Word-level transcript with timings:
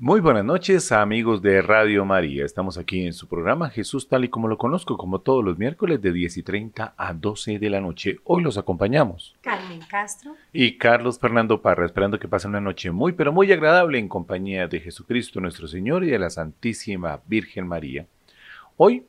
Muy 0.00 0.20
buenas 0.20 0.44
noches 0.44 0.92
amigos 0.92 1.42
de 1.42 1.60
Radio 1.60 2.04
María. 2.04 2.44
Estamos 2.44 2.78
aquí 2.78 3.04
en 3.04 3.12
su 3.12 3.26
programa 3.26 3.68
Jesús 3.68 4.06
tal 4.06 4.24
y 4.24 4.28
como 4.28 4.46
lo 4.46 4.56
conozco, 4.56 4.96
como 4.96 5.22
todos 5.22 5.44
los 5.44 5.58
miércoles 5.58 6.00
de 6.00 6.12
10 6.12 6.36
y 6.36 6.42
30 6.44 6.94
a 6.96 7.12
12 7.12 7.58
de 7.58 7.68
la 7.68 7.80
noche. 7.80 8.20
Hoy 8.22 8.44
los 8.44 8.56
acompañamos. 8.58 9.34
Carmen 9.40 9.80
Castro. 9.90 10.36
Y 10.52 10.78
Carlos 10.78 11.18
Fernando 11.18 11.60
Parra, 11.62 11.84
esperando 11.84 12.20
que 12.20 12.28
pasen 12.28 12.50
una 12.50 12.60
noche 12.60 12.92
muy, 12.92 13.10
pero 13.10 13.32
muy 13.32 13.50
agradable 13.50 13.98
en 13.98 14.08
compañía 14.08 14.68
de 14.68 14.78
Jesucristo 14.78 15.40
nuestro 15.40 15.66
Señor 15.66 16.04
y 16.04 16.10
de 16.10 16.20
la 16.20 16.30
Santísima 16.30 17.20
Virgen 17.26 17.66
María. 17.66 18.06
Hoy 18.76 19.04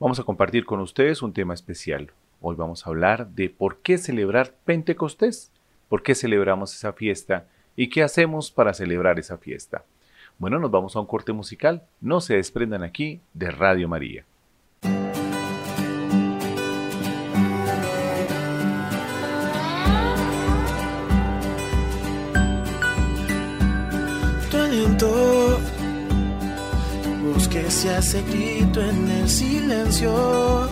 vamos 0.00 0.18
a 0.20 0.24
compartir 0.24 0.64
con 0.64 0.80
ustedes 0.80 1.20
un 1.20 1.34
tema 1.34 1.52
especial. 1.52 2.12
Hoy 2.40 2.56
vamos 2.56 2.86
a 2.86 2.88
hablar 2.88 3.28
de 3.28 3.50
por 3.50 3.80
qué 3.80 3.98
celebrar 3.98 4.54
Pentecostés, 4.64 5.52
por 5.90 6.02
qué 6.02 6.14
celebramos 6.14 6.74
esa 6.74 6.94
fiesta 6.94 7.46
y 7.76 7.90
qué 7.90 8.02
hacemos 8.02 8.50
para 8.50 8.72
celebrar 8.72 9.18
esa 9.18 9.36
fiesta. 9.36 9.84
Bueno, 10.38 10.58
nos 10.58 10.70
vamos 10.70 10.96
a 10.96 11.00
un 11.00 11.06
corte 11.06 11.32
musical. 11.32 11.84
No 12.00 12.20
se 12.20 12.34
desprendan 12.34 12.82
aquí 12.82 13.20
de 13.32 13.50
Radio 13.50 13.88
María. 13.88 14.24
Tu 24.50 24.56
aliento, 24.56 25.60
se 27.70 27.90
hace 27.94 28.22
grito 28.22 28.82
en 28.82 29.10
el 29.10 29.28
silencio. 29.28 30.68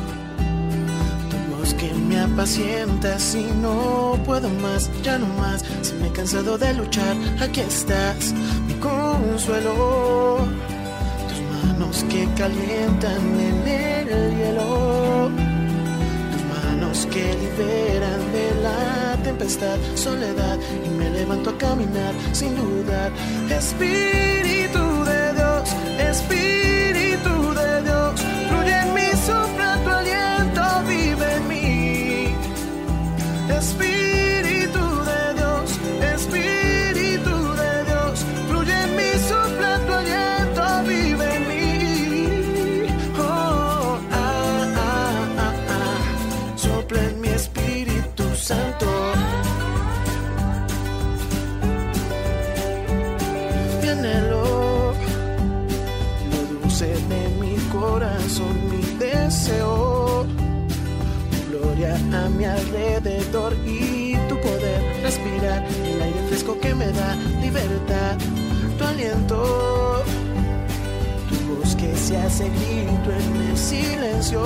Tu 1.30 1.98
me 2.08 2.20
apacienta 2.20 3.18
si 3.18 3.44
no 3.60 4.18
puedo 4.24 4.48
más, 4.48 4.90
ya 5.02 5.18
no 5.18 5.26
más. 5.38 5.64
Si 5.82 5.94
me 5.94 6.08
he 6.08 6.12
cansado 6.12 6.58
de 6.58 6.74
luchar, 6.74 7.16
aquí 7.40 7.60
estás 7.60 8.34
consuelo, 8.82 10.38
tus 11.28 11.40
manos 11.54 12.04
que 12.10 12.28
calientan 12.36 13.22
en 13.48 13.68
el 13.68 14.36
hielo, 14.36 15.30
tus 16.32 16.44
manos 16.54 17.06
que 17.12 17.24
liberan 17.42 18.22
de 18.36 18.46
la 18.66 19.22
tempestad, 19.22 19.78
soledad, 19.94 20.58
y 20.84 20.88
me 20.98 21.10
levanto 21.10 21.50
a 21.50 21.58
caminar 21.58 22.14
sin 22.32 22.56
dudar. 22.56 23.10
Espíritu 23.48 25.04
de 25.04 25.22
Dios, 25.38 25.64
Espíritu 26.10 27.54
de 27.54 27.82
Dios, 27.82 28.20
fluye 28.48 28.76
en 28.84 28.94
mí, 28.94 29.08
sopla 29.26 29.78
tu 29.84 29.90
aliento, 29.90 30.62
vive 30.88 31.28
en 31.36 31.48
mí. 31.48 32.34
Espíritu 33.48 34.01
y 63.66 64.16
tu 64.28 64.36
poder 64.40 65.02
respirar 65.02 65.64
el 65.84 66.02
aire 66.02 66.20
fresco 66.28 66.58
que 66.60 66.74
me 66.74 66.86
da 66.92 67.14
libertad, 67.40 68.16
tu 68.78 68.84
aliento, 68.84 70.02
tu 71.28 71.54
voz 71.54 71.74
que 71.76 71.94
se 71.96 72.16
hace 72.16 72.48
grito 72.48 73.10
en 73.10 73.50
el 73.50 73.56
silencio, 73.56 74.42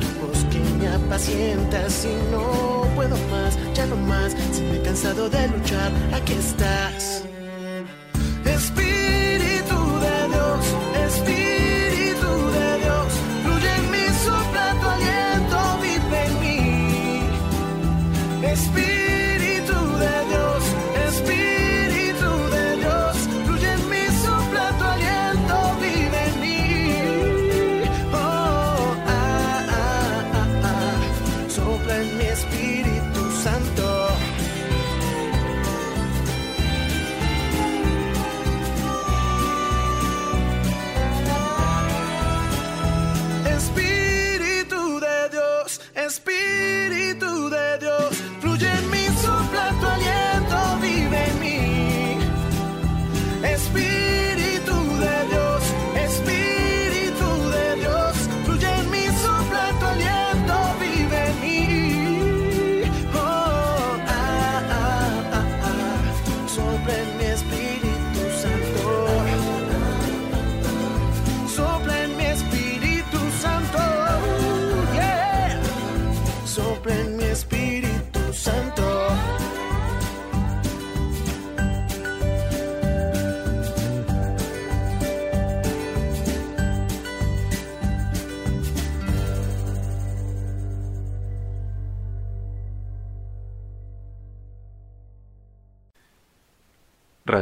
tu 0.00 0.26
voz 0.26 0.44
que 0.50 0.60
me 0.78 0.88
apacienta 0.88 1.88
si 1.90 2.08
no 2.30 2.86
puedo 2.94 3.16
más, 3.30 3.58
ya 3.74 3.86
no 3.86 3.96
más, 3.96 4.34
si 4.52 4.62
me 4.62 4.76
he 4.76 4.82
cansado 4.82 5.28
de 5.28 5.48
luchar, 5.48 5.92
aquí 6.14 6.32
estás. 6.32 7.24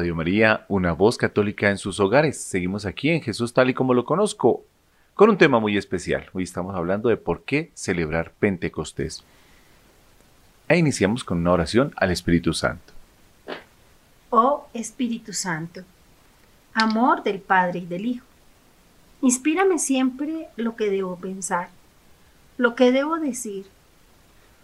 Radio 0.01 0.15
María, 0.15 0.65
una 0.69 0.95
voz 0.95 1.19
católica 1.19 1.69
en 1.69 1.77
sus 1.77 2.01
hogares. 2.01 2.41
Seguimos 2.41 2.87
aquí 2.87 3.11
en 3.11 3.21
Jesús 3.21 3.53
tal 3.53 3.69
y 3.69 3.75
como 3.75 3.93
lo 3.93 4.07
conozco, 4.07 4.65
con 5.13 5.29
un 5.29 5.37
tema 5.37 5.61
muy 5.61 5.77
especial. 5.77 6.31
Hoy 6.33 6.45
estamos 6.45 6.75
hablando 6.75 7.11
de 7.11 7.19
por 7.19 7.45
qué 7.45 7.71
celebrar 7.75 8.33
Pentecostés. 8.39 9.23
E 10.69 10.79
iniciamos 10.79 11.23
con 11.23 11.37
una 11.37 11.53
oración 11.53 11.93
al 11.97 12.11
Espíritu 12.13 12.55
Santo. 12.55 12.95
Oh 14.31 14.69
Espíritu 14.73 15.35
Santo, 15.35 15.83
amor 16.73 17.23
del 17.23 17.39
Padre 17.39 17.81
y 17.81 17.85
del 17.85 18.07
Hijo, 18.07 18.25
inspírame 19.21 19.79
siempre 19.79 20.49
lo 20.57 20.77
que 20.77 20.89
debo 20.89 21.17
pensar, 21.17 21.69
lo 22.57 22.75
que 22.75 22.91
debo 22.91 23.19
decir, 23.19 23.67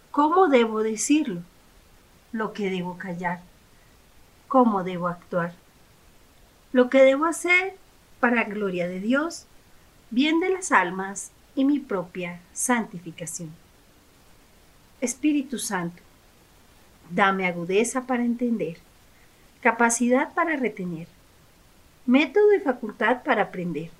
cómo 0.09 0.47
debo 0.47 0.81
decirlo, 0.81 1.43
lo 2.31 2.53
que 2.53 2.71
debo 2.71 2.97
callar 2.97 3.41
cómo 4.47 4.83
debo 4.83 5.07
actuar, 5.07 5.53
lo 6.71 6.89
que 6.89 7.01
debo 7.01 7.25
hacer 7.25 7.75
para 8.19 8.43
gloria 8.43 8.87
de 8.87 8.99
Dios, 8.99 9.45
bien 10.09 10.39
de 10.39 10.49
las 10.49 10.71
almas 10.71 11.31
y 11.55 11.65
mi 11.65 11.79
propia 11.79 12.39
santificación. 12.53 13.51
Espíritu 15.01 15.59
Santo, 15.59 16.01
dame 17.09 17.45
agudeza 17.45 18.07
para 18.07 18.23
entender, 18.23 18.77
capacidad 19.61 20.33
para 20.33 20.55
retener, 20.55 21.07
método 22.05 22.53
y 22.53 22.59
facultad 22.59 23.23
para 23.23 23.43
aprender, 23.43 23.91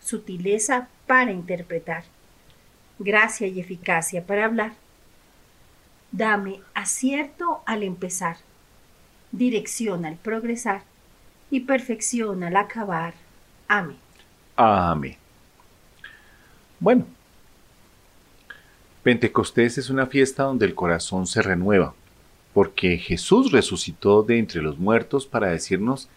sutileza 0.00 0.88
para 1.06 1.32
interpretar, 1.32 2.04
gracia 2.98 3.46
y 3.46 3.60
eficacia 3.60 4.26
para 4.26 4.44
hablar. 4.44 4.72
Dame 6.12 6.60
acierto 6.74 7.62
al 7.66 7.82
empezar 7.82 8.36
dirección 9.32 10.04
al 10.04 10.16
progresar 10.16 10.82
y 11.50 11.60
perfección 11.60 12.42
al 12.42 12.56
acabar. 12.56 13.14
Amén. 13.68 13.96
Amén. 14.56 15.16
Bueno, 16.78 17.06
Pentecostés 19.02 19.78
es 19.78 19.90
una 19.90 20.06
fiesta 20.06 20.44
donde 20.44 20.66
el 20.66 20.74
corazón 20.74 21.26
se 21.26 21.42
renueva, 21.42 21.94
porque 22.52 22.98
Jesús 22.98 23.52
resucitó 23.52 24.22
de 24.22 24.38
entre 24.38 24.62
los 24.62 24.78
muertos 24.78 25.26
para 25.26 25.48
decirnos 25.48 26.08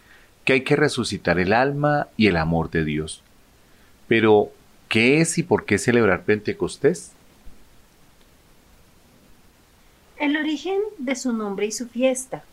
que 0.44 0.54
hay 0.54 0.60
que 0.62 0.76
resucitar 0.76 1.38
el 1.38 1.52
alma 1.52 2.08
y 2.16 2.26
el 2.26 2.36
amor 2.36 2.70
de 2.70 2.84
Dios. 2.84 3.22
Pero, 4.06 4.50
¿qué 4.88 5.20
es 5.20 5.38
y 5.38 5.42
por 5.42 5.64
qué 5.64 5.78
celebrar 5.78 6.24
Pentecostés? 6.24 7.12
El 10.18 10.36
origen 10.36 10.80
de 10.98 11.16
su 11.16 11.32
nombre 11.32 11.66
y 11.66 11.72
su 11.72 11.88
fiesta. 11.88 12.44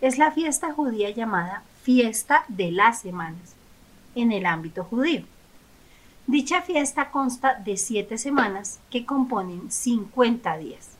Es 0.00 0.16
la 0.16 0.32
fiesta 0.32 0.72
judía 0.72 1.10
llamada 1.10 1.62
Fiesta 1.82 2.44
de 2.48 2.72
las 2.72 3.02
Semanas, 3.02 3.54
en 4.14 4.32
el 4.32 4.46
ámbito 4.46 4.82
judío. 4.82 5.24
Dicha 6.26 6.62
fiesta 6.62 7.10
consta 7.10 7.54
de 7.56 7.76
siete 7.76 8.16
semanas 8.16 8.80
que 8.88 9.04
componen 9.04 9.70
50 9.70 10.56
días. 10.56 10.92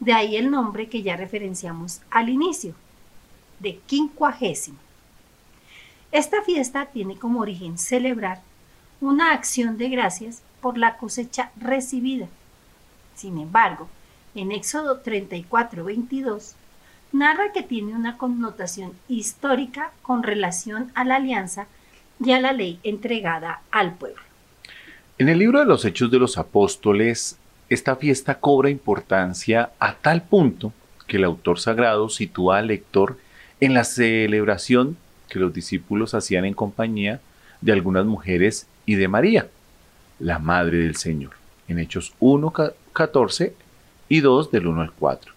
De 0.00 0.12
ahí 0.12 0.36
el 0.36 0.50
nombre 0.50 0.88
que 0.88 1.02
ya 1.02 1.16
referenciamos 1.16 2.00
al 2.10 2.28
inicio, 2.28 2.74
de 3.60 3.78
quincuagésimo. 3.86 4.78
Esta 6.10 6.42
fiesta 6.42 6.86
tiene 6.86 7.16
como 7.16 7.40
origen 7.40 7.78
celebrar 7.78 8.42
una 9.00 9.34
acción 9.34 9.78
de 9.78 9.88
gracias 9.88 10.42
por 10.60 10.78
la 10.78 10.96
cosecha 10.96 11.52
recibida. 11.60 12.26
Sin 13.14 13.38
embargo, 13.38 13.88
en 14.34 14.50
Éxodo 14.50 14.98
34, 14.98 15.84
22, 15.84 16.56
narra 17.18 17.52
que 17.52 17.62
tiene 17.62 17.94
una 17.94 18.16
connotación 18.16 18.92
histórica 19.08 19.92
con 20.02 20.22
relación 20.22 20.90
a 20.94 21.04
la 21.04 21.16
alianza 21.16 21.66
y 22.22 22.32
a 22.32 22.40
la 22.40 22.52
ley 22.52 22.78
entregada 22.82 23.62
al 23.70 23.94
pueblo. 23.94 24.22
En 25.18 25.28
el 25.28 25.38
libro 25.38 25.60
de 25.60 25.66
los 25.66 25.84
Hechos 25.84 26.10
de 26.10 26.18
los 26.18 26.38
Apóstoles, 26.38 27.38
esta 27.68 27.96
fiesta 27.96 28.38
cobra 28.38 28.70
importancia 28.70 29.70
a 29.78 29.94
tal 29.94 30.22
punto 30.22 30.72
que 31.06 31.16
el 31.16 31.24
autor 31.24 31.58
sagrado 31.58 32.08
sitúa 32.08 32.58
al 32.58 32.68
lector 32.68 33.18
en 33.60 33.74
la 33.74 33.84
celebración 33.84 34.96
que 35.28 35.38
los 35.38 35.52
discípulos 35.52 36.14
hacían 36.14 36.44
en 36.44 36.54
compañía 36.54 37.20
de 37.60 37.72
algunas 37.72 38.04
mujeres 38.04 38.66
y 38.84 38.94
de 38.96 39.08
María, 39.08 39.48
la 40.18 40.38
Madre 40.38 40.78
del 40.78 40.96
Señor, 40.96 41.32
en 41.66 41.78
Hechos 41.78 42.12
1, 42.20 42.52
14 42.92 43.54
y 44.08 44.20
2 44.20 44.50
del 44.50 44.66
1 44.66 44.82
al 44.82 44.92
4. 44.92 45.35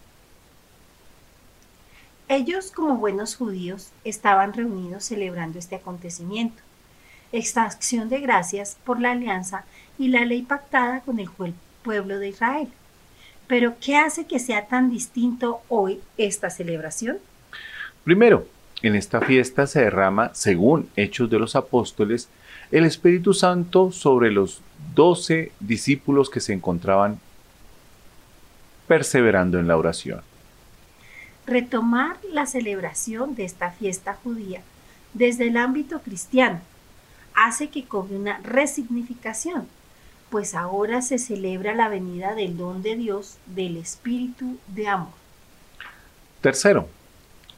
Ellos, 2.32 2.70
como 2.70 2.98
buenos 2.98 3.36
judíos, 3.36 3.90
estaban 4.04 4.54
reunidos 4.54 5.04
celebrando 5.06 5.58
este 5.58 5.78
acontecimiento, 5.78 6.62
esta 7.32 7.64
acción 7.64 8.08
de 8.08 8.20
gracias 8.20 8.78
por 8.84 9.02
la 9.02 9.14
alianza 9.14 9.66
y 9.98 10.10
la 10.10 10.24
ley 10.26 10.44
pactada 10.44 11.02
con 11.02 11.20
el 11.20 11.28
pueblo 11.82 12.20
de 12.20 12.30
Israel. 12.30 12.68
Pero, 13.48 13.74
¿qué 13.82 13.98
hace 13.98 14.28
que 14.28 14.38
sea 14.38 14.68
tan 14.68 14.92
distinto 14.92 15.62
hoy 15.70 16.02
esta 16.20 16.52
celebración? 16.52 17.18
Primero, 18.04 18.46
en 18.84 18.94
esta 18.94 19.22
fiesta 19.22 19.66
se 19.66 19.82
derrama, 19.82 20.30
según 20.36 20.88
Hechos 20.96 21.32
de 21.32 21.40
los 21.40 21.56
Apóstoles, 21.56 22.30
el 22.72 22.86
Espíritu 22.86 23.34
Santo 23.34 23.92
sobre 23.92 24.30
los 24.30 24.62
doce 24.94 25.52
discípulos 25.60 26.30
que 26.30 26.42
se 26.42 26.54
encontraban 26.54 27.20
perseverando 28.88 29.58
en 29.58 29.68
la 29.68 29.78
oración. 29.78 30.29
Retomar 31.50 32.18
la 32.32 32.46
celebración 32.46 33.34
de 33.34 33.44
esta 33.44 33.72
fiesta 33.72 34.14
judía 34.24 34.62
desde 35.16 35.48
el 35.48 35.58
ámbito 35.58 36.00
cristiano 36.04 36.60
hace 37.34 37.70
que 37.70 37.86
cobre 37.86 38.18
una 38.18 38.38
resignificación, 38.44 39.66
pues 40.30 40.54
ahora 40.54 41.02
se 41.02 41.18
celebra 41.18 41.74
la 41.74 41.90
venida 41.90 42.36
del 42.36 42.56
don 42.56 42.84
de 42.84 42.96
Dios 42.96 43.40
del 43.48 43.78
Espíritu 43.78 44.60
de 44.68 44.90
amor. 44.90 45.14
Tercero, 46.42 46.88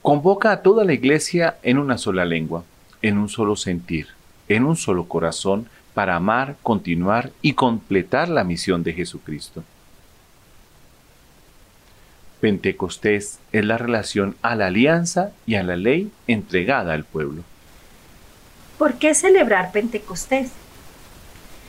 convoca 0.02 0.54
a 0.54 0.62
toda 0.62 0.86
la 0.86 0.94
iglesia 0.94 1.58
en 1.62 1.78
una 1.78 1.98
sola 1.98 2.24
lengua, 2.24 2.64
en 3.02 3.18
un 3.18 3.28
solo 3.28 3.58
sentir, 3.58 4.08
en 4.48 4.64
un 4.64 4.78
solo 4.78 5.10
corazón, 5.10 5.68
para 5.94 6.16
amar, 6.16 6.56
continuar 6.64 7.32
y 7.42 7.56
completar 7.56 8.30
la 8.30 8.46
misión 8.46 8.84
de 8.84 8.94
Jesucristo. 8.94 9.66
Pentecostés 12.42 13.38
es 13.52 13.66
la 13.66 13.78
relación 13.78 14.36
a 14.42 14.56
la 14.56 14.68
alianza 14.68 15.32
y 15.46 15.56
a 15.56 15.64
la 15.64 15.76
ley 15.76 16.12
entregada 16.26 16.94
al 16.94 17.06
pueblo. 17.06 17.44
¿Por 18.80 18.96
qué 18.96 19.14
celebrar 19.14 19.72
Pentecostés? 19.72 20.50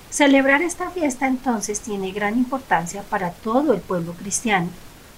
Celebrar 0.08 0.62
esta 0.62 0.90
fiesta 0.90 1.26
entonces 1.26 1.80
tiene 1.80 2.10
gran 2.12 2.38
importancia 2.38 3.02
para 3.02 3.32
todo 3.32 3.74
el 3.74 3.82
pueblo 3.82 4.14
cristiano, 4.14 4.70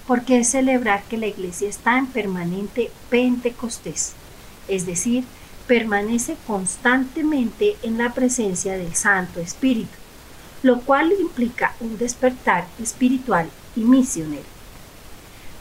porque 0.09 0.41
es 0.41 0.51
celebrar 0.51 1.05
que 1.05 1.19
la 1.19 1.29
iglesia 1.29 1.69
está 1.69 1.99
en 1.99 2.09
permanente 2.09 2.91
Pentecostés, 3.09 4.15
es 4.67 4.87
decir, 4.87 5.23
permanece 5.69 6.37
constantemente 6.49 7.77
en 7.85 7.97
la 7.97 8.13
presencia 8.13 8.77
del 8.77 8.97
Santo 8.97 9.39
Espíritu, 9.39 9.97
lo 10.65 10.81
cual 10.81 11.13
implica 11.21 11.75
un 11.79 11.97
despertar 11.97 12.67
espiritual 12.81 13.49
y 13.77 13.81
misionero. 13.81 14.54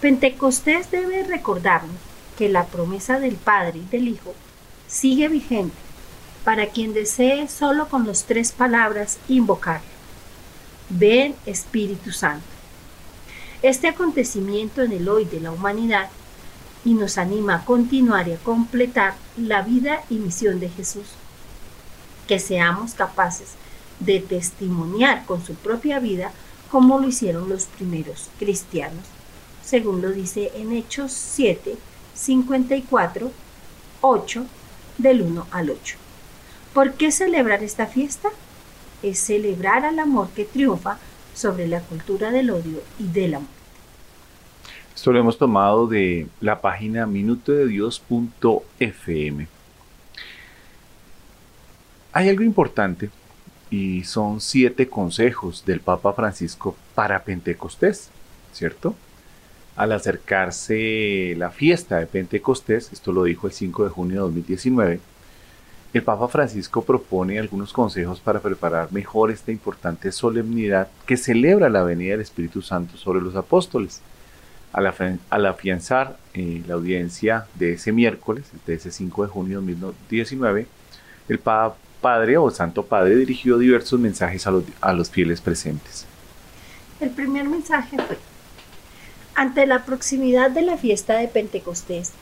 Pentecostés 0.04 0.92
debe 0.92 1.24
recordarnos 1.24 1.96
que 2.38 2.50
la 2.50 2.66
promesa 2.66 3.22
del 3.22 3.36
Padre 3.36 3.80
y 3.80 3.86
del 3.90 4.10
Hijo 4.10 4.34
sigue 4.86 5.30
vigente 5.30 5.78
para 6.44 6.68
quien 6.68 6.94
desee 6.94 7.48
solo 7.48 7.88
con 7.88 8.06
las 8.06 8.26
tres 8.26 8.52
palabras 8.52 9.18
invocar. 9.30 9.80
Ven 10.90 11.36
Espíritu 11.46 12.12
Santo. 12.12 12.44
Este 13.62 13.88
acontecimiento 13.88 14.82
en 14.82 14.92
el 14.92 15.08
hoy 15.08 15.24
de 15.24 15.40
la 15.40 15.54
humanidad 15.54 16.10
y 16.84 16.96
nos 16.96 17.18
anima 17.18 17.56
a 17.56 17.64
continuar 17.64 18.28
y 18.28 18.34
a 18.34 18.38
completar 18.40 19.16
la 19.38 19.62
vida 19.62 20.04
y 20.10 20.16
misión 20.16 20.60
de 20.60 20.68
Jesús. 20.68 21.08
Que 22.28 22.40
seamos 22.40 22.94
capaces 22.94 23.54
de 24.02 24.20
testimoniar 24.20 25.26
con 25.26 25.46
su 25.46 25.56
propia 25.56 26.00
vida 26.00 26.34
como 26.70 27.00
lo 27.00 27.08
hicieron 27.08 27.48
los 27.48 27.68
primeros 27.68 28.28
cristianos 28.38 29.13
según 29.74 30.04
lo 30.04 30.12
dice 30.12 30.52
en 30.54 30.72
Hechos 30.72 31.12
7, 31.14 31.76
54, 32.14 33.32
8, 34.02 34.46
del 35.00 35.24
1 35.24 35.48
al 35.50 35.72
8. 35.72 35.96
¿Por 36.76 36.94
qué 36.94 37.12
celebrar 37.12 37.64
esta 37.64 37.88
fiesta? 37.88 38.30
Es 39.02 39.18
celebrar 39.18 39.84
al 39.84 39.98
amor 39.98 40.28
que 40.36 40.46
triunfa 40.46 41.00
sobre 41.34 41.68
la 41.68 41.80
cultura 41.80 42.30
del 42.30 42.52
odio 42.52 42.84
y 43.00 43.08
del 43.08 43.34
amor. 43.34 43.50
Esto 44.94 45.12
lo 45.12 45.18
hemos 45.18 45.40
tomado 45.40 45.88
de 45.88 46.28
la 46.40 46.62
página 46.62 47.08
minutodedios.fm. 47.08 49.48
Hay 52.12 52.30
algo 52.30 52.44
importante 52.44 53.10
y 53.72 54.04
son 54.04 54.40
siete 54.40 54.88
consejos 54.88 55.66
del 55.66 55.80
Papa 55.80 56.14
Francisco 56.14 56.76
para 56.94 57.24
Pentecostés, 57.24 58.12
¿cierto? 58.52 58.94
Al 59.76 59.92
acercarse 59.92 61.34
la 61.38 61.50
fiesta 61.50 61.98
de 61.98 62.06
Pentecostés, 62.06 62.92
esto 62.94 63.12
lo 63.12 63.24
dijo 63.24 63.48
el 63.48 63.54
5 63.54 63.86
de 63.86 63.90
junio 63.90 64.16
de 64.16 64.22
2019, 64.22 65.00
el 65.94 66.02
Papa 66.02 66.28
Francisco 66.28 66.84
propone 66.84 67.38
algunos 67.38 67.72
consejos 67.72 68.20
para 68.20 68.40
preparar 68.40 68.92
mejor 68.92 69.30
esta 69.30 69.52
importante 69.52 70.12
solemnidad 70.12 70.88
que 71.06 71.18
celebra 71.18 71.70
la 71.70 71.84
venida 71.84 72.14
del 72.14 72.22
Espíritu 72.22 72.64
Santo 72.64 72.98
sobre 72.98 73.22
los 73.22 73.36
apóstoles. 73.36 74.02
Al, 74.72 74.88
afianzar 75.46 76.18
eh, 76.34 76.64
la 76.68 76.74
audiencia 76.74 77.46
de 77.54 77.74
ese 77.74 77.92
miércoles, 77.92 78.46
de 78.66 78.74
ese 78.74 78.92
5 78.92 79.24
de 79.26 79.30
junio 79.30 79.62
de 79.62 79.76
2019, 79.76 80.66
el 81.30 81.40
Padre 81.40 82.38
o 82.40 82.50
Santo 82.50 82.84
Padre 82.84 83.16
dirigió 83.16 83.60
diversos 83.60 84.00
mensajes 84.00 84.48
a 84.82 84.94
los 84.94 85.12
fieles 85.12 85.42
presentes. 85.42 86.08
El 87.00 87.12
primer 87.12 87.48
mensaje 87.48 87.98
fue, 87.98 88.18
ante 89.36 89.66
la 89.66 89.86
proximidad 89.86 90.52
de 90.52 90.62
la 90.62 90.78
fiesta 90.78 91.18
de 91.18 91.28
Pentecostés, 91.28 92.14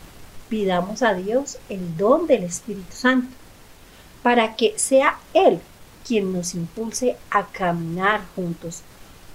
pidamos 0.50 1.01
a 1.01 1.13
Dios 1.13 1.58
el 1.70 1.98
don 1.98 2.27
del 2.27 2.44
Espíritu 2.44 2.91
Santo, 2.91 3.30
para 4.24 4.56
que 4.56 4.74
sea 4.77 5.18
Él 5.34 5.60
quien 6.08 6.34
nos 6.34 6.56
impulse 6.56 7.18
a 7.30 7.46
caminar 7.48 8.22
juntos 8.36 8.82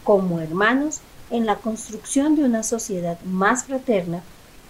como 0.05 0.41
hermanos 0.41 1.01
en 1.31 1.47
la 1.47 1.57
construcción 1.57 2.37
de 2.37 2.45
una 2.45 2.63
sociedad 2.63 3.19
más 3.25 3.65
fraterna 3.65 4.23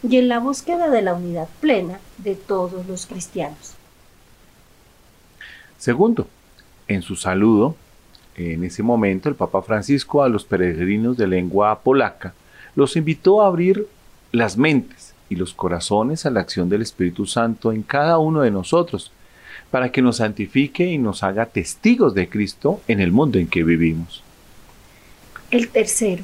y 0.02 0.16
en 0.16 0.28
la 0.28 0.38
búsqueda 0.38 0.88
de 0.90 1.02
la 1.02 1.14
unidad 1.14 1.48
plena 1.60 2.00
de 2.18 2.34
todos 2.34 2.86
los 2.86 3.06
cristianos. 3.06 3.74
Segundo, 5.78 6.26
en 6.88 7.02
su 7.02 7.16
saludo, 7.16 7.76
en 8.36 8.64
ese 8.64 8.82
momento 8.82 9.28
el 9.28 9.34
Papa 9.34 9.62
Francisco 9.62 10.22
a 10.22 10.28
los 10.28 10.44
peregrinos 10.44 11.16
de 11.16 11.26
lengua 11.26 11.80
polaca 11.80 12.34
los 12.76 12.96
invitó 12.96 13.42
a 13.42 13.48
abrir 13.48 13.88
las 14.32 14.56
mentes 14.56 15.14
y 15.28 15.34
los 15.34 15.54
corazones 15.54 16.24
a 16.24 16.30
la 16.30 16.40
acción 16.40 16.68
del 16.68 16.82
Espíritu 16.82 17.26
Santo 17.26 17.72
en 17.72 17.82
cada 17.82 18.18
uno 18.18 18.42
de 18.42 18.50
nosotros, 18.52 19.10
para 19.70 19.90
que 19.90 20.02
nos 20.02 20.18
santifique 20.18 20.86
y 20.86 20.98
nos 20.98 21.24
haga 21.24 21.46
testigos 21.46 22.14
de 22.14 22.28
Cristo 22.28 22.80
en 22.86 23.00
el 23.00 23.10
mundo 23.10 23.38
en 23.38 23.48
que 23.48 23.64
vivimos. 23.64 24.22
El 25.50 25.68
tercero, 25.68 26.22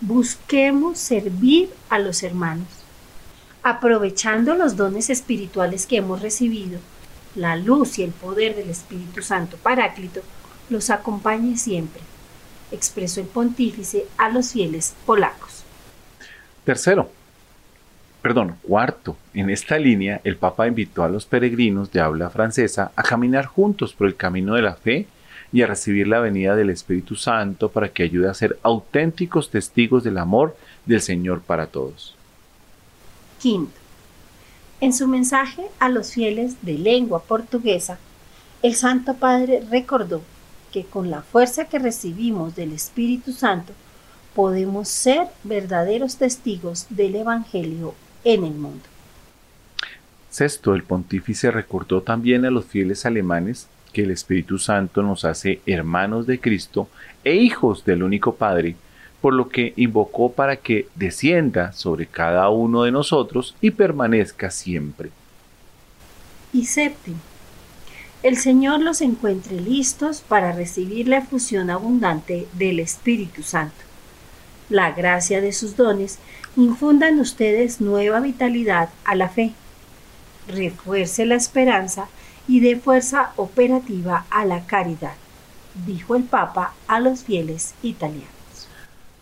busquemos 0.00 0.98
servir 0.98 1.70
a 1.88 1.98
los 1.98 2.22
hermanos. 2.22 2.68
aprovechando 3.66 4.54
los 4.54 4.76
dones 4.76 5.08
espirituales 5.08 5.86
que 5.86 5.96
hemos 5.96 6.20
recibido, 6.20 6.78
la 7.34 7.56
luz 7.56 7.98
y 7.98 8.02
el 8.02 8.10
poder 8.10 8.54
del 8.54 8.68
Espíritu 8.68 9.22
Santo 9.22 9.56
Paráclito 9.56 10.20
los 10.68 10.90
acompañe 10.90 11.56
siempre, 11.56 12.02
expresó 12.70 13.20
el 13.20 13.26
pontífice 13.26 14.06
a 14.18 14.28
los 14.28 14.52
fieles 14.52 14.94
polacos. 15.06 15.43
Tercero, 16.64 17.10
perdón, 18.22 18.56
cuarto, 18.62 19.18
en 19.34 19.50
esta 19.50 19.78
línea 19.78 20.22
el 20.24 20.36
Papa 20.36 20.66
invitó 20.66 21.04
a 21.04 21.10
los 21.10 21.26
peregrinos 21.26 21.92
de 21.92 22.00
habla 22.00 22.30
francesa 22.30 22.90
a 22.96 23.02
caminar 23.02 23.44
juntos 23.44 23.92
por 23.92 24.06
el 24.06 24.16
camino 24.16 24.54
de 24.54 24.62
la 24.62 24.74
fe 24.74 25.06
y 25.52 25.60
a 25.60 25.66
recibir 25.66 26.08
la 26.08 26.20
venida 26.20 26.56
del 26.56 26.70
Espíritu 26.70 27.16
Santo 27.16 27.70
para 27.70 27.90
que 27.90 28.02
ayude 28.02 28.30
a 28.30 28.34
ser 28.34 28.58
auténticos 28.62 29.50
testigos 29.50 30.02
del 30.04 30.16
amor 30.16 30.56
del 30.86 31.02
Señor 31.02 31.42
para 31.42 31.66
todos. 31.66 32.16
Quinto, 33.38 33.78
en 34.80 34.94
su 34.94 35.06
mensaje 35.06 35.62
a 35.78 35.90
los 35.90 36.12
fieles 36.12 36.56
de 36.62 36.78
lengua 36.78 37.22
portuguesa, 37.22 37.98
el 38.62 38.74
Santo 38.74 39.14
Padre 39.14 39.62
recordó 39.70 40.22
que 40.72 40.84
con 40.84 41.10
la 41.10 41.20
fuerza 41.20 41.66
que 41.66 41.78
recibimos 41.78 42.56
del 42.56 42.72
Espíritu 42.72 43.32
Santo 43.32 43.74
podemos 44.34 44.88
ser 44.88 45.28
verdaderos 45.44 46.16
testigos 46.16 46.86
del 46.90 47.16
Evangelio 47.16 47.94
en 48.24 48.44
el 48.44 48.54
mundo. 48.54 48.84
Sexto, 50.30 50.74
el 50.74 50.82
pontífice 50.82 51.50
recordó 51.50 52.02
también 52.02 52.44
a 52.44 52.50
los 52.50 52.64
fieles 52.64 53.06
alemanes 53.06 53.68
que 53.92 54.02
el 54.02 54.10
Espíritu 54.10 54.58
Santo 54.58 55.02
nos 55.02 55.24
hace 55.24 55.60
hermanos 55.64 56.26
de 56.26 56.40
Cristo 56.40 56.88
e 57.22 57.36
hijos 57.36 57.84
del 57.84 58.02
único 58.02 58.34
Padre, 58.34 58.74
por 59.20 59.32
lo 59.32 59.48
que 59.48 59.72
invocó 59.76 60.32
para 60.32 60.56
que 60.56 60.88
descienda 60.96 61.72
sobre 61.72 62.06
cada 62.06 62.50
uno 62.50 62.82
de 62.82 62.90
nosotros 62.90 63.54
y 63.60 63.70
permanezca 63.70 64.50
siempre. 64.50 65.10
Y 66.52 66.66
séptimo, 66.66 67.20
el 68.24 68.36
Señor 68.36 68.80
los 68.80 69.00
encuentre 69.02 69.60
listos 69.60 70.20
para 70.20 70.52
recibir 70.52 71.08
la 71.08 71.18
efusión 71.18 71.70
abundante 71.70 72.48
del 72.54 72.80
Espíritu 72.80 73.42
Santo. 73.42 73.83
La 74.70 74.92
gracia 74.92 75.40
de 75.40 75.52
sus 75.52 75.76
dones 75.76 76.18
infunda 76.56 77.08
en 77.08 77.20
ustedes 77.20 77.80
nueva 77.80 78.20
vitalidad 78.20 78.88
a 79.04 79.14
la 79.14 79.28
fe, 79.28 79.52
refuerce 80.48 81.26
la 81.26 81.34
esperanza 81.34 82.08
y 82.48 82.60
dé 82.60 82.76
fuerza 82.76 83.32
operativa 83.36 84.26
a 84.30 84.44
la 84.44 84.64
caridad, 84.66 85.14
dijo 85.86 86.16
el 86.16 86.24
Papa 86.24 86.74
a 86.86 87.00
los 87.00 87.24
fieles 87.24 87.74
italianos. 87.82 88.28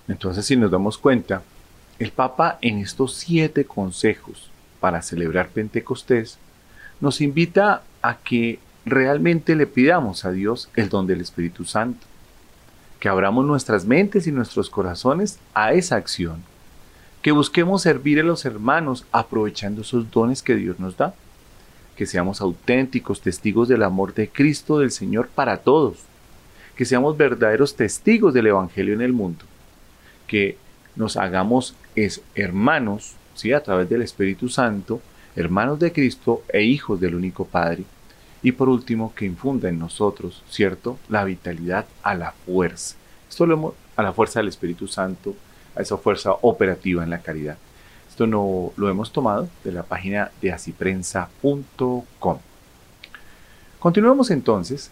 Entonces, 0.09 0.45
si 0.47 0.57
nos 0.57 0.71
damos 0.71 0.99
cuenta, 0.99 1.43
el 1.99 2.13
Papa 2.13 2.59
en 2.61 2.79
estos 2.79 3.15
siete 3.15 3.65
consejos 3.65 4.51
para 4.81 5.03
celebrar 5.03 5.49
Pentecostés 5.49 6.39
nos 7.01 7.21
invita 7.21 7.83
a 8.01 8.19
que 8.19 8.59
realmente 8.85 9.55
le 9.55 9.67
pidamos 9.67 10.25
a 10.25 10.33
Dios 10.33 10.69
el 10.75 10.89
don 10.89 11.07
del 11.07 11.21
Espíritu 11.21 11.65
Santo, 11.65 12.07
que 13.03 13.09
abramos 13.09 13.45
nuestras 13.45 13.85
mentes 13.85 14.29
y 14.29 14.31
nuestros 14.31 14.71
corazones 14.71 15.41
a 15.55 15.73
esa 15.73 15.97
acción, 15.97 16.45
que 17.21 17.33
busquemos 17.33 17.83
servir 17.83 18.21
a 18.21 18.23
los 18.23 18.45
hermanos 18.45 19.05
aprovechando 19.11 19.81
esos 19.81 20.09
dones 20.13 20.41
que 20.41 20.55
Dios 20.55 20.79
nos 20.79 20.97
da, 20.97 21.13
que 21.97 22.07
seamos 22.07 22.41
auténticos 22.41 23.21
testigos 23.21 23.67
del 23.67 23.83
amor 23.83 24.15
de 24.15 24.29
Cristo 24.29 24.79
del 24.79 24.93
Señor 24.93 25.27
para 25.27 25.57
todos, 25.57 25.99
que 26.77 26.85
seamos 26.85 27.17
verdaderos 27.17 27.75
testigos 27.75 28.35
del 28.35 28.47
Evangelio 28.47 28.95
en 28.95 29.01
el 29.01 29.13
mundo 29.13 29.45
que 30.29 30.57
nos 30.95 31.17
hagamos 31.17 31.75
es 31.97 32.23
hermanos, 32.37 33.17
¿sí? 33.35 33.53
a 33.53 33.65
través 33.65 33.91
del 33.91 34.03
Espíritu 34.03 34.49
Santo, 34.49 35.03
hermanos 35.35 35.81
de 35.81 35.93
Cristo 35.93 36.45
e 36.49 36.63
hijos 36.63 37.01
del 37.01 37.17
único 37.17 37.47
Padre. 37.47 37.83
Y 38.43 38.53
por 38.53 38.69
último, 38.69 39.15
que 39.15 39.25
infunda 39.25 39.69
en 39.69 39.79
nosotros, 39.79 40.43
¿cierto?, 40.49 40.99
la 41.09 41.25
vitalidad 41.25 41.87
a 42.03 42.15
la 42.15 42.33
fuerza. 42.33 42.97
Esto 43.29 43.47
lo 43.47 43.55
hemos, 43.55 43.75
a 43.97 44.03
la 44.03 44.13
fuerza 44.13 44.41
del 44.41 44.49
Espíritu 44.49 44.89
Santo, 44.89 45.35
a 45.77 45.83
esa 45.83 45.97
fuerza 45.97 46.33
operativa 46.43 47.05
en 47.05 47.11
la 47.11 47.23
caridad. 47.23 47.57
Esto 48.09 48.27
no, 48.27 48.73
lo 48.77 48.89
hemos 48.91 49.13
tomado 49.13 49.49
de 49.65 49.73
la 49.73 49.85
página 49.85 50.31
de 50.41 50.53
asiprensa.com. 50.53 52.39
Continuemos 53.79 54.31
entonces 54.31 54.91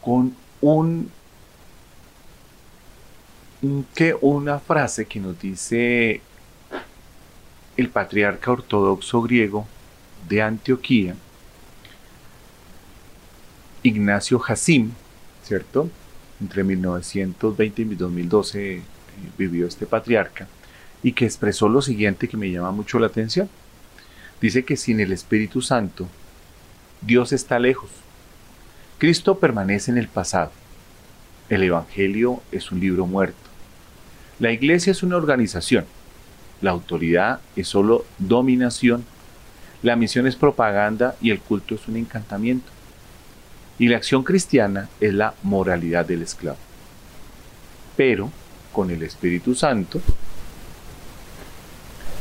con 0.00 0.34
un 0.60 1.10
que 3.94 4.16
una 4.20 4.58
frase 4.58 5.06
que 5.06 5.20
nos 5.20 5.40
dice 5.40 6.20
el 7.76 7.88
patriarca 7.90 8.52
ortodoxo 8.52 9.22
griego 9.22 9.66
de 10.28 10.42
Antioquía, 10.42 11.14
Ignacio 13.86 14.40
Hasim, 14.46 14.90
¿cierto? 15.42 15.88
Entre 16.40 16.64
1920 16.64 17.82
y 17.82 17.94
2012 17.94 18.76
eh, 18.76 18.82
vivió 19.38 19.66
este 19.66 19.86
patriarca 19.86 20.48
y 21.02 21.12
que 21.12 21.24
expresó 21.24 21.68
lo 21.68 21.80
siguiente 21.80 22.28
que 22.28 22.36
me 22.36 22.50
llama 22.50 22.72
mucho 22.72 22.98
la 22.98 23.06
atención. 23.06 23.48
Dice 24.40 24.64
que 24.64 24.76
sin 24.76 25.00
el 25.00 25.12
Espíritu 25.12 25.62
Santo, 25.62 26.08
Dios 27.00 27.32
está 27.32 27.58
lejos. 27.58 27.90
Cristo 28.98 29.38
permanece 29.38 29.90
en 29.90 29.98
el 29.98 30.08
pasado. 30.08 30.50
El 31.48 31.62
Evangelio 31.62 32.42
es 32.50 32.72
un 32.72 32.80
libro 32.80 33.06
muerto. 33.06 33.36
La 34.40 34.50
iglesia 34.50 34.90
es 34.90 35.02
una 35.02 35.16
organización. 35.16 35.84
La 36.60 36.72
autoridad 36.72 37.40
es 37.54 37.68
solo 37.68 38.04
dominación. 38.18 39.04
La 39.82 39.94
misión 39.94 40.26
es 40.26 40.34
propaganda 40.34 41.14
y 41.20 41.30
el 41.30 41.38
culto 41.38 41.76
es 41.76 41.86
un 41.86 41.96
encantamiento. 41.96 42.75
Y 43.78 43.88
la 43.88 43.96
acción 43.96 44.22
cristiana 44.22 44.88
es 45.00 45.12
la 45.12 45.34
moralidad 45.42 46.06
del 46.06 46.22
esclavo. 46.22 46.58
Pero 47.96 48.30
con 48.72 48.90
el 48.90 49.02
Espíritu 49.02 49.54
Santo, 49.54 50.00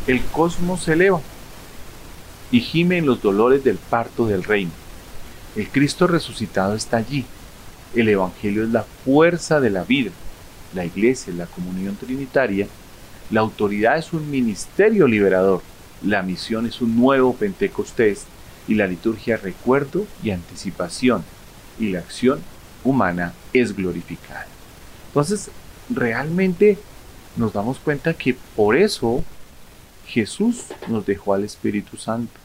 el 0.07 0.21
cosmos 0.25 0.83
se 0.83 0.93
eleva 0.93 1.21
y 2.51 2.59
gime 2.59 2.97
en 2.97 3.05
los 3.05 3.21
dolores 3.21 3.63
del 3.63 3.77
parto 3.77 4.27
del 4.27 4.43
reino. 4.43 4.71
El 5.55 5.69
Cristo 5.69 6.07
resucitado 6.07 6.75
está 6.75 6.97
allí. 6.97 7.25
El 7.95 8.09
Evangelio 8.09 8.63
es 8.63 8.69
la 8.69 8.83
fuerza 8.83 9.59
de 9.59 9.69
la 9.69 9.83
vida 9.83 10.11
la 10.75 10.85
iglesia 10.85 11.33
la 11.33 11.45
comunión 11.47 11.95
trinitaria, 11.95 12.67
la 13.31 13.39
autoridad 13.39 13.97
es 13.97 14.13
un 14.13 14.29
ministerio 14.29 15.07
liberador, 15.07 15.61
la 16.03 16.21
misión 16.21 16.67
es 16.67 16.81
un 16.81 16.95
nuevo 16.95 17.33
Pentecostés 17.35 18.25
y 18.67 18.75
la 18.75 18.85
liturgia 18.85 19.37
recuerdo 19.37 20.05
y 20.21 20.31
anticipación 20.31 21.23
y 21.79 21.89
la 21.89 21.99
acción 21.99 22.39
humana 22.83 23.33
es 23.53 23.75
glorificada. 23.75 24.47
Entonces, 25.07 25.49
realmente 25.89 26.77
nos 27.35 27.53
damos 27.53 27.79
cuenta 27.79 28.13
que 28.13 28.35
por 28.55 28.75
eso 28.75 29.23
Jesús 30.07 30.65
nos 30.87 31.05
dejó 31.05 31.33
al 31.33 31.43
Espíritu 31.43 31.97
Santo, 31.97 32.39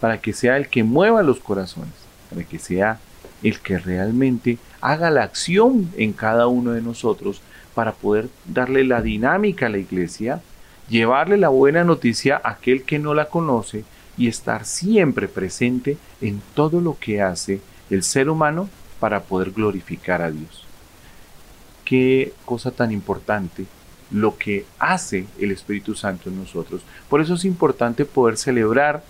para 0.00 0.20
que 0.20 0.32
sea 0.32 0.56
el 0.56 0.68
que 0.68 0.82
mueva 0.84 1.22
los 1.22 1.40
corazones, 1.40 1.94
para 2.30 2.44
que 2.44 2.58
sea 2.58 2.98
el 3.42 3.60
que 3.60 3.78
realmente 3.78 4.58
haga 4.80 5.10
la 5.10 5.22
acción 5.22 5.90
en 5.96 6.12
cada 6.12 6.46
uno 6.46 6.72
de 6.72 6.82
nosotros 6.82 7.40
para 7.74 7.92
poder 7.92 8.28
darle 8.44 8.84
la 8.84 9.00
dinámica 9.00 9.66
a 9.66 9.68
la 9.68 9.78
iglesia, 9.78 10.40
llevarle 10.88 11.36
la 11.36 11.48
buena 11.48 11.84
noticia 11.84 12.40
a 12.42 12.50
aquel 12.50 12.82
que 12.84 12.98
no 12.98 13.14
la 13.14 13.26
conoce 13.26 13.84
y 14.16 14.28
estar 14.28 14.64
siempre 14.64 15.28
presente 15.28 15.96
en 16.20 16.42
todo 16.54 16.80
lo 16.80 16.98
que 16.98 17.22
hace 17.22 17.60
el 17.92 18.02
ser 18.02 18.30
humano 18.30 18.68
para 18.98 19.22
poder 19.24 19.50
glorificar 19.50 20.22
a 20.22 20.30
Dios. 20.30 20.64
Qué 21.84 22.32
cosa 22.44 22.70
tan 22.70 22.90
importante 22.90 23.66
lo 24.10 24.38
que 24.38 24.64
hace 24.78 25.26
el 25.38 25.50
Espíritu 25.50 25.94
Santo 25.94 26.28
en 26.28 26.38
nosotros. 26.38 26.82
Por 27.08 27.20
eso 27.20 27.34
es 27.34 27.44
importante 27.44 28.04
poder 28.04 28.36
celebrar 28.36 29.02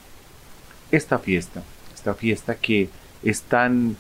esta 0.91 1.19
fiesta, 1.19 1.63
esta 1.95 2.15
fiesta 2.15 2.57
que 2.57 2.89
es 3.23 3.43
tan 3.43 3.97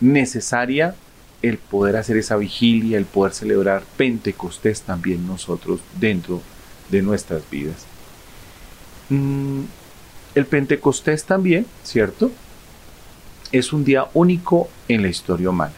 necesaria 0.00 0.94
el 1.42 1.58
poder 1.58 1.96
hacer 1.96 2.16
esa 2.16 2.36
vigilia, 2.36 2.98
el 2.98 3.04
poder 3.04 3.34
celebrar 3.34 3.82
Pentecostés 3.96 4.82
también 4.82 5.26
nosotros 5.26 5.80
dentro 5.98 6.40
de 6.90 7.02
nuestras 7.02 7.48
vidas. 7.50 7.84
Mm, 9.10 9.62
el 10.34 10.46
Pentecostés 10.46 11.24
también, 11.24 11.66
¿cierto? 11.82 12.30
Es 13.52 13.74
un 13.74 13.84
día 13.84 14.08
único 14.14 14.70
en 14.88 15.02
la 15.02 15.08
historia 15.08 15.50
humana. 15.50 15.74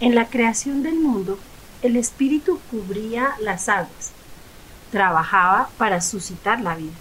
En 0.00 0.16
la 0.16 0.26
creación 0.26 0.82
del 0.82 0.96
mundo, 0.96 1.38
el 1.82 1.94
Espíritu 1.94 2.58
cubría 2.68 3.34
las 3.40 3.68
aguas, 3.68 4.10
trabajaba 4.90 5.70
para 5.78 6.00
suscitar 6.00 6.60
la 6.60 6.74
vida. 6.74 6.96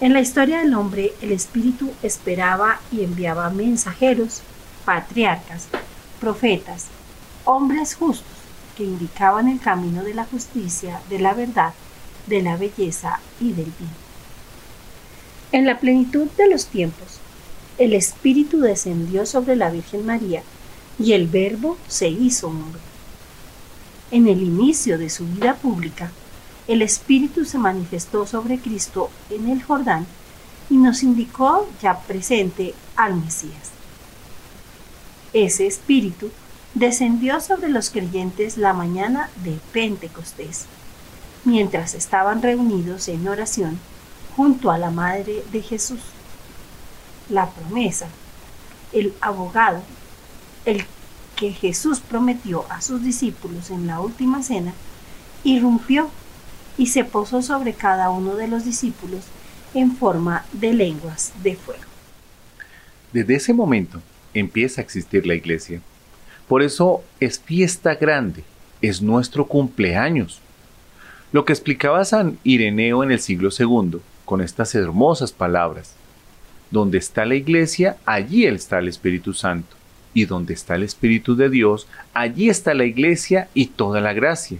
En 0.00 0.12
la 0.12 0.20
historia 0.20 0.60
del 0.60 0.74
hombre, 0.74 1.12
el 1.20 1.32
Espíritu 1.32 1.90
esperaba 2.04 2.80
y 2.92 3.02
enviaba 3.02 3.50
mensajeros 3.50 4.42
patriarcas, 4.84 5.66
profetas, 6.20 6.86
hombres 7.44 7.96
justos 7.96 8.38
que 8.76 8.84
indicaban 8.84 9.48
el 9.48 9.58
camino 9.58 10.04
de 10.04 10.14
la 10.14 10.24
justicia, 10.26 11.00
de 11.10 11.18
la 11.18 11.34
verdad, 11.34 11.74
de 12.28 12.40
la 12.40 12.56
belleza 12.56 13.18
y 13.40 13.52
del 13.52 13.72
bien. 13.78 13.90
En 15.50 15.66
la 15.66 15.80
plenitud 15.80 16.28
de 16.36 16.48
los 16.48 16.66
tiempos, 16.66 17.19
el 17.80 17.94
Espíritu 17.94 18.60
descendió 18.60 19.24
sobre 19.24 19.56
la 19.56 19.70
Virgen 19.70 20.04
María 20.04 20.42
y 20.98 21.14
el 21.14 21.26
Verbo 21.26 21.78
se 21.88 22.08
hizo 22.08 22.48
hombre. 22.48 22.78
En 24.10 24.28
el 24.28 24.42
inicio 24.42 24.98
de 24.98 25.08
su 25.08 25.24
vida 25.24 25.54
pública, 25.54 26.12
el 26.68 26.82
Espíritu 26.82 27.46
se 27.46 27.56
manifestó 27.56 28.26
sobre 28.26 28.58
Cristo 28.58 29.08
en 29.30 29.48
el 29.48 29.62
Jordán 29.62 30.06
y 30.68 30.76
nos 30.76 31.02
indicó 31.02 31.66
ya 31.80 31.98
presente 32.00 32.74
al 32.96 33.14
Mesías. 33.14 33.70
Ese 35.32 35.66
Espíritu 35.66 36.30
descendió 36.74 37.40
sobre 37.40 37.70
los 37.70 37.88
creyentes 37.88 38.58
la 38.58 38.74
mañana 38.74 39.30
de 39.42 39.58
Pentecostés, 39.72 40.66
mientras 41.46 41.94
estaban 41.94 42.42
reunidos 42.42 43.08
en 43.08 43.26
oración 43.26 43.78
junto 44.36 44.70
a 44.70 44.76
la 44.76 44.90
Madre 44.90 45.42
de 45.50 45.62
Jesús. 45.62 46.00
La 47.30 47.48
promesa, 47.48 48.08
el 48.92 49.14
abogado, 49.20 49.82
el 50.64 50.84
que 51.36 51.52
Jesús 51.52 52.00
prometió 52.00 52.66
a 52.68 52.82
sus 52.82 53.02
discípulos 53.02 53.70
en 53.70 53.86
la 53.86 54.00
última 54.00 54.42
cena, 54.42 54.74
irrumpió 55.42 56.10
y 56.76 56.88
se 56.88 57.04
posó 57.04 57.40
sobre 57.40 57.72
cada 57.72 58.10
uno 58.10 58.34
de 58.34 58.48
los 58.48 58.64
discípulos 58.64 59.24
en 59.74 59.96
forma 59.96 60.44
de 60.52 60.74
lenguas 60.74 61.32
de 61.42 61.56
fuego. 61.56 61.84
Desde 63.12 63.36
ese 63.36 63.54
momento 63.54 64.00
empieza 64.34 64.80
a 64.80 64.84
existir 64.84 65.26
la 65.26 65.34
iglesia. 65.34 65.80
Por 66.48 66.62
eso 66.62 67.02
es 67.20 67.38
fiesta 67.38 67.94
grande, 67.94 68.44
es 68.82 69.02
nuestro 69.02 69.46
cumpleaños. 69.46 70.40
Lo 71.32 71.44
que 71.44 71.52
explicaba 71.52 72.04
San 72.04 72.38
Ireneo 72.44 73.04
en 73.04 73.12
el 73.12 73.20
siglo 73.20 73.50
II 73.56 74.00
con 74.24 74.40
estas 74.40 74.74
hermosas 74.74 75.32
palabras. 75.32 75.94
Donde 76.70 76.98
está 76.98 77.24
la 77.24 77.34
iglesia, 77.34 77.96
allí 78.06 78.46
está 78.46 78.78
el 78.78 78.88
Espíritu 78.88 79.32
Santo. 79.32 79.76
Y 80.14 80.24
donde 80.24 80.54
está 80.54 80.74
el 80.74 80.82
Espíritu 80.82 81.36
de 81.36 81.48
Dios, 81.48 81.86
allí 82.14 82.48
está 82.48 82.74
la 82.74 82.84
iglesia 82.84 83.48
y 83.54 83.66
toda 83.66 84.00
la 84.00 84.12
gracia. 84.12 84.58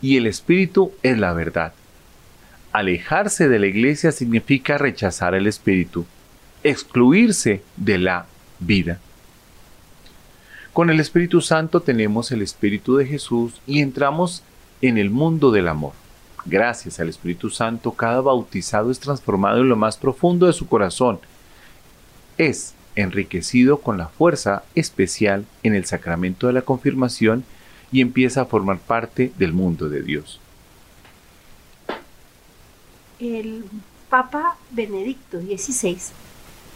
Y 0.00 0.16
el 0.16 0.26
Espíritu 0.26 0.92
es 1.02 1.18
la 1.18 1.32
verdad. 1.32 1.72
Alejarse 2.72 3.48
de 3.48 3.58
la 3.58 3.66
iglesia 3.66 4.12
significa 4.12 4.78
rechazar 4.78 5.34
el 5.34 5.46
Espíritu, 5.46 6.06
excluirse 6.62 7.62
de 7.76 7.98
la 7.98 8.26
vida. 8.60 9.00
Con 10.72 10.90
el 10.90 11.00
Espíritu 11.00 11.40
Santo 11.40 11.80
tenemos 11.80 12.30
el 12.30 12.40
Espíritu 12.42 12.96
de 12.96 13.06
Jesús 13.06 13.60
y 13.66 13.80
entramos 13.80 14.44
en 14.80 14.96
el 14.98 15.10
mundo 15.10 15.50
del 15.50 15.66
amor. 15.66 15.92
Gracias 16.44 17.00
al 17.00 17.08
Espíritu 17.08 17.50
Santo, 17.50 17.92
cada 17.92 18.20
bautizado 18.20 18.90
es 18.90 19.00
transformado 19.00 19.58
en 19.58 19.68
lo 19.68 19.76
más 19.76 19.96
profundo 19.96 20.46
de 20.46 20.52
su 20.52 20.68
corazón. 20.68 21.18
Es 22.38 22.74
enriquecido 22.94 23.80
con 23.80 23.98
la 23.98 24.08
fuerza 24.08 24.62
especial 24.74 25.44
en 25.62 25.74
el 25.74 25.84
sacramento 25.84 26.46
de 26.46 26.52
la 26.52 26.62
confirmación 26.62 27.44
y 27.90 28.00
empieza 28.00 28.42
a 28.42 28.46
formar 28.46 28.78
parte 28.78 29.32
del 29.38 29.52
mundo 29.52 29.88
de 29.88 30.02
Dios. 30.02 30.40
El 33.18 33.64
Papa 34.08 34.56
Benedicto 34.70 35.40
XVI 35.40 35.98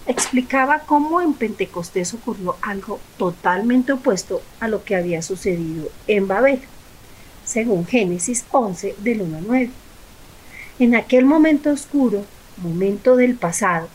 explicaba 0.07 0.81
cómo 0.81 1.21
en 1.21 1.35
Pentecostés 1.35 2.13
ocurrió 2.13 2.57
algo 2.61 2.99
totalmente 3.17 3.93
opuesto 3.93 4.43
a 4.59 4.67
lo 4.67 4.85
que 4.85 4.97
había 4.97 5.23
sucedido 5.23 5.89
en 6.09 6.27
Babel, 6.27 6.61
según 7.45 7.87
Génesis 7.87 8.45
11 8.51 8.97
del 8.99 9.23
1 9.23 9.37
al 9.39 9.47
9. 9.47 9.71
En 10.81 10.97
aquel 10.97 11.25
momento 11.25 11.71
oscuro, 11.71 12.25
momento 12.57 13.15
del 13.17 13.37
pasado, 13.37 13.89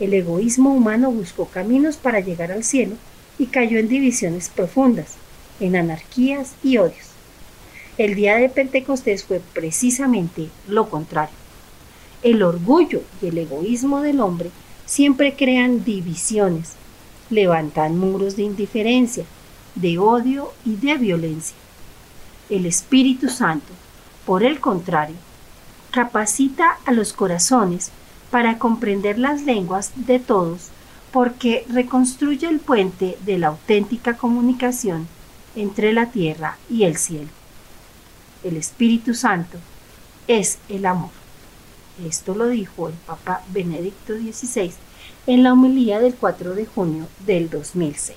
el 0.00 0.14
egoísmo 0.14 0.74
humano 0.74 1.10
buscó 1.12 1.44
caminos 1.46 1.96
para 1.96 2.20
llegar 2.20 2.50
al 2.50 2.64
cielo 2.64 2.96
y 3.38 3.46
cayó 3.46 3.78
en 3.78 3.88
divisiones 3.88 4.48
profundas, 4.48 5.14
en 5.60 5.76
anarquías 5.76 6.54
y 6.62 6.78
odios. 6.78 7.10
El 7.98 8.14
día 8.14 8.36
de 8.36 8.48
Pentecostés 8.48 9.24
fue 9.24 9.42
precisamente 9.52 10.48
lo 10.66 10.88
contrario. 10.88 11.36
El 12.22 12.42
orgullo 12.42 13.02
y 13.20 13.26
el 13.26 13.38
egoísmo 13.38 14.00
del 14.00 14.20
hombre 14.20 14.50
siempre 14.86 15.34
crean 15.36 15.84
divisiones, 15.84 16.72
levantan 17.28 17.98
muros 17.98 18.36
de 18.36 18.42
indiferencia, 18.42 19.24
de 19.74 19.98
odio 19.98 20.52
y 20.64 20.76
de 20.76 20.96
violencia. 20.96 21.56
El 22.48 22.64
Espíritu 22.64 23.28
Santo, 23.28 23.72
por 24.24 24.44
el 24.44 24.60
contrario, 24.60 25.16
capacita 25.90 26.78
a 26.86 26.92
los 26.92 27.12
corazones 27.12 27.92
para 28.30 28.58
comprender 28.58 29.18
las 29.18 29.42
lenguas 29.42 29.92
de 29.94 30.18
todos 30.18 30.70
porque 31.12 31.64
reconstruye 31.68 32.48
el 32.48 32.60
puente 32.60 33.18
de 33.26 33.38
la 33.38 33.48
auténtica 33.48 34.16
comunicación 34.16 35.08
entre 35.56 35.92
la 35.92 36.06
tierra 36.06 36.56
y 36.68 36.84
el 36.84 36.96
cielo. 36.96 37.28
El 38.44 38.56
Espíritu 38.56 39.14
Santo 39.14 39.58
es 40.28 40.58
el 40.68 40.86
amor. 40.86 41.10
Esto 42.06 42.34
lo 42.34 42.48
dijo 42.48 42.88
el 42.88 42.94
Papa 42.94 43.42
Benedicto 43.52 44.14
XVI 44.14 44.72
en 45.26 45.42
la 45.42 45.52
homilía 45.52 46.00
del 46.00 46.14
4 46.14 46.54
de 46.54 46.66
junio 46.66 47.06
del 47.26 47.50
2006. 47.50 48.16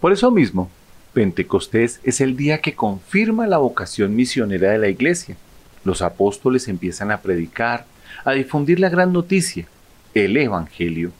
Por 0.00 0.12
eso 0.12 0.30
mismo, 0.30 0.68
Pentecostés 1.14 2.00
es 2.02 2.20
el 2.20 2.36
día 2.36 2.60
que 2.60 2.74
confirma 2.74 3.46
la 3.46 3.58
vocación 3.58 4.14
misionera 4.14 4.72
de 4.72 4.78
la 4.78 4.88
Iglesia. 4.88 5.36
Los 5.84 6.02
apóstoles 6.02 6.68
empiezan 6.68 7.10
a 7.10 7.22
predicar, 7.22 7.86
a 8.26 8.32
difundir 8.32 8.80
la 8.80 8.88
gran 8.88 9.12
noticia, 9.12 9.66
el 10.12 10.36
Evangelio, 10.36 11.12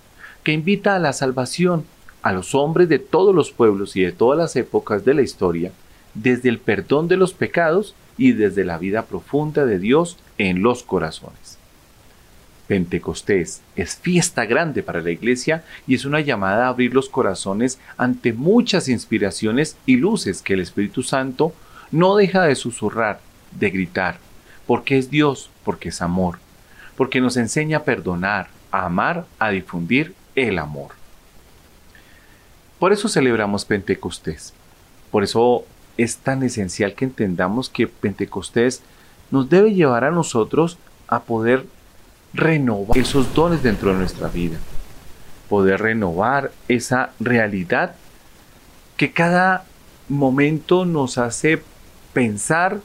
que 0.43 0.53
invita 0.53 0.97
a 0.97 0.99
la 0.99 1.13
salvación 1.13 1.85
a 2.21 2.33
los 2.33 2.55
hombres 2.57 2.89
de 2.89 2.99
todos 2.99 3.33
los 3.33 3.53
pueblos 3.53 3.95
y 3.95 4.03
de 4.03 4.11
todas 4.11 4.37
las 4.37 4.57
épocas 4.57 5.05
de 5.05 5.15
la 5.15 5.23
historia, 5.23 5.71
desde 6.15 6.49
el 6.49 6.59
perdón 6.59 7.07
de 7.07 7.17
los 7.17 7.33
pecados 7.33 7.95
y 8.19 8.33
desde 8.33 8.65
la 8.65 8.77
vida 8.79 9.05
profunda 9.05 9.65
de 9.65 9.79
Dios 9.79 10.19
en 10.37 10.63
los 10.63 10.83
corazones. 10.83 11.59
Pentecostés 12.67 13.63
es 13.77 13.95
fiesta 13.95 14.45
grande 14.45 14.83
para 14.83 15.01
la 15.01 15.13
iglesia 15.13 15.63
y 15.87 15.95
es 15.95 16.05
una 16.05 16.19
llamada 16.19 16.67
a 16.67 16.71
abrir 16.71 16.93
los 16.93 17.09
corazones 17.09 17.79
ante 17.97 18.33
muchas 18.33 18.89
inspiraciones 18.89 19.77
y 19.87 19.97
luces 19.97 20.43
que 20.43 20.55
el 20.55 20.61
Espíritu 20.61 21.05
Santo 21.05 21.55
no 21.93 22.17
deja 22.17 22.43
de 22.43 22.57
susurrar, 22.57 23.21
de 23.53 23.71
gritar, 23.71 24.19
porque 24.67 24.99
es 24.99 25.09
Dios, 25.09 25.51
porque 25.63 25.91
es 25.91 26.03
amor, 26.03 26.41
porque 26.97 27.21
nos 27.21 27.37
enseña 27.37 27.79
a 27.79 27.85
perdonar, 27.85 28.49
a 28.71 28.87
amar, 28.87 29.27
a 29.39 29.51
difundir 29.51 30.15
el 30.35 30.59
amor. 30.59 30.93
Por 32.79 32.93
eso 32.93 33.09
celebramos 33.09 33.65
Pentecostés. 33.65 34.53
Por 35.11 35.25
eso 35.25 35.65
es 35.97 36.19
tan 36.19 36.43
esencial 36.43 36.95
que 36.95 37.05
entendamos 37.05 37.71
que 37.71 37.87
Pentecostés 37.87 38.83
nos 39.31 39.49
debe 39.49 39.75
llevar 39.75 40.05
a 40.05 40.11
nosotros 40.11 40.79
a 41.09 41.21
poder 41.21 41.67
renovar 42.35 42.99
esos 42.99 43.33
dones 43.35 43.63
dentro 43.63 43.93
de 43.93 43.99
nuestra 43.99 44.29
vida, 44.29 44.59
poder 45.49 45.81
renovar 45.81 46.53
esa 46.69 47.13
realidad 47.19 47.95
que 48.97 49.13
cada 49.13 49.65
momento 50.09 50.85
nos 50.85 51.19
hace 51.19 51.63
pensar 52.13 52.81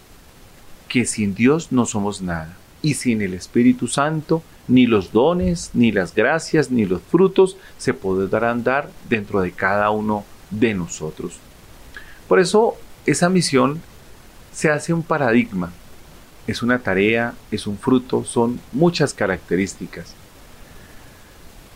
que 0.87 1.05
sin 1.05 1.35
Dios 1.35 1.71
no 1.71 1.85
somos 1.85 2.21
nada 2.21 2.57
y 2.81 2.95
sin 2.95 3.21
el 3.21 3.33
Espíritu 3.33 3.87
Santo 3.87 4.43
ni 4.67 4.85
los 4.85 5.11
dones, 5.11 5.71
ni 5.73 5.91
las 5.91 6.15
gracias, 6.15 6.71
ni 6.71 6.85
los 6.85 7.01
frutos 7.01 7.57
se 7.77 7.93
podrán 7.93 8.63
dar 8.63 8.89
dentro 9.09 9.41
de 9.41 9.51
cada 9.51 9.89
uno 9.89 10.23
de 10.49 10.73
nosotros. 10.73 11.39
Por 12.27 12.39
eso 12.39 12.75
esa 13.05 13.29
misión 13.29 13.81
se 14.53 14.69
hace 14.69 14.93
un 14.93 15.03
paradigma, 15.03 15.71
es 16.47 16.61
una 16.63 16.79
tarea, 16.79 17.33
es 17.51 17.67
un 17.67 17.77
fruto, 17.77 18.23
son 18.23 18.59
muchas 18.71 19.13
características. 19.13 20.15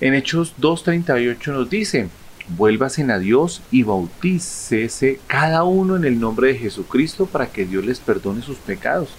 En 0.01 0.13
Hechos 0.13 0.53
2.38 0.59 1.53
nos 1.53 1.69
dice, 1.69 2.09
vuélvasen 2.49 3.11
a 3.11 3.19
Dios 3.19 3.61
y 3.71 3.83
bautícese 3.83 5.19
cada 5.27 5.63
uno 5.63 5.95
en 5.95 6.05
el 6.05 6.19
nombre 6.19 6.49
de 6.49 6.59
Jesucristo 6.59 7.25
para 7.25 7.47
que 7.47 7.65
Dios 7.65 7.85
les 7.85 7.99
perdone 7.99 8.41
sus 8.41 8.57
pecados. 8.57 9.09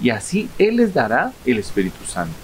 Y 0.00 0.10
así 0.10 0.48
Él 0.58 0.76
les 0.76 0.94
dará 0.94 1.32
el 1.44 1.58
Espíritu 1.58 2.04
Santo. 2.04 2.34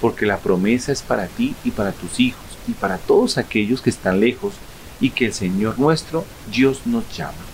Porque 0.00 0.26
la 0.26 0.38
promesa 0.38 0.92
es 0.92 1.02
para 1.02 1.26
ti 1.26 1.54
y 1.64 1.70
para 1.70 1.92
tus 1.92 2.20
hijos 2.20 2.44
y 2.66 2.72
para 2.72 2.98
todos 2.98 3.38
aquellos 3.38 3.82
que 3.82 3.90
están 3.90 4.20
lejos 4.20 4.54
y 5.00 5.10
que 5.10 5.26
el 5.26 5.34
Señor 5.34 5.78
nuestro 5.78 6.24
Dios 6.50 6.82
nos 6.86 7.04
llama 7.16 7.50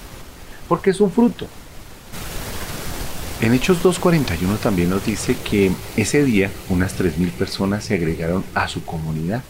porque 0.69 0.91
es 0.91 1.01
un 1.01 1.11
fruto. 1.11 1.47
En 3.41 3.53
Hechos 3.53 3.83
2.41 3.83 4.59
también 4.59 4.91
nos 4.91 5.05
dice 5.05 5.37
que 5.37 5.71
ese 5.97 6.25
día 6.25 6.51
unas 6.71 6.99
3.000 6.99 7.31
personas 7.33 7.85
se 7.85 7.95
agregaron 7.95 8.45
a 8.55 8.67
su 8.67 8.83
comunidad. 8.85 9.43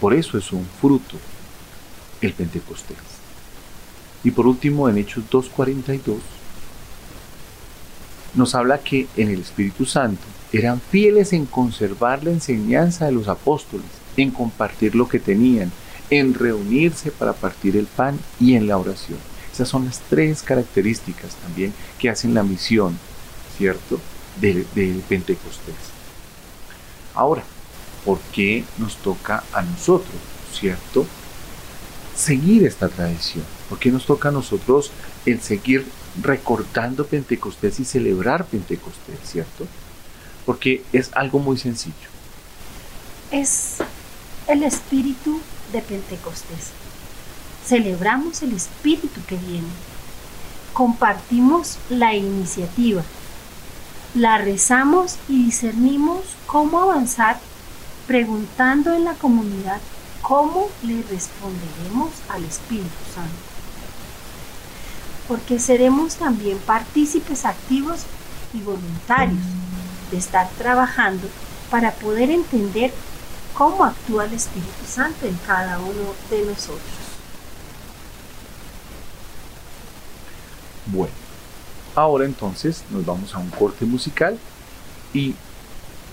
Por 0.00 0.12
eso 0.12 0.36
es 0.36 0.52
un 0.52 0.66
fruto 0.80 1.16
el 2.20 2.32
Pentecostés. 2.32 2.98
Y 4.22 4.30
por 4.30 4.46
último 4.46 4.88
en 4.88 4.98
Hechos 4.98 5.24
2.42 5.30 6.18
nos 8.34 8.54
habla 8.54 8.78
que 8.78 9.06
en 9.16 9.30
el 9.30 9.40
Espíritu 9.40 9.84
Santo 9.84 10.22
eran 10.52 10.80
fieles 10.80 11.32
en 11.32 11.46
conservar 11.46 12.22
la 12.24 12.30
enseñanza 12.30 13.06
de 13.06 13.12
los 13.12 13.28
apóstoles, 13.28 13.86
en 14.16 14.30
compartir 14.30 14.94
lo 14.94 15.08
que 15.08 15.18
tenían, 15.18 15.72
en 16.10 16.34
reunirse 16.34 17.10
para 17.10 17.32
partir 17.32 17.76
el 17.76 17.86
pan 17.86 18.18
y 18.38 18.54
en 18.54 18.66
la 18.66 18.78
oración. 18.78 19.18
Esas 19.52 19.68
son 19.68 19.84
las 19.84 20.00
tres 20.10 20.42
características 20.42 21.34
también 21.36 21.72
que 21.98 22.10
hacen 22.10 22.34
la 22.34 22.42
misión, 22.42 22.98
¿cierto?, 23.56 24.00
del, 24.40 24.66
Pentecostés. 25.08 25.74
Ahora, 27.14 27.44
¿por 28.04 28.18
qué 28.32 28.64
nos 28.78 28.96
toca 28.96 29.44
a 29.52 29.62
nosotros, 29.62 30.16
¿cierto?, 30.52 31.06
seguir 32.16 32.66
esta 32.66 32.88
tradición. 32.88 33.44
¿Por 33.68 33.78
qué 33.78 33.90
nos 33.90 34.06
toca 34.06 34.28
a 34.28 34.32
nosotros 34.32 34.90
el 35.26 35.40
seguir 35.40 35.84
recordando 36.22 37.06
Pentecostés 37.06 37.80
y 37.80 37.84
celebrar 37.84 38.46
Pentecostés, 38.46 39.18
¿cierto? 39.24 39.66
Porque 40.46 40.84
es 40.92 41.10
algo 41.14 41.38
muy 41.38 41.56
sencillo. 41.58 42.08
Es 43.30 43.76
el 44.46 44.62
espíritu 44.62 45.40
de 45.72 45.80
Pentecostés. 45.80 46.70
Celebramos 47.66 48.42
el 48.42 48.52
espíritu 48.52 49.20
que 49.26 49.36
viene. 49.36 49.68
Compartimos 50.72 51.78
la 51.88 52.14
iniciativa. 52.14 53.02
La 54.14 54.38
rezamos 54.38 55.16
y 55.28 55.46
discernimos 55.46 56.20
cómo 56.46 56.80
avanzar 56.80 57.38
preguntando 58.06 58.94
en 58.94 59.04
la 59.04 59.14
comunidad 59.14 59.80
cómo 60.22 60.68
le 60.82 61.02
responderemos 61.02 62.10
al 62.28 62.44
Espíritu 62.44 62.88
Santo. 63.14 63.43
Porque 65.28 65.58
seremos 65.58 66.16
también 66.16 66.58
partícipes 66.58 67.44
activos 67.44 68.02
y 68.52 68.60
voluntarios 68.60 69.42
de 70.10 70.18
estar 70.18 70.48
trabajando 70.58 71.26
para 71.70 71.92
poder 71.92 72.30
entender 72.30 72.92
cómo 73.54 73.84
actúa 73.84 74.26
el 74.26 74.34
Espíritu 74.34 74.84
Santo 74.86 75.26
en 75.26 75.36
cada 75.46 75.78
uno 75.78 76.14
de 76.30 76.44
nosotros. 76.44 76.82
Bueno, 80.86 81.12
ahora 81.94 82.26
entonces 82.26 82.84
nos 82.90 83.06
vamos 83.06 83.34
a 83.34 83.38
un 83.38 83.50
corte 83.50 83.86
musical 83.86 84.38
y 85.14 85.34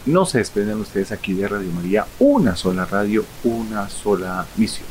no 0.05 0.25
se 0.25 0.39
desprenden 0.39 0.79
ustedes 0.79 1.11
aquí 1.11 1.33
de 1.33 1.47
Radio 1.47 1.71
María, 1.71 2.07
una 2.19 2.55
sola 2.55 2.85
radio, 2.85 3.25
una 3.43 3.89
sola 3.89 4.45
misión. 4.55 4.87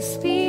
speak. 0.00 0.39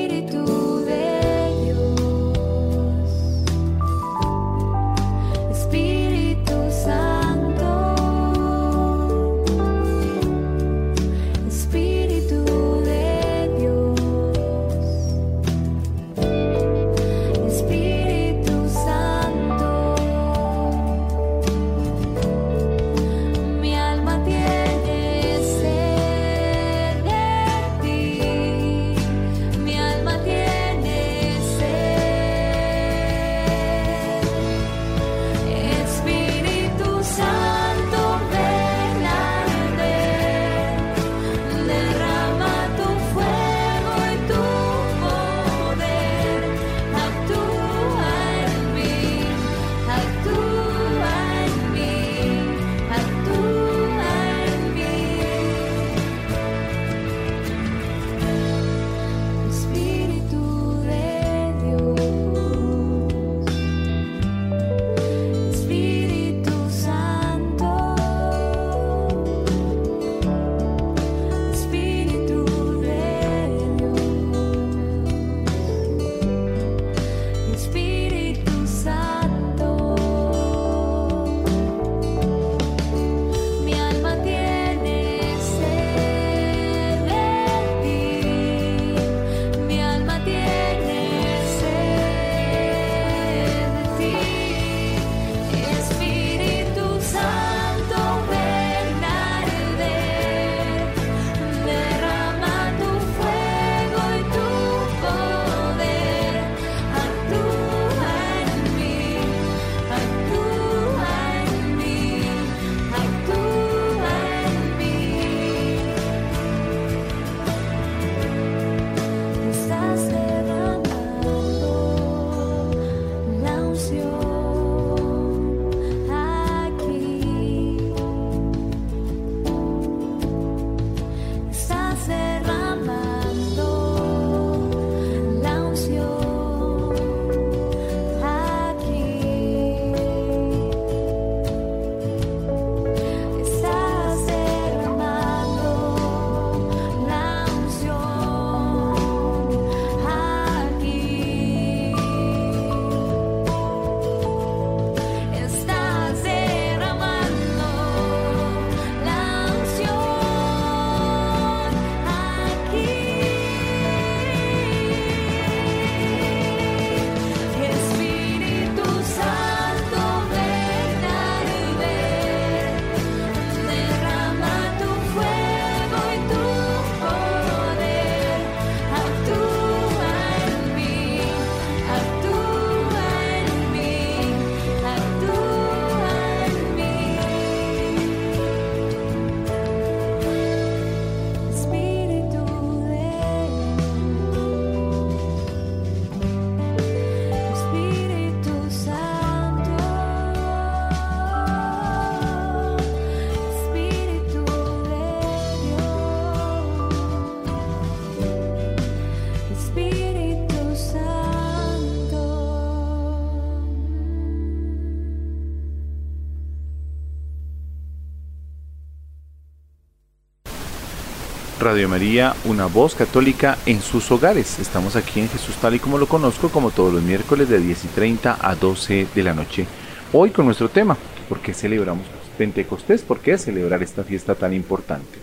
Radio 221.62 221.88
María, 221.88 222.36
una 222.46 222.66
voz 222.66 222.96
católica 222.96 223.56
en 223.68 223.84
sus 223.84 224.10
hogares. 224.10 224.58
Estamos 224.58 224.96
aquí 224.96 225.20
en 225.20 225.30
Jesús 225.30 225.56
tal 225.58 225.76
y 225.76 225.80
como 225.80 226.00
lo 226.00 226.08
conozco, 226.08 226.50
como 226.50 226.72
todos 226.72 226.92
los 226.92 227.04
miércoles 227.04 227.50
de 227.50 227.60
10 227.60 227.86
y 227.86 227.88
30 227.90 228.40
a 228.42 228.56
12 228.56 229.08
de 229.14 229.24
la 229.24 229.36
noche. 229.36 229.68
Hoy 230.12 230.32
con 230.32 230.46
nuestro 230.46 230.70
tema, 230.70 230.98
¿por 231.30 231.40
qué 231.40 231.54
celebramos 231.54 232.08
Pentecostés? 232.36 233.04
¿Por 233.04 233.20
qué 233.20 233.38
celebrar 233.38 233.84
esta 233.84 234.04
fiesta 234.04 234.34
tan 234.34 234.56
importante? 234.56 235.20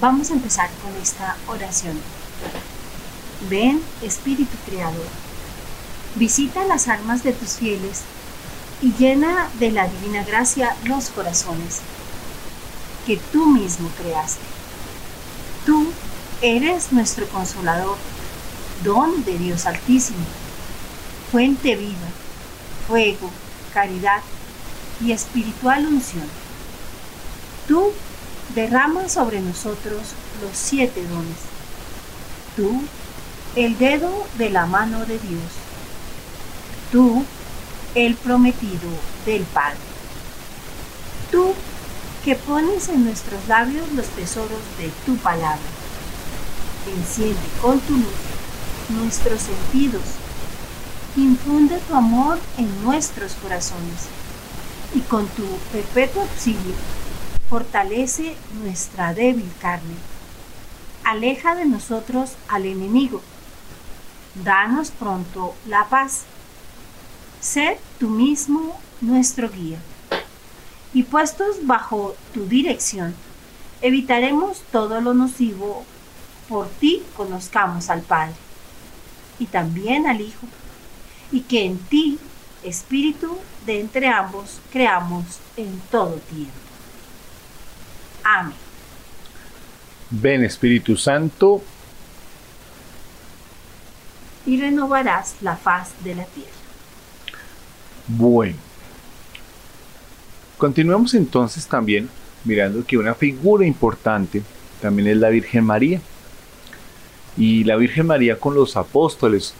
Vamos 0.00 0.30
a 0.30 0.34
empezar 0.34 0.70
con 0.82 1.02
esta 1.02 1.36
oración. 1.46 1.98
Ven, 3.50 3.82
Espíritu 4.02 4.56
Creador, 4.64 5.06
visita 6.14 6.64
las 6.64 6.88
almas 6.88 7.22
de 7.22 7.34
tus 7.34 7.56
fieles 7.56 8.04
y 8.80 8.94
llena 8.94 9.50
de 9.60 9.70
la 9.70 9.86
divina 9.86 10.24
gracia 10.24 10.74
los 10.86 11.10
corazones 11.10 11.82
que 13.06 13.18
tú 13.32 13.46
mismo 13.46 13.88
creaste. 14.00 14.42
Tú 15.66 15.86
eres 16.42 16.92
nuestro 16.92 17.26
consolador, 17.28 17.96
don 18.82 19.24
de 19.24 19.38
Dios 19.38 19.66
Altísimo, 19.66 20.24
fuente 21.30 21.76
viva, 21.76 22.08
fuego, 22.86 23.30
caridad 23.72 24.20
y 25.00 25.12
espiritual 25.12 25.86
unción. 25.86 26.28
Tú 27.66 27.92
derramas 28.54 29.12
sobre 29.12 29.40
nosotros 29.40 30.02
los 30.42 30.56
siete 30.56 31.06
dones. 31.06 31.36
Tú, 32.56 32.82
el 33.56 33.78
dedo 33.78 34.26
de 34.38 34.50
la 34.50 34.66
mano 34.66 35.00
de 35.06 35.18
Dios. 35.18 35.42
Tú, 36.92 37.24
el 37.94 38.14
prometido 38.16 38.90
del 39.24 39.42
Padre. 39.44 39.78
Tú, 41.30 41.54
que 42.24 42.34
pones 42.36 42.88
en 42.88 43.04
nuestros 43.04 43.46
labios 43.48 43.92
los 43.92 44.06
tesoros 44.06 44.62
de 44.78 44.90
tu 45.04 45.16
palabra. 45.16 45.58
Enciende 46.96 47.38
con 47.60 47.78
tu 47.80 47.92
luz 47.98 48.06
nuestros 48.88 49.42
sentidos. 49.42 50.02
Infunde 51.16 51.78
tu 51.86 51.94
amor 51.94 52.38
en 52.56 52.82
nuestros 52.82 53.34
corazones 53.34 54.08
y 54.94 55.00
con 55.00 55.26
tu 55.28 55.44
perpetuo 55.70 56.22
auxilio 56.22 56.74
fortalece 57.50 58.34
nuestra 58.62 59.12
débil 59.12 59.50
carne. 59.60 59.94
Aleja 61.04 61.54
de 61.54 61.66
nosotros 61.66 62.32
al 62.48 62.64
enemigo. 62.64 63.20
Danos 64.42 64.90
pronto 64.90 65.54
la 65.68 65.88
paz. 65.90 66.22
Sé 67.40 67.78
tú 67.98 68.08
mismo 68.08 68.80
nuestro 69.02 69.50
guía 69.50 69.78
y 70.94 71.02
puestos 71.02 71.66
bajo 71.66 72.16
tu 72.32 72.46
dirección, 72.46 73.14
evitaremos 73.82 74.62
todo 74.72 75.00
lo 75.00 75.12
nocivo. 75.12 75.84
Por 76.48 76.68
ti 76.68 77.02
conozcamos 77.16 77.90
al 77.90 78.02
Padre 78.02 78.34
y 79.38 79.46
también 79.46 80.06
al 80.06 80.20
Hijo, 80.20 80.46
y 81.32 81.40
que 81.40 81.64
en 81.64 81.78
ti, 81.78 82.18
Espíritu, 82.62 83.36
de 83.66 83.80
entre 83.80 84.08
ambos, 84.08 84.60
creamos 84.72 85.24
en 85.56 85.80
todo 85.90 86.12
tiempo. 86.12 86.52
Amén. 88.22 88.56
Ven 90.10 90.44
Espíritu 90.44 90.96
Santo. 90.96 91.62
Y 94.46 94.60
renovarás 94.60 95.36
la 95.40 95.56
faz 95.56 95.90
de 96.04 96.14
la 96.14 96.24
tierra. 96.24 96.50
Bueno. 98.06 98.73
Continuemos 100.64 101.12
entonces 101.12 101.66
también 101.66 102.08
mirando 102.42 102.86
que 102.86 102.96
una 102.96 103.14
figura 103.14 103.66
importante 103.66 104.42
también 104.80 105.08
es 105.08 105.18
la 105.18 105.28
Virgen 105.28 105.62
María. 105.62 106.00
Y 107.36 107.64
la 107.64 107.76
Virgen 107.76 108.06
María 108.06 108.40
con 108.40 108.54
los 108.54 108.74
apóstoles. 108.78 109.52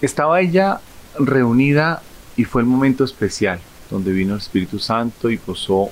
Estaba 0.00 0.40
ella 0.40 0.80
reunida 1.18 2.00
y 2.38 2.44
fue 2.44 2.62
el 2.62 2.66
momento 2.66 3.04
especial 3.04 3.60
donde 3.90 4.12
vino 4.12 4.32
el 4.32 4.40
Espíritu 4.40 4.78
Santo 4.78 5.28
y 5.28 5.36
posó 5.36 5.90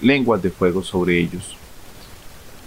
lenguas 0.00 0.40
de 0.40 0.50
fuego 0.50 0.84
sobre 0.84 1.18
ellos. 1.18 1.56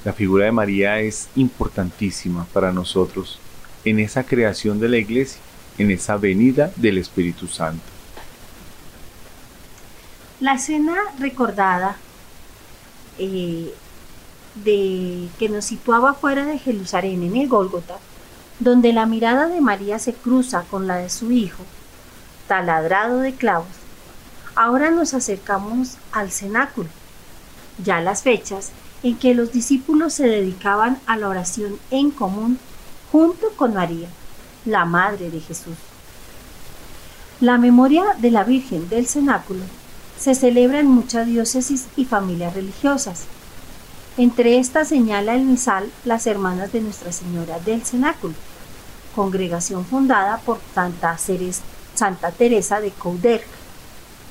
La 0.03 0.11
figura 0.11 0.43
de 0.43 0.51
María 0.51 0.99
es 0.99 1.29
importantísima 1.37 2.45
para 2.51 2.73
nosotros 2.73 3.39
en 3.85 4.01
esa 4.01 4.25
creación 4.25 4.81
de 4.81 4.89
la 4.89 4.97
iglesia, 4.97 5.39
en 5.77 5.91
esa 5.91 6.17
venida 6.17 6.73
del 6.75 6.97
Espíritu 6.97 7.47
Santo. 7.47 7.96
La 10.39 10.53
escena 10.53 10.95
recordada 11.17 11.95
eh, 13.17 13.73
de 14.53 15.29
que 15.39 15.49
nos 15.49 15.65
situaba 15.65 16.13
fuera 16.13 16.45
de 16.45 16.59
Jerusalén 16.59 17.23
en 17.23 17.35
el 17.35 17.47
Gólgota, 17.47 17.95
donde 18.59 18.93
la 18.93 19.07
mirada 19.07 19.47
de 19.47 19.61
María 19.61 19.97
se 19.97 20.13
cruza 20.13 20.61
con 20.69 20.85
la 20.85 20.97
de 20.97 21.09
su 21.09 21.31
hijo, 21.31 21.63
taladrado 22.47 23.17
de 23.21 23.33
clavos, 23.33 23.67
ahora 24.53 24.91
nos 24.91 25.15
acercamos 25.15 25.97
al 26.11 26.29
cenáculo, 26.29 26.89
ya 27.83 27.99
las 28.01 28.21
fechas 28.21 28.69
en 29.01 29.17
que 29.17 29.33
los 29.33 29.51
discípulos 29.51 30.13
se 30.13 30.27
dedicaban 30.27 30.99
a 31.07 31.17
la 31.17 31.29
oración 31.29 31.79
en 31.89 32.11
común 32.11 32.59
junto 33.11 33.49
con 33.55 33.73
María, 33.73 34.09
la 34.65 34.85
Madre 34.85 35.31
de 35.31 35.39
Jesús. 35.39 35.77
La 37.41 37.57
memoria 37.57 38.03
de 38.19 38.29
la 38.29 38.43
Virgen 38.43 38.87
del 38.87 39.07
cenáculo 39.07 39.61
se 40.19 40.35
celebra 40.35 40.79
en 40.79 40.87
muchas 40.87 41.27
diócesis 41.27 41.87
y 41.95 42.05
familias 42.05 42.53
religiosas. 42.53 43.25
Entre 44.17 44.57
estas 44.57 44.87
señala 44.87 45.35
el 45.35 45.43
misal 45.43 45.91
las 46.03 46.25
Hermanas 46.25 46.71
de 46.71 46.81
Nuestra 46.81 47.11
Señora 47.11 47.59
del 47.59 47.83
Cenáculo, 47.83 48.33
congregación 49.15 49.85
fundada 49.85 50.37
por 50.39 50.59
Santa, 50.73 51.17
Santa 51.93 52.31
Teresa 52.31 52.79
de 52.79 52.91
Couderc 52.91 53.45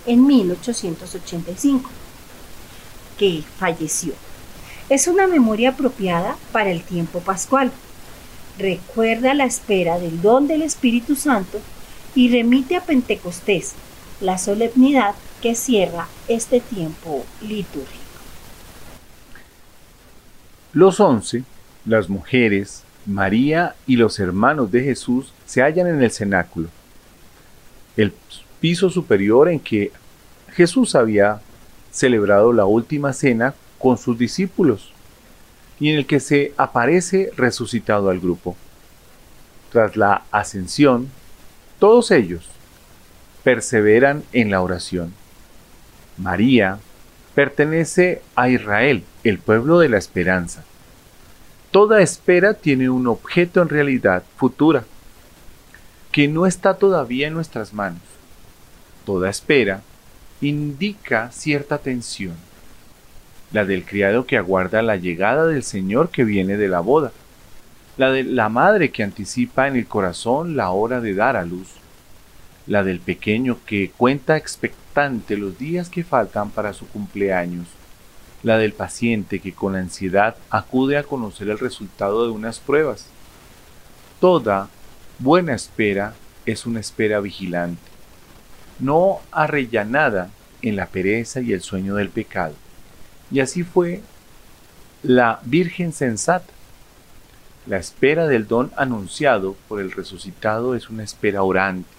en 0.06 0.26
1885, 0.26 1.88
que 3.16 3.44
falleció. 3.58 4.14
Es 4.88 5.08
una 5.08 5.26
memoria 5.26 5.70
apropiada 5.70 6.36
para 6.52 6.70
el 6.70 6.82
tiempo 6.82 7.20
pascual. 7.20 7.72
Recuerda 8.58 9.34
la 9.34 9.44
espera 9.44 9.98
del 9.98 10.22
don 10.22 10.46
del 10.46 10.62
Espíritu 10.62 11.16
Santo 11.16 11.60
y 12.14 12.30
remite 12.30 12.76
a 12.76 12.80
Pentecostés, 12.80 13.74
la 14.20 14.38
solemnidad 14.38 15.14
que 15.40 15.54
cierra 15.54 16.08
este 16.28 16.60
tiempo 16.60 17.24
litúrgico. 17.42 18.04
Los 20.72 21.00
once, 21.00 21.44
las 21.84 22.08
mujeres, 22.08 22.82
María 23.06 23.74
y 23.86 23.96
los 23.96 24.18
hermanos 24.18 24.70
de 24.72 24.82
Jesús 24.82 25.32
se 25.46 25.62
hallan 25.62 25.86
en 25.86 26.02
el 26.02 26.10
cenáculo, 26.10 26.68
el 27.96 28.12
piso 28.60 28.90
superior 28.90 29.48
en 29.48 29.60
que 29.60 29.92
Jesús 30.52 30.94
había 30.94 31.40
celebrado 31.92 32.52
la 32.52 32.64
última 32.64 33.12
cena 33.12 33.54
con 33.78 33.96
sus 33.96 34.18
discípulos 34.18 34.90
y 35.78 35.90
en 35.90 35.98
el 35.98 36.06
que 36.06 36.20
se 36.20 36.52
aparece 36.56 37.30
resucitado 37.36 38.10
al 38.10 38.20
grupo. 38.20 38.56
Tras 39.70 39.96
la 39.96 40.22
ascensión, 40.30 41.08
todos 41.78 42.10
ellos 42.10 42.46
perseveran 43.44 44.24
en 44.32 44.50
la 44.50 44.62
oración. 44.62 45.12
María 46.18 46.78
pertenece 47.34 48.22
a 48.34 48.48
Israel, 48.48 49.04
el 49.24 49.38
pueblo 49.38 49.78
de 49.78 49.88
la 49.88 49.98
esperanza. 49.98 50.64
Toda 51.70 52.00
espera 52.00 52.54
tiene 52.54 52.88
un 52.88 53.06
objeto 53.06 53.60
en 53.60 53.68
realidad 53.68 54.22
futura, 54.36 54.84
que 56.12 56.28
no 56.28 56.46
está 56.46 56.78
todavía 56.78 57.26
en 57.26 57.34
nuestras 57.34 57.74
manos. 57.74 58.00
Toda 59.04 59.28
espera 59.28 59.82
indica 60.40 61.30
cierta 61.30 61.78
tensión, 61.78 62.34
la 63.52 63.66
del 63.66 63.84
criado 63.84 64.26
que 64.26 64.38
aguarda 64.38 64.80
la 64.80 64.96
llegada 64.96 65.46
del 65.46 65.62
Señor 65.62 66.08
que 66.08 66.24
viene 66.24 66.56
de 66.56 66.68
la 66.68 66.80
boda, 66.80 67.12
la 67.98 68.10
de 68.10 68.24
la 68.24 68.48
madre 68.48 68.90
que 68.90 69.02
anticipa 69.02 69.68
en 69.68 69.76
el 69.76 69.86
corazón 69.86 70.56
la 70.56 70.70
hora 70.70 71.00
de 71.02 71.14
dar 71.14 71.36
a 71.36 71.44
luz, 71.44 71.68
la 72.66 72.82
del 72.82 73.00
pequeño 73.00 73.58
que 73.66 73.90
cuenta 73.96 74.36
los 75.36 75.58
días 75.58 75.90
que 75.90 76.04
faltan 76.04 76.50
para 76.50 76.72
su 76.72 76.88
cumpleaños, 76.88 77.66
la 78.42 78.56
del 78.56 78.72
paciente 78.72 79.40
que 79.40 79.52
con 79.52 79.76
ansiedad 79.76 80.36
acude 80.48 80.96
a 80.96 81.02
conocer 81.02 81.50
el 81.50 81.58
resultado 81.58 82.24
de 82.24 82.30
unas 82.30 82.60
pruebas. 82.60 83.06
Toda 84.20 84.70
buena 85.18 85.54
espera 85.54 86.14
es 86.46 86.64
una 86.64 86.80
espera 86.80 87.20
vigilante, 87.20 87.82
no 88.78 89.20
arrellanada 89.32 90.30
en 90.62 90.76
la 90.76 90.86
pereza 90.86 91.42
y 91.42 91.52
el 91.52 91.60
sueño 91.60 91.96
del 91.96 92.08
pecado. 92.08 92.54
Y 93.30 93.40
así 93.40 93.64
fue 93.64 94.00
la 95.02 95.40
Virgen 95.44 95.92
sensata. 95.92 96.54
La 97.66 97.76
espera 97.76 98.26
del 98.26 98.46
don 98.46 98.72
anunciado 98.76 99.56
por 99.68 99.80
el 99.80 99.92
resucitado 99.92 100.74
es 100.74 100.88
una 100.88 101.02
espera 101.02 101.42
orante, 101.42 101.95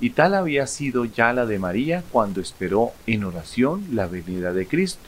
y 0.00 0.10
tal 0.10 0.34
había 0.34 0.66
sido 0.66 1.04
ya 1.04 1.32
la 1.32 1.46
de 1.46 1.58
María 1.58 2.02
cuando 2.10 2.40
esperó 2.40 2.92
en 3.06 3.24
oración 3.24 3.86
la 3.92 4.06
venida 4.06 4.52
de 4.52 4.66
Cristo. 4.66 5.02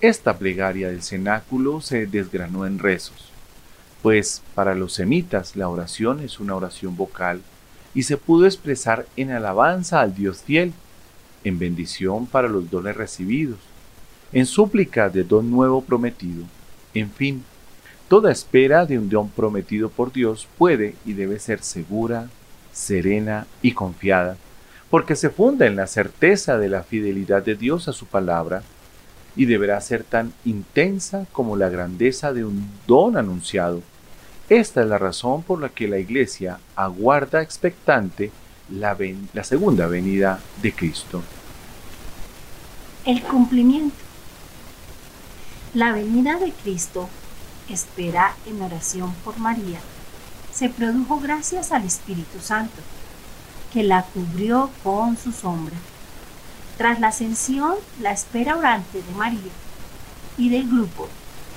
Esta 0.00 0.38
plegaria 0.38 0.88
del 0.88 1.02
cenáculo 1.02 1.80
se 1.80 2.06
desgranó 2.06 2.64
en 2.64 2.78
rezos, 2.78 3.30
pues 4.02 4.42
para 4.54 4.74
los 4.74 4.94
semitas 4.94 5.56
la 5.56 5.68
oración 5.68 6.20
es 6.20 6.40
una 6.40 6.54
oración 6.54 6.96
vocal 6.96 7.42
y 7.92 8.04
se 8.04 8.16
pudo 8.16 8.46
expresar 8.46 9.06
en 9.16 9.32
alabanza 9.32 10.00
al 10.00 10.14
Dios 10.14 10.42
fiel, 10.42 10.72
en 11.42 11.58
bendición 11.58 12.26
para 12.26 12.48
los 12.48 12.70
dones 12.70 12.96
recibidos, 12.96 13.58
en 14.32 14.46
súplica 14.46 15.10
de 15.10 15.24
don 15.24 15.50
nuevo 15.50 15.82
prometido, 15.82 16.44
en 16.94 17.10
fin, 17.10 17.44
toda 18.08 18.30
espera 18.30 18.86
de 18.86 18.98
un 18.98 19.08
don 19.08 19.28
prometido 19.28 19.88
por 19.88 20.12
Dios 20.12 20.48
puede 20.56 20.94
y 21.04 21.12
debe 21.14 21.38
ser 21.38 21.62
segura, 21.62 22.28
serena 22.72 23.46
y 23.62 23.72
confiada, 23.72 24.36
porque 24.90 25.16
se 25.16 25.30
funda 25.30 25.66
en 25.66 25.76
la 25.76 25.86
certeza 25.86 26.58
de 26.58 26.68
la 26.68 26.82
fidelidad 26.82 27.42
de 27.42 27.54
Dios 27.54 27.88
a 27.88 27.92
su 27.92 28.06
palabra, 28.06 28.62
y 29.36 29.44
deberá 29.44 29.80
ser 29.80 30.02
tan 30.02 30.32
intensa 30.44 31.26
como 31.32 31.56
la 31.56 31.68
grandeza 31.68 32.32
de 32.32 32.44
un 32.44 32.68
don 32.86 33.16
anunciado. 33.16 33.82
Esta 34.48 34.82
es 34.82 34.88
la 34.88 34.98
razón 34.98 35.42
por 35.44 35.60
la 35.60 35.68
que 35.68 35.86
la 35.86 35.98
Iglesia 35.98 36.58
aguarda 36.74 37.40
expectante 37.40 38.32
la, 38.68 38.96
la 39.32 39.44
segunda 39.44 39.86
venida 39.86 40.40
de 40.60 40.72
Cristo. 40.72 41.22
El 43.06 43.22
cumplimiento. 43.22 43.96
La 45.74 45.92
venida 45.92 46.36
de 46.36 46.50
Cristo, 46.50 47.08
espera 47.68 48.34
en 48.46 48.60
oración 48.60 49.14
por 49.24 49.38
María, 49.38 49.78
se 50.60 50.68
produjo 50.68 51.18
gracias 51.20 51.72
al 51.72 51.86
Espíritu 51.86 52.38
Santo, 52.38 52.82
que 53.72 53.82
la 53.82 54.02
cubrió 54.02 54.68
con 54.84 55.16
su 55.16 55.32
sombra. 55.32 55.74
Tras 56.76 57.00
la 57.00 57.08
ascensión, 57.08 57.76
la 57.98 58.12
espera 58.12 58.58
orante 58.58 59.00
de 59.00 59.14
María 59.14 59.52
y 60.36 60.50
del 60.50 60.68
grupo 60.68 61.08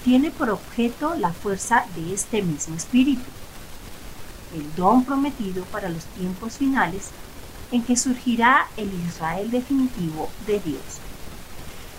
tiene 0.06 0.32
por 0.32 0.50
objeto 0.50 1.16
la 1.16 1.34
fuerza 1.34 1.86
de 1.98 2.14
este 2.14 2.44
mismo 2.44 2.78
espíritu, 2.78 3.30
el 4.56 4.74
don 4.76 5.04
prometido 5.04 5.66
para 5.66 5.90
los 5.90 6.06
tiempos 6.06 6.54
finales 6.54 7.10
en 7.74 7.84
que 7.84 7.98
surgirá 7.98 8.68
el 8.78 8.90
Israel 9.06 9.52
definitivo 9.52 10.30
de 10.48 10.62
Dios. 10.62 11.02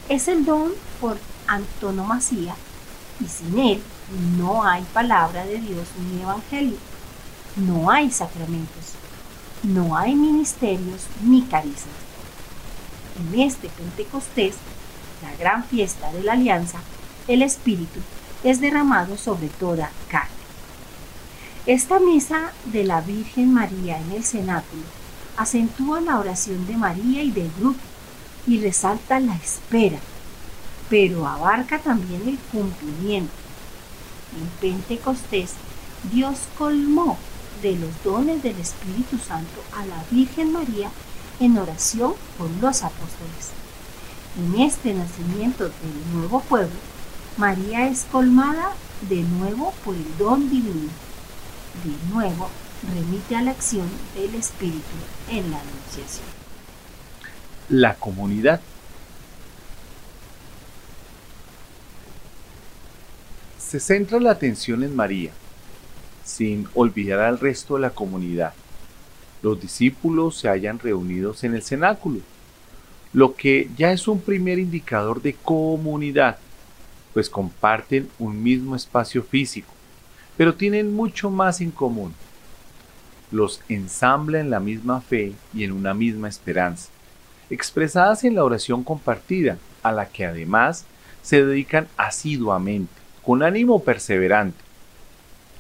Es 0.09 0.27
el 0.27 0.47
don 0.47 0.73
por 1.03 1.19
antonomasia 1.49 2.57
y 3.21 3.29
sin 3.29 3.59
él 3.59 3.83
no 4.39 4.67
hay 4.67 4.83
palabra 4.95 5.45
de 5.45 5.59
Dios 5.59 5.87
ni 6.11 6.23
evangelio, 6.23 6.79
no 7.57 7.91
hay 7.91 8.11
sacramentos, 8.11 8.95
no 9.63 9.97
hay 9.97 10.15
ministerios 10.15 11.03
ni 11.23 11.43
carismas 11.43 12.05
en 13.17 13.41
este 13.41 13.69
Pentecostés, 13.69 14.57
la 15.23 15.35
gran 15.37 15.65
fiesta 15.65 16.13
de 16.13 16.23
la 16.23 16.33
alianza, 16.33 16.79
el 17.29 17.43
Espíritu 17.43 18.01
es 18.43 18.61
derramado 18.61 19.17
sobre 19.17 19.49
toda 19.49 19.91
carne. 20.09 20.31
Esta 21.67 21.99
misa 21.99 22.53
de 22.67 22.85
la 22.85 23.01
Virgen 23.01 23.55
María 23.55 23.99
en 23.99 24.13
el 24.13 24.25
cenáculo 24.25 24.83
acentúa 25.37 26.01
la 26.01 26.19
oración 26.19 26.67
de 26.67 26.77
María 26.77 27.23
y 27.23 27.31
del 27.31 27.51
grupo 27.59 27.81
y 28.47 28.61
resalta 28.61 29.21
la 29.21 29.37
espera, 29.37 29.99
pero 30.91 31.27
abarca 31.27 31.79
también 31.79 32.23
el 32.29 32.39
cumplimiento. 32.53 33.33
En 34.39 34.49
Pentecostés, 34.61 35.53
Dios 36.13 36.37
colmó 36.59 37.17
de 37.65 37.77
los 37.77 38.05
dones 38.05 38.43
del 38.43 38.59
Espíritu 38.59 39.17
Santo 39.17 39.65
a 39.73 39.87
la 39.87 40.05
Virgen 40.11 40.53
María 40.53 40.91
en 41.41 41.57
oración 41.57 42.13
por 42.37 42.51
los 42.61 42.83
apóstoles. 42.83 43.53
En 44.37 44.61
este 44.61 44.93
nacimiento 44.93 45.65
del 45.65 46.13
nuevo 46.13 46.41
pueblo, 46.41 46.75
María 47.39 47.89
es 47.89 48.05
colmada 48.13 48.73
de 49.09 49.23
nuevo 49.23 49.73
por 49.83 49.95
el 49.95 50.19
don 50.19 50.51
divino. 50.51 50.91
De 51.85 52.15
nuevo, 52.15 52.51
remite 52.95 53.35
a 53.35 53.41
la 53.41 53.53
acción 53.53 53.89
del 54.15 54.35
Espíritu 54.35 54.83
en 55.31 55.51
la 55.51 55.59
Anunciación. 55.59 56.27
La 57.71 57.95
comunidad. 57.95 58.61
Se 63.59 63.81
centra 63.81 64.21
la 64.21 64.33
atención 64.33 64.85
en 64.85 64.95
María, 64.95 65.33
sin 66.25 66.67
olvidar 66.75 67.21
al 67.21 67.39
resto 67.39 67.75
de 67.75 67.83
la 67.83 67.91
comunidad 67.91 68.55
los 69.45 69.61
discípulos 69.61 70.39
se 70.39 70.49
hayan 70.49 70.79
reunidos 70.79 71.45
en 71.45 71.55
el 71.55 71.63
cenáculo, 71.63 72.21
lo 73.13 73.35
que 73.35 73.69
ya 73.77 73.93
es 73.93 74.09
un 74.09 74.21
primer 74.21 74.59
indicador 74.59 75.21
de 75.21 75.35
comunidad, 75.35 76.39
pues 77.13 77.29
comparten 77.29 78.09
un 78.19 78.43
mismo 78.43 78.75
espacio 78.75 79.23
físico, 79.23 79.69
pero 80.39 80.55
tienen 80.55 80.95
mucho 80.95 81.31
más 81.31 81.61
en 81.61 81.71
común. 81.71 82.15
Los 83.31 83.61
ensambla 83.69 84.41
en 84.41 84.49
la 84.49 84.61
misma 84.61 85.03
fe 85.03 85.35
y 85.53 85.65
en 85.65 85.73
una 85.73 85.93
misma 85.93 86.29
esperanza, 86.29 86.89
expresadas 87.51 88.25
en 88.25 88.37
la 88.37 88.45
oración 88.45 88.83
compartida, 88.83 89.59
a 89.83 89.93
la 89.93 90.09
que 90.09 90.25
además 90.25 90.87
se 91.21 91.45
dedican 91.45 91.87
asiduamente, 91.99 92.95
con 93.23 93.43
ánimo 93.43 93.83
perseverante. 93.83 94.64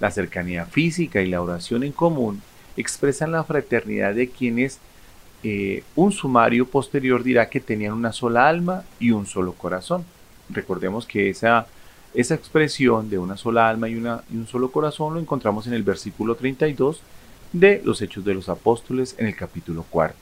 La 0.04 0.10
cercanía 0.10 0.66
física 0.66 1.22
y 1.22 1.28
la 1.28 1.40
oración 1.40 1.82
en 1.82 1.92
común 1.92 2.42
expresan 2.76 3.32
la 3.32 3.42
fraternidad 3.42 4.14
de 4.14 4.28
quienes 4.28 4.78
eh, 5.42 5.82
un 5.96 6.12
sumario 6.12 6.66
posterior 6.66 7.22
dirá 7.22 7.48
que 7.48 7.58
tenían 7.58 7.94
una 7.94 8.12
sola 8.12 8.46
alma 8.46 8.84
y 9.00 9.12
un 9.12 9.24
solo 9.24 9.54
corazón. 9.54 10.04
Recordemos 10.50 11.06
que 11.06 11.30
esa, 11.30 11.68
esa 12.12 12.34
expresión 12.34 13.08
de 13.08 13.16
una 13.16 13.38
sola 13.38 13.66
alma 13.66 13.88
y, 13.88 13.94
una, 13.94 14.22
y 14.30 14.36
un 14.36 14.46
solo 14.46 14.70
corazón 14.70 15.14
lo 15.14 15.20
encontramos 15.20 15.66
en 15.68 15.72
el 15.72 15.84
versículo 15.84 16.34
32 16.34 17.00
de 17.54 17.80
los 17.82 18.02
Hechos 18.02 18.26
de 18.26 18.34
los 18.34 18.50
Apóstoles 18.50 19.14
en 19.16 19.26
el 19.26 19.34
capítulo 19.34 19.86
4. 19.88 20.14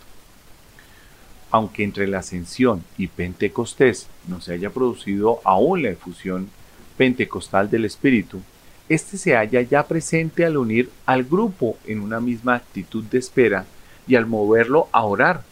Aunque 1.51 1.83
entre 1.83 2.07
la 2.07 2.21
ascensión 2.21 2.85
y 2.99 3.09
Pentecostés 3.09 4.07
no 4.29 4.41
se 4.41 4.53
haya 4.53 4.71
producido 4.71 5.41
aún 5.43 5.83
la 5.83 5.91
efusión 5.91 6.51
pentecostal 6.97 7.69
del 7.69 7.85
Espíritu, 7.85 8.43
este 8.89 9.17
se 9.17 9.35
halla 9.37 9.63
ya 9.63 9.87
presente 9.87 10.45
al 10.45 10.57
unir 10.57 10.91
al 11.07 11.25
grupo 11.25 11.77
en 11.87 12.01
una 12.01 12.21
misma 12.21 12.57
actitud 12.57 13.05
de 13.05 13.19
espera 13.19 13.65
y 14.07 14.17
al 14.17 14.27
moverlo 14.27 14.89
a 14.93 15.05
orar, 15.05 15.43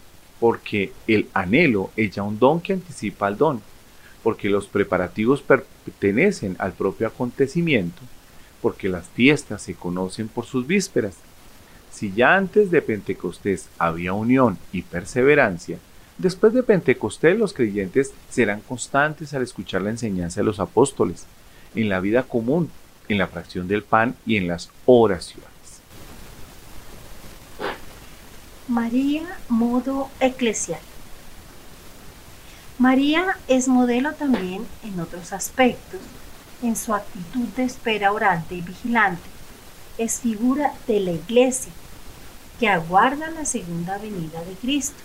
porque 0.40 0.92
el 1.06 1.28
anhelo 1.34 1.90
es 1.96 2.10
ya 2.12 2.22
un 2.22 2.38
don 2.38 2.60
que 2.60 2.72
anticipa 2.72 3.26
al 3.26 3.36
don, 3.36 3.60
porque 4.22 4.50
los 4.50 4.66
preparativos 4.66 5.42
pertenecen 5.42 6.56
al 6.58 6.72
propio 6.72 7.06
acontecimiento, 7.06 8.02
porque 8.60 8.88
las 8.88 9.06
fiestas 9.08 9.62
se 9.62 9.74
conocen 9.74 10.28
por 10.28 10.44
sus 10.44 10.66
vísperas. 10.66 11.14
Si 11.90 12.12
ya 12.12 12.36
antes 12.36 12.70
de 12.70 12.82
Pentecostés 12.82 13.68
había 13.78 14.12
unión 14.12 14.58
y 14.72 14.82
perseverancia, 14.82 15.78
después 16.18 16.52
de 16.52 16.62
Pentecostés 16.62 17.38
los 17.38 17.52
creyentes 17.52 18.12
serán 18.28 18.60
constantes 18.60 19.34
al 19.34 19.42
escuchar 19.42 19.82
la 19.82 19.90
enseñanza 19.90 20.40
de 20.40 20.46
los 20.46 20.60
apóstoles, 20.60 21.26
en 21.74 21.88
la 21.88 22.00
vida 22.00 22.24
común, 22.24 22.70
en 23.12 23.18
la 23.18 23.26
fracción 23.26 23.66
del 23.66 23.82
pan 23.82 24.16
y 24.24 24.36
en 24.36 24.46
las 24.46 24.70
oraciones. 24.86 25.48
María, 28.68 29.22
modo 29.48 30.08
eclesial. 30.20 30.80
María 32.78 33.36
es 33.48 33.68
modelo 33.68 34.12
también 34.14 34.66
en 34.84 35.00
otros 35.00 35.32
aspectos, 35.32 36.00
en 36.62 36.76
su 36.76 36.94
actitud 36.94 37.46
de 37.56 37.64
espera 37.64 38.12
orante 38.12 38.54
y 38.54 38.60
vigilante. 38.60 39.28
Es 39.98 40.20
figura 40.20 40.72
de 40.86 41.00
la 41.00 41.10
iglesia 41.10 41.72
que 42.58 42.68
aguarda 42.68 43.30
la 43.30 43.44
segunda 43.44 43.98
venida 43.98 44.42
de 44.44 44.54
Cristo, 44.54 45.02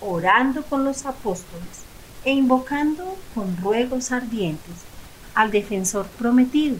orando 0.00 0.62
con 0.62 0.84
los 0.84 1.04
apóstoles 1.04 1.84
e 2.24 2.32
invocando 2.32 3.16
con 3.34 3.56
ruegos 3.58 4.12
ardientes 4.12 4.95
al 5.36 5.52
defensor 5.52 6.06
prometido. 6.18 6.78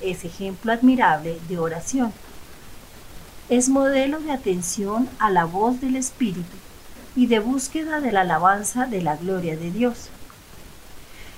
Es 0.00 0.24
ejemplo 0.24 0.72
admirable 0.72 1.38
de 1.48 1.58
oración. 1.58 2.12
Es 3.48 3.68
modelo 3.68 4.18
de 4.18 4.32
atención 4.32 5.08
a 5.18 5.30
la 5.30 5.44
voz 5.44 5.80
del 5.80 5.94
Espíritu 5.94 6.56
y 7.14 7.26
de 7.26 7.38
búsqueda 7.38 8.00
de 8.00 8.12
la 8.12 8.22
alabanza 8.22 8.86
de 8.86 9.02
la 9.02 9.16
gloria 9.16 9.56
de 9.56 9.70
Dios. 9.70 10.08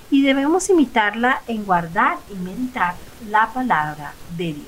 Y 0.09 0.23
debemos 0.23 0.69
imitarla 0.69 1.41
en 1.47 1.65
guardar 1.65 2.17
y 2.31 2.35
meditar 2.35 2.95
la 3.29 3.51
palabra 3.51 4.13
de 4.37 4.53
Dios. 4.53 4.67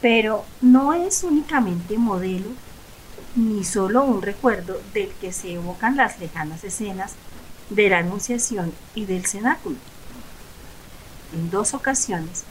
Pero 0.00 0.44
no 0.60 0.92
es 0.92 1.24
únicamente 1.24 1.98
modelo 1.98 2.50
ni 3.34 3.64
solo 3.64 4.04
un 4.04 4.22
recuerdo 4.22 4.80
del 4.92 5.08
que 5.20 5.32
se 5.32 5.54
evocan 5.54 5.96
las 5.96 6.20
lejanas 6.20 6.62
escenas 6.62 7.14
de 7.74 7.88
la 7.88 7.98
Anunciación 7.98 8.72
y 8.94 9.04
del 9.04 9.26
Cenáculo. 9.26 9.76
En 11.32 11.50
dos 11.50 11.74
ocasiones, 11.74 12.44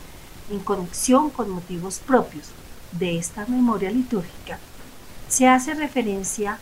en 0.49 0.59
conexión 0.59 1.29
con 1.29 1.49
motivos 1.49 1.99
propios 1.99 2.47
de 2.91 3.17
esta 3.17 3.45
memoria 3.45 3.89
litúrgica, 3.89 4.59
se 5.29 5.47
hace 5.47 5.73
referencia 5.73 6.59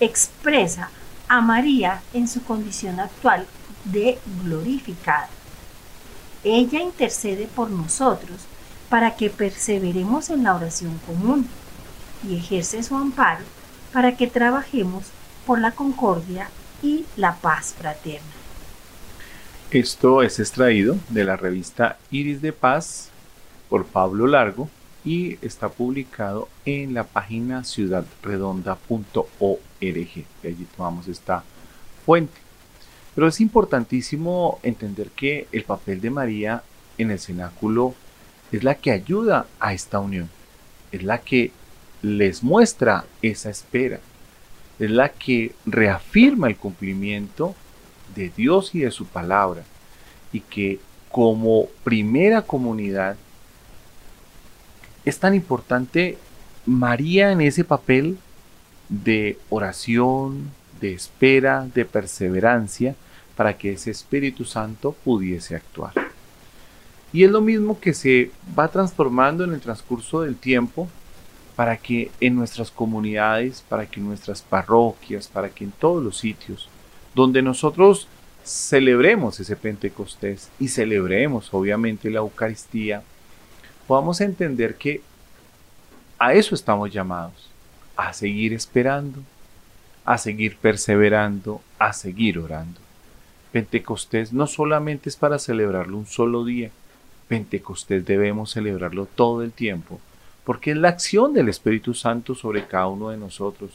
expresa 0.00 0.90
a 1.28 1.40
María 1.42 2.02
en 2.14 2.26
su 2.26 2.42
condición 2.42 2.98
actual 2.98 3.46
de 3.84 4.18
glorificada. 4.42 5.28
Ella 6.42 6.80
intercede 6.80 7.46
por 7.46 7.70
nosotros 7.70 8.40
para 8.88 9.14
que 9.14 9.28
perseveremos 9.28 10.30
en 10.30 10.44
la 10.44 10.56
oración 10.56 10.98
común 11.06 11.46
y 12.26 12.36
ejerce 12.36 12.82
su 12.82 12.96
amparo 12.96 13.44
para 13.92 14.16
que 14.16 14.26
trabajemos 14.26 15.04
por 15.46 15.60
la 15.60 15.72
concordia 15.72 16.50
y 16.82 17.04
la 17.16 17.36
paz 17.36 17.74
fraterna. 17.78 18.26
Esto 19.70 20.22
es 20.22 20.40
extraído 20.40 20.96
de 21.10 21.24
la 21.24 21.36
revista 21.36 21.98
Iris 22.10 22.42
de 22.42 22.52
Paz 22.52 23.10
por 23.68 23.86
Pablo 23.86 24.26
Largo 24.26 24.68
y 25.04 25.38
está 25.42 25.68
publicado 25.68 26.48
en 26.64 26.92
la 26.94 27.04
página 27.04 27.62
ciudadredonda.org. 27.64 29.58
Allí 29.80 30.66
tomamos 30.76 31.08
esta 31.08 31.44
fuente. 32.04 32.38
Pero 33.14 33.28
es 33.28 33.40
importantísimo 33.40 34.58
entender 34.62 35.10
que 35.10 35.46
el 35.52 35.64
papel 35.64 36.00
de 36.00 36.10
María 36.10 36.62
en 36.98 37.10
el 37.10 37.18
cenáculo 37.18 37.94
es 38.52 38.64
la 38.64 38.74
que 38.74 38.90
ayuda 38.90 39.46
a 39.58 39.72
esta 39.72 40.00
unión, 40.00 40.28
es 40.92 41.02
la 41.02 41.18
que 41.18 41.52
les 42.02 42.42
muestra 42.42 43.04
esa 43.22 43.50
espera, 43.50 44.00
es 44.80 44.90
la 44.90 45.10
que 45.10 45.52
reafirma 45.66 46.48
el 46.48 46.56
cumplimiento 46.56 47.54
de 48.16 48.30
Dios 48.34 48.74
y 48.74 48.80
de 48.80 48.90
su 48.90 49.06
palabra, 49.06 49.62
y 50.32 50.40
que 50.40 50.80
como 51.10 51.66
primera 51.84 52.42
comunidad 52.42 53.16
es 55.04 55.18
tan 55.18 55.34
importante 55.34 56.18
María 56.66 57.30
en 57.32 57.40
ese 57.40 57.62
papel 57.64 58.18
de 58.88 59.38
oración, 59.50 60.50
de 60.80 60.94
espera, 60.94 61.68
de 61.74 61.84
perseverancia, 61.84 62.94
para 63.36 63.56
que 63.56 63.72
ese 63.72 63.90
Espíritu 63.90 64.44
Santo 64.44 64.92
pudiese 65.04 65.56
actuar. 65.56 65.92
Y 67.12 67.24
es 67.24 67.30
lo 67.30 67.40
mismo 67.40 67.80
que 67.80 67.92
se 67.92 68.30
va 68.58 68.68
transformando 68.68 69.44
en 69.44 69.52
el 69.52 69.60
transcurso 69.60 70.22
del 70.22 70.36
tiempo 70.36 70.88
para 71.60 71.76
que 71.76 72.10
en 72.20 72.36
nuestras 72.36 72.70
comunidades, 72.70 73.62
para 73.68 73.84
que 73.84 74.00
en 74.00 74.06
nuestras 74.06 74.40
parroquias, 74.40 75.28
para 75.28 75.50
que 75.50 75.64
en 75.64 75.72
todos 75.72 76.02
los 76.02 76.16
sitios 76.16 76.70
donde 77.14 77.42
nosotros 77.42 78.08
celebremos 78.42 79.38
ese 79.40 79.56
Pentecostés 79.56 80.48
y 80.58 80.68
celebremos 80.68 81.52
obviamente 81.52 82.08
la 82.08 82.20
Eucaristía, 82.20 83.02
podamos 83.86 84.22
entender 84.22 84.76
que 84.76 85.02
a 86.18 86.32
eso 86.32 86.54
estamos 86.54 86.90
llamados, 86.90 87.50
a 87.94 88.14
seguir 88.14 88.54
esperando, 88.54 89.20
a 90.06 90.16
seguir 90.16 90.56
perseverando, 90.56 91.60
a 91.78 91.92
seguir 91.92 92.38
orando. 92.38 92.80
Pentecostés 93.52 94.32
no 94.32 94.46
solamente 94.46 95.10
es 95.10 95.16
para 95.16 95.38
celebrarlo 95.38 95.98
un 95.98 96.06
solo 96.06 96.42
día, 96.42 96.70
Pentecostés 97.28 98.06
debemos 98.06 98.50
celebrarlo 98.50 99.04
todo 99.04 99.42
el 99.42 99.52
tiempo, 99.52 100.00
porque 100.50 100.72
es 100.72 100.78
la 100.78 100.88
acción 100.88 101.32
del 101.32 101.48
Espíritu 101.48 101.94
Santo 101.94 102.34
sobre 102.34 102.66
cada 102.66 102.88
uno 102.88 103.10
de 103.10 103.16
nosotros. 103.16 103.70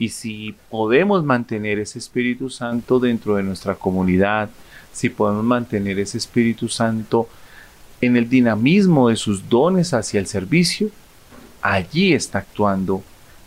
Y 0.00 0.08
si 0.08 0.56
podemos 0.68 1.22
mantener 1.22 1.78
ese 1.78 2.00
Espíritu 2.00 2.50
Santo 2.50 2.98
dentro 2.98 3.36
de 3.36 3.44
nuestra 3.44 3.76
comunidad, 3.76 4.50
si 4.92 5.10
podemos 5.10 5.44
mantener 5.44 6.00
ese 6.00 6.18
Espíritu 6.18 6.68
Santo 6.68 7.28
en 8.00 8.16
el 8.16 8.28
dinamismo 8.28 9.10
de 9.10 9.14
sus 9.14 9.48
dones 9.48 9.94
hacia 9.94 10.18
el 10.18 10.26
servicio, 10.26 10.90
allí 11.62 12.14
está 12.14 12.40
actuando 12.40 13.04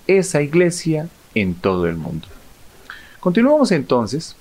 esa 0.08 0.42
iglesia 0.42 1.10
en 1.36 1.56
todo 1.56 1.88
el 1.88 1.98
mundo. 1.98 2.30
Continuamos 3.20 3.74
entonces 3.74 4.38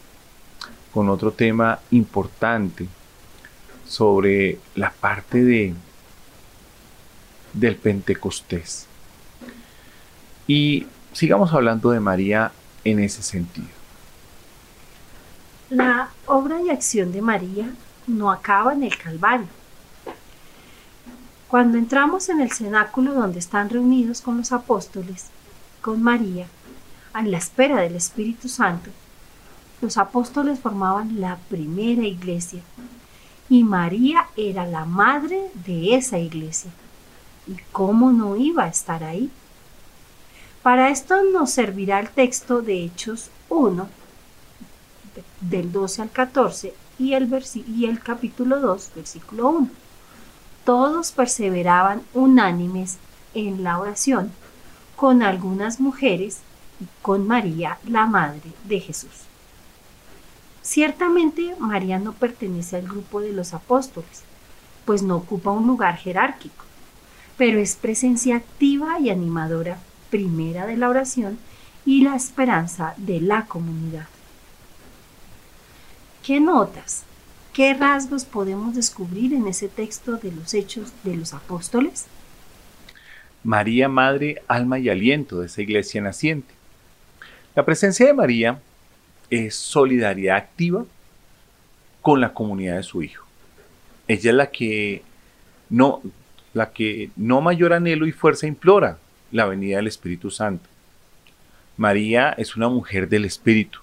con 0.94 1.08
otro 1.08 1.32
tema 1.32 1.80
importante 1.90 2.86
sobre 3.88 4.60
la 4.76 4.92
parte 4.92 5.42
de 5.42 5.74
del 7.58 7.76
Pentecostés. 7.76 8.86
Y 10.46 10.86
sigamos 11.12 11.52
hablando 11.52 11.90
de 11.90 12.00
María 12.00 12.52
en 12.84 13.00
ese 13.00 13.22
sentido. 13.22 13.68
La 15.70 16.10
obra 16.26 16.60
y 16.62 16.70
acción 16.70 17.12
de 17.12 17.20
María 17.20 17.70
no 18.06 18.30
acaba 18.30 18.72
en 18.72 18.84
el 18.84 18.96
Calvario. 18.96 19.48
Cuando 21.48 21.78
entramos 21.78 22.28
en 22.28 22.40
el 22.40 22.52
cenáculo 22.52 23.14
donde 23.14 23.38
están 23.38 23.68
reunidos 23.68 24.20
con 24.20 24.38
los 24.38 24.52
apóstoles, 24.52 25.26
con 25.80 26.02
María, 26.02 26.46
a 27.12 27.22
la 27.22 27.38
espera 27.38 27.80
del 27.80 27.96
Espíritu 27.96 28.48
Santo, 28.48 28.90
los 29.80 29.96
apóstoles 29.96 30.58
formaban 30.58 31.20
la 31.20 31.36
primera 31.48 32.02
iglesia 32.02 32.62
y 33.48 33.64
María 33.64 34.26
era 34.36 34.66
la 34.66 34.84
madre 34.84 35.50
de 35.66 35.94
esa 35.94 36.18
iglesia. 36.18 36.70
¿Y 37.48 37.56
cómo 37.72 38.12
no 38.12 38.36
iba 38.36 38.64
a 38.64 38.68
estar 38.68 39.02
ahí? 39.02 39.30
Para 40.62 40.90
esto 40.90 41.22
nos 41.32 41.50
servirá 41.50 41.98
el 41.98 42.10
texto 42.10 42.62
de 42.62 42.84
Hechos 42.84 43.30
1, 43.48 43.88
del 45.40 45.72
12 45.72 46.02
al 46.02 46.10
14, 46.10 46.74
y 46.98 47.14
el, 47.14 47.44
y 47.66 47.86
el 47.86 48.00
capítulo 48.00 48.60
2, 48.60 48.90
versículo 48.94 49.48
1 49.48 49.70
todos 50.68 51.12
perseveraban 51.12 52.02
unánimes 52.12 52.98
en 53.32 53.64
la 53.64 53.78
oración, 53.78 54.30
con 54.96 55.22
algunas 55.22 55.80
mujeres 55.80 56.40
y 56.78 56.84
con 57.00 57.26
María, 57.26 57.78
la 57.86 58.04
Madre 58.04 58.52
de 58.64 58.78
Jesús. 58.78 59.22
Ciertamente 60.60 61.56
María 61.58 61.98
no 61.98 62.12
pertenece 62.12 62.76
al 62.76 62.86
grupo 62.86 63.22
de 63.22 63.32
los 63.32 63.54
apóstoles, 63.54 64.24
pues 64.84 65.02
no 65.02 65.16
ocupa 65.16 65.52
un 65.52 65.66
lugar 65.66 65.96
jerárquico, 65.96 66.66
pero 67.38 67.58
es 67.58 67.76
presencia 67.76 68.36
activa 68.36 69.00
y 69.00 69.08
animadora 69.08 69.78
primera 70.10 70.66
de 70.66 70.76
la 70.76 70.90
oración 70.90 71.38
y 71.86 72.02
la 72.02 72.14
esperanza 72.14 72.92
de 72.98 73.20
la 73.20 73.46
comunidad. 73.46 74.08
¿Qué 76.22 76.40
notas 76.40 77.04
¿Qué 77.58 77.74
rasgos 77.74 78.24
podemos 78.24 78.76
descubrir 78.76 79.34
en 79.34 79.48
ese 79.48 79.66
texto 79.66 80.16
de 80.16 80.30
los 80.30 80.54
hechos 80.54 80.92
de 81.02 81.16
los 81.16 81.34
apóstoles? 81.34 82.06
María, 83.42 83.88
madre, 83.88 84.40
alma 84.46 84.78
y 84.78 84.88
aliento 84.88 85.40
de 85.40 85.46
esa 85.46 85.60
iglesia 85.60 86.00
naciente. 86.00 86.54
La 87.56 87.64
presencia 87.64 88.06
de 88.06 88.14
María 88.14 88.60
es 89.28 89.56
solidaridad 89.56 90.36
activa 90.36 90.84
con 92.00 92.20
la 92.20 92.32
comunidad 92.32 92.76
de 92.76 92.84
su 92.84 93.02
hijo. 93.02 93.26
Ella 94.06 94.30
es 94.30 94.36
la 94.36 94.50
que 94.52 95.02
no, 95.68 96.00
la 96.58 96.70
que 96.72 97.10
no 97.16 97.40
mayor 97.40 97.72
anhelo 97.72 98.06
y 98.06 98.12
fuerza 98.12 98.46
implora 98.46 98.98
la 99.30 99.46
venida 99.46 99.76
del 99.76 99.86
Espíritu 99.86 100.30
Santo. 100.30 100.68
María 101.76 102.30
es 102.36 102.56
una 102.56 102.68
mujer 102.68 103.08
del 103.08 103.24
Espíritu. 103.24 103.78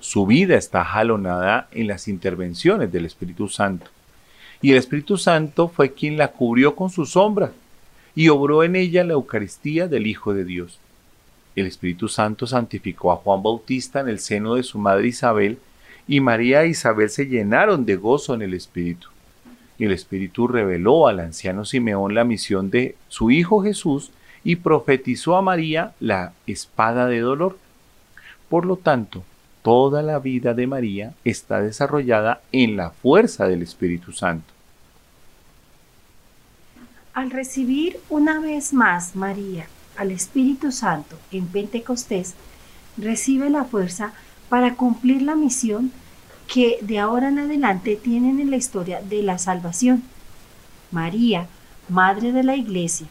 Su 0.00 0.26
vida 0.26 0.56
está 0.56 0.84
jalonada 0.84 1.68
en 1.70 1.86
las 1.86 2.08
intervenciones 2.08 2.90
del 2.90 3.04
Espíritu 3.04 3.48
Santo. 3.48 3.90
Y 4.62 4.72
el 4.72 4.78
Espíritu 4.78 5.18
Santo 5.18 5.68
fue 5.68 5.92
quien 5.92 6.16
la 6.16 6.28
cubrió 6.28 6.74
con 6.74 6.88
su 6.88 7.04
sombra 7.04 7.52
y 8.14 8.28
obró 8.30 8.64
en 8.64 8.76
ella 8.76 9.04
la 9.04 9.12
Eucaristía 9.12 9.86
del 9.86 10.06
Hijo 10.06 10.32
de 10.32 10.44
Dios. 10.44 10.78
El 11.54 11.66
Espíritu 11.66 12.08
Santo 12.08 12.46
santificó 12.46 13.12
a 13.12 13.16
Juan 13.16 13.42
Bautista 13.42 14.00
en 14.00 14.08
el 14.08 14.18
seno 14.18 14.54
de 14.54 14.62
su 14.62 14.78
madre 14.78 15.08
Isabel, 15.08 15.58
y 16.08 16.20
María 16.20 16.62
e 16.62 16.68
Isabel 16.68 17.10
se 17.10 17.26
llenaron 17.26 17.84
de 17.84 17.96
gozo 17.96 18.34
en 18.34 18.42
el 18.42 18.54
Espíritu. 18.54 19.08
El 19.78 19.92
Espíritu 19.92 20.46
reveló 20.46 21.08
al 21.08 21.20
anciano 21.20 21.64
Simeón 21.64 22.14
la 22.14 22.24
misión 22.24 22.70
de 22.70 22.96
su 23.08 23.30
Hijo 23.30 23.62
Jesús 23.62 24.10
y 24.44 24.56
profetizó 24.56 25.36
a 25.36 25.42
María 25.42 25.92
la 26.00 26.32
espada 26.46 27.06
de 27.06 27.20
dolor. 27.20 27.58
Por 28.48 28.66
lo 28.66 28.76
tanto, 28.76 29.24
toda 29.62 30.02
la 30.02 30.18
vida 30.18 30.54
de 30.54 30.66
María 30.66 31.14
está 31.24 31.60
desarrollada 31.60 32.42
en 32.52 32.76
la 32.76 32.90
fuerza 32.90 33.48
del 33.48 33.62
Espíritu 33.62 34.12
Santo. 34.12 34.52
Al 37.14 37.30
recibir 37.30 37.98
una 38.10 38.40
vez 38.40 38.72
más 38.72 39.16
María 39.16 39.66
al 39.96 40.10
Espíritu 40.10 40.72
Santo 40.72 41.16
en 41.30 41.46
Pentecostés, 41.46 42.34
recibe 42.96 43.50
la 43.50 43.64
fuerza 43.64 44.12
para 44.48 44.74
cumplir 44.74 45.22
la 45.22 45.34
misión 45.34 45.92
que 46.46 46.78
de 46.82 46.98
ahora 46.98 47.28
en 47.28 47.38
adelante 47.38 47.96
tienen 47.96 48.40
en 48.40 48.50
la 48.50 48.56
historia 48.56 49.00
de 49.00 49.22
la 49.22 49.38
salvación. 49.38 50.02
María, 50.90 51.48
Madre 51.88 52.32
de 52.32 52.42
la 52.42 52.56
Iglesia, 52.56 53.06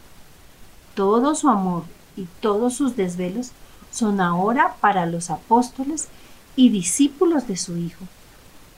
todo 0.94 1.34
su 1.34 1.48
amor 1.48 1.84
y 2.16 2.26
todos 2.40 2.74
sus 2.74 2.96
desvelos 2.96 3.52
son 3.92 4.20
ahora 4.20 4.74
para 4.80 5.06
los 5.06 5.30
apóstoles 5.30 6.08
y 6.56 6.70
discípulos 6.70 7.46
de 7.46 7.56
su 7.56 7.76
Hijo, 7.76 8.04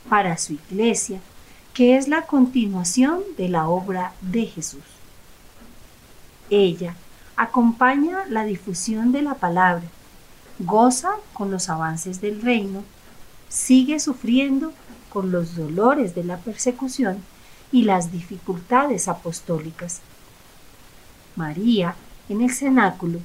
para 0.08 0.36
su 0.36 0.54
iglesia, 0.54 1.20
que 1.72 1.96
es 1.96 2.08
la 2.08 2.22
continuación 2.22 3.20
de 3.36 3.48
la 3.48 3.68
obra 3.68 4.12
de 4.20 4.46
Jesús. 4.46 4.84
Ella 6.50 6.94
acompaña 7.36 8.24
la 8.28 8.44
difusión 8.44 9.12
de 9.12 9.22
la 9.22 9.34
palabra, 9.34 9.84
goza 10.58 11.10
con 11.32 11.50
los 11.50 11.68
avances 11.68 12.20
del 12.20 12.40
reino, 12.40 12.82
sigue 13.56 13.98
sufriendo 14.00 14.74
con 15.08 15.32
los 15.32 15.56
dolores 15.56 16.14
de 16.14 16.22
la 16.22 16.36
persecución 16.36 17.22
y 17.72 17.82
las 17.82 18.12
dificultades 18.12 19.08
apostólicas. 19.08 20.02
María, 21.36 21.96
en 22.28 22.42
el 22.42 22.52
cenáculo, 22.52 23.20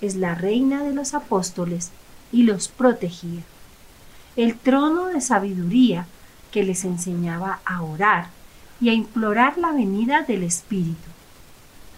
es 0.00 0.16
la 0.16 0.34
reina 0.34 0.82
de 0.82 0.92
los 0.92 1.14
apóstoles 1.14 1.90
y 2.32 2.42
los 2.42 2.66
protegía. 2.66 3.42
El 4.34 4.56
trono 4.56 5.06
de 5.06 5.20
sabiduría 5.20 6.06
que 6.50 6.64
les 6.64 6.84
enseñaba 6.84 7.60
a 7.64 7.82
orar 7.82 8.30
y 8.80 8.88
a 8.88 8.94
implorar 8.94 9.58
la 9.58 9.70
venida 9.70 10.22
del 10.22 10.42
Espíritu. 10.42 11.08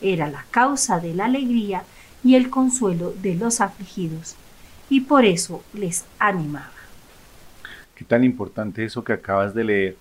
Era 0.03 0.29
la 0.29 0.45
causa 0.51 1.01
de 1.01 1.15
la 1.15 1.25
alegría 1.25 1.85
y 2.23 2.35
el 2.35 2.51
consuelo 2.51 3.15
de 3.23 3.37
los 3.37 3.63
afligidos, 3.63 4.35
y 4.91 5.01
por 5.01 5.25
eso 5.25 5.63
les 5.73 6.05
animaba. 6.19 6.80
Qué 8.01 8.07
tan 8.07 8.25
importante 8.25 8.83
eso 8.83 9.05
que 9.05 9.13
acabas 9.13 9.53
de 9.53 9.63
leer, 9.63 9.97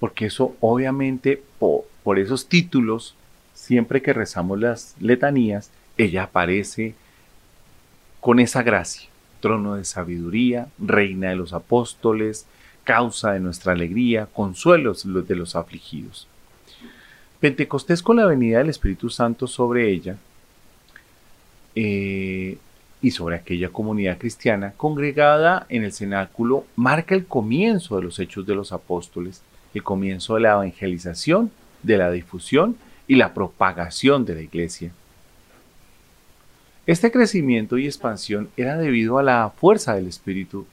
porque 0.00 0.26
eso 0.26 0.56
obviamente 0.58 1.40
por, 1.60 1.82
por 2.02 2.18
esos 2.18 2.48
títulos, 2.48 3.14
siempre 3.54 4.02
que 4.02 4.12
rezamos 4.12 4.58
las 4.58 4.96
letanías, 4.98 5.70
ella 5.96 6.24
aparece 6.24 6.96
con 8.18 8.40
esa 8.40 8.64
gracia, 8.64 9.08
trono 9.38 9.76
de 9.76 9.84
sabiduría, 9.84 10.66
reina 10.80 11.28
de 11.28 11.36
los 11.36 11.52
apóstoles, 11.52 12.46
causa 12.82 13.30
de 13.30 13.38
nuestra 13.38 13.74
alegría, 13.74 14.26
consuelos 14.26 15.06
de 15.06 15.36
los 15.36 15.54
afligidos. 15.54 16.26
Pentecostés 17.38 18.02
con 18.02 18.16
la 18.16 18.26
venida 18.26 18.58
del 18.58 18.70
Espíritu 18.70 19.08
Santo 19.08 19.46
sobre 19.46 19.88
ella 19.88 20.16
eh, 21.76 22.58
y 23.06 23.12
sobre 23.12 23.36
aquella 23.36 23.68
comunidad 23.68 24.18
cristiana 24.18 24.72
congregada 24.76 25.64
en 25.68 25.84
el 25.84 25.92
cenáculo 25.92 26.66
marca 26.74 27.14
el 27.14 27.24
comienzo 27.24 27.94
de 27.94 28.02
los 28.02 28.18
hechos 28.18 28.44
de 28.48 28.56
los 28.56 28.72
apóstoles, 28.72 29.42
el 29.74 29.84
comienzo 29.84 30.34
de 30.34 30.40
la 30.40 30.54
evangelización, 30.54 31.52
de 31.84 31.98
la 31.98 32.10
difusión 32.10 32.76
y 33.06 33.14
la 33.14 33.32
propagación 33.32 34.24
de 34.24 34.34
la 34.34 34.40
iglesia. 34.40 34.90
Este 36.84 37.12
crecimiento 37.12 37.78
y 37.78 37.86
expansión 37.86 38.48
era 38.56 38.76
debido 38.76 39.18
a 39.18 39.22
la 39.22 39.52
fuerza 39.56 39.94
del 39.94 40.08
Espíritu 40.08 40.66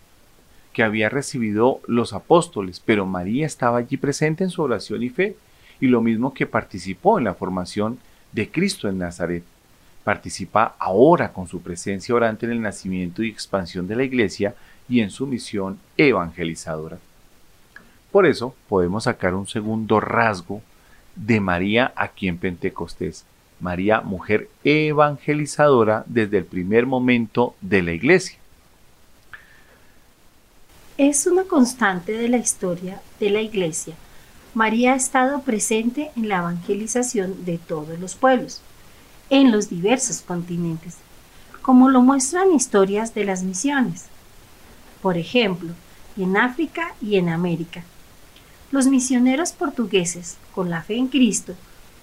que 0.73 0.81
había 0.81 1.09
recibido 1.09 1.81
los 1.85 2.13
apóstoles, 2.13 2.81
pero 2.83 3.05
María 3.05 3.45
estaba 3.45 3.77
allí 3.77 3.97
presente 3.97 4.43
en 4.43 4.49
su 4.49 4.63
oración 4.63 5.03
y 5.03 5.09
fe, 5.09 5.35
y 5.79 5.85
lo 5.85 6.01
mismo 6.01 6.33
que 6.33 6.47
participó 6.47 7.19
en 7.19 7.25
la 7.25 7.35
formación 7.35 7.99
de 8.31 8.49
Cristo 8.49 8.89
en 8.89 8.97
Nazaret 8.97 9.43
participa 10.03 10.75
ahora 10.79 11.31
con 11.31 11.47
su 11.47 11.61
presencia 11.61 12.13
orante 12.13 12.45
en 12.45 12.51
el 12.51 12.61
nacimiento 12.61 13.23
y 13.23 13.29
expansión 13.29 13.87
de 13.87 13.95
la 13.95 14.03
Iglesia 14.03 14.55
y 14.89 14.99
en 14.99 15.09
su 15.09 15.25
misión 15.25 15.79
evangelizadora. 15.97 16.97
Por 18.11 18.25
eso 18.25 18.53
podemos 18.67 19.05
sacar 19.05 19.33
un 19.33 19.47
segundo 19.47 19.99
rasgo 19.99 20.61
de 21.15 21.39
María 21.39 21.93
aquí 21.95 22.27
en 22.27 22.37
Pentecostés. 22.37 23.25
María, 23.59 24.01
mujer 24.01 24.49
evangelizadora 24.63 26.03
desde 26.05 26.39
el 26.39 26.45
primer 26.45 26.85
momento 26.85 27.55
de 27.61 27.81
la 27.81 27.93
Iglesia. 27.93 28.37
Es 30.97 31.25
una 31.25 31.45
constante 31.45 32.11
de 32.11 32.27
la 32.27 32.37
historia 32.37 33.01
de 33.19 33.29
la 33.29 33.41
Iglesia. 33.41 33.95
María 34.53 34.93
ha 34.93 34.95
estado 34.95 35.41
presente 35.41 36.11
en 36.15 36.29
la 36.29 36.39
evangelización 36.39 37.45
de 37.45 37.57
todos 37.57 37.97
los 37.97 38.15
pueblos 38.15 38.61
en 39.33 39.51
los 39.51 39.67
diversos 39.67 40.21
continentes, 40.21 40.97
como 41.63 41.89
lo 41.89 42.03
muestran 42.03 42.53
historias 42.53 43.15
de 43.15 43.25
las 43.25 43.41
misiones. 43.41 44.05
Por 45.01 45.17
ejemplo, 45.17 45.73
en 46.15 46.37
África 46.37 46.93
y 47.01 47.15
en 47.15 47.29
América. 47.29 47.81
Los 48.69 48.85
misioneros 48.85 49.51
portugueses, 49.51 50.37
con 50.53 50.69
la 50.69 50.83
fe 50.83 50.97
en 50.97 51.07
Cristo, 51.07 51.55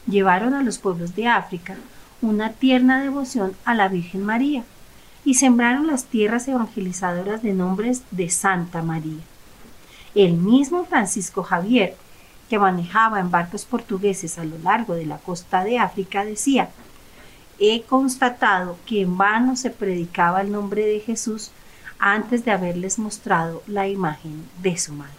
llevaron 0.09 0.55
a 0.55 0.65
los 0.65 0.79
pueblos 0.79 1.15
de 1.15 1.29
África 1.29 1.77
una 2.21 2.51
tierna 2.51 3.01
devoción 3.01 3.53
a 3.65 3.75
la 3.75 3.87
Virgen 3.87 4.25
María 4.25 4.65
y 5.25 5.35
sembraron 5.35 5.87
las 5.87 6.07
tierras 6.07 6.49
evangelizadoras 6.49 7.45
de 7.45 7.53
nombres 7.53 8.03
de 8.11 8.29
Santa 8.29 8.83
María. 8.83 9.23
El 10.17 10.33
mismo 10.33 10.85
Francisco 10.85 11.45
Javier, 11.45 11.95
que 12.49 12.59
manejaba 12.59 13.21
en 13.21 13.31
barcos 13.31 13.67
portugueses 13.67 14.37
a 14.37 14.45
lo 14.45 14.59
largo 14.59 14.95
de 14.95 15.07
la 15.07 15.19
costa 15.19 15.63
de 15.63 15.79
África, 15.79 16.25
decía, 16.25 16.71
he 17.61 17.83
constatado 17.83 18.79
que 18.87 19.03
en 19.03 19.19
vano 19.19 19.55
se 19.55 19.71
predicaba 19.71 20.41
el 20.41 20.51
nombre 20.51 20.87
de 20.87 21.01
Jesús 21.01 21.51
antes 21.99 22.45
de 22.45 22.53
haberles 22.53 22.99
mostrado 22.99 23.63
la 23.67 23.87
imagen 23.87 24.49
de 24.63 24.79
su 24.79 24.95
madre. 24.95 25.13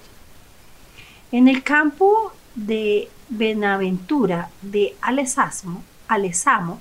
En 1.31 1.47
el 1.47 1.63
campo 1.63 2.33
de 2.55 3.09
Benaventura 3.29 4.49
de 4.63 4.95
Alesamo, 5.01 5.83
Alesamo 6.07 6.79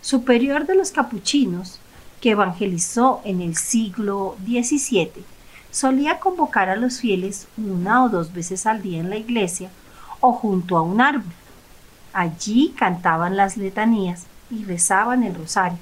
superior 0.00 0.66
de 0.66 0.76
los 0.76 0.92
capuchinos, 0.92 1.80
que 2.20 2.30
evangelizó 2.30 3.20
en 3.24 3.42
el 3.42 3.56
siglo 3.56 4.36
XVII, 4.46 5.24
solía 5.70 6.20
convocar 6.20 6.68
a 6.70 6.76
los 6.76 7.00
fieles 7.00 7.48
una 7.58 8.04
o 8.04 8.08
dos 8.08 8.32
veces 8.32 8.66
al 8.66 8.82
día 8.82 9.00
en 9.00 9.10
la 9.10 9.16
iglesia 9.16 9.68
o 10.20 10.32
junto 10.32 10.78
a 10.78 10.82
un 10.82 11.00
árbol. 11.00 11.32
Allí 12.12 12.72
cantaban 12.78 13.36
las 13.36 13.56
letanías 13.56 14.26
y 14.50 14.64
rezaban 14.64 15.22
el 15.22 15.34
rosario, 15.34 15.78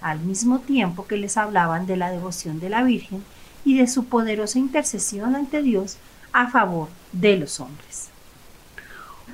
al 0.00 0.20
mismo 0.20 0.60
tiempo 0.60 1.06
que 1.06 1.16
les 1.16 1.36
hablaban 1.36 1.86
de 1.86 1.96
la 1.96 2.10
devoción 2.10 2.60
de 2.60 2.70
la 2.70 2.82
Virgen 2.82 3.22
y 3.64 3.78
de 3.78 3.86
su 3.86 4.06
poderosa 4.06 4.58
intercesión 4.58 5.34
ante 5.34 5.62
Dios 5.62 5.96
a 6.32 6.48
favor 6.50 6.88
de 7.12 7.36
los 7.36 7.60
hombres. 7.60 8.10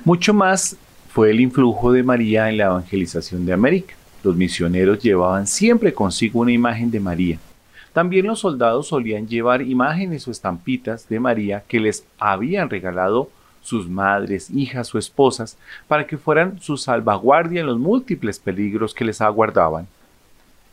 Mucho 0.05 0.33
más 0.33 0.77
fue 1.09 1.31
el 1.31 1.39
influjo 1.39 1.91
de 1.91 2.03
María 2.03 2.49
en 2.49 2.57
la 2.57 2.65
evangelización 2.65 3.45
de 3.45 3.53
América. 3.53 3.95
Los 4.23 4.35
misioneros 4.35 4.99
llevaban 4.99 5.47
siempre 5.47 5.93
consigo 5.93 6.39
una 6.39 6.51
imagen 6.51 6.89
de 6.91 6.99
María. 6.99 7.39
También 7.91 8.27
los 8.27 8.39
soldados 8.39 8.87
solían 8.87 9.27
llevar 9.27 9.61
imágenes 9.61 10.27
o 10.27 10.31
estampitas 10.31 11.09
de 11.09 11.19
María 11.19 11.63
que 11.67 11.79
les 11.79 12.05
habían 12.17 12.69
regalado 12.69 13.29
sus 13.61 13.87
madres, 13.87 14.49
hijas 14.49 14.93
o 14.93 14.97
esposas, 14.97 15.57
para 15.87 16.07
que 16.07 16.17
fueran 16.17 16.59
su 16.61 16.77
salvaguardia 16.77 17.61
en 17.61 17.67
los 17.67 17.79
múltiples 17.79 18.39
peligros 18.39 18.93
que 18.93 19.05
les 19.05 19.21
aguardaban. 19.21 19.87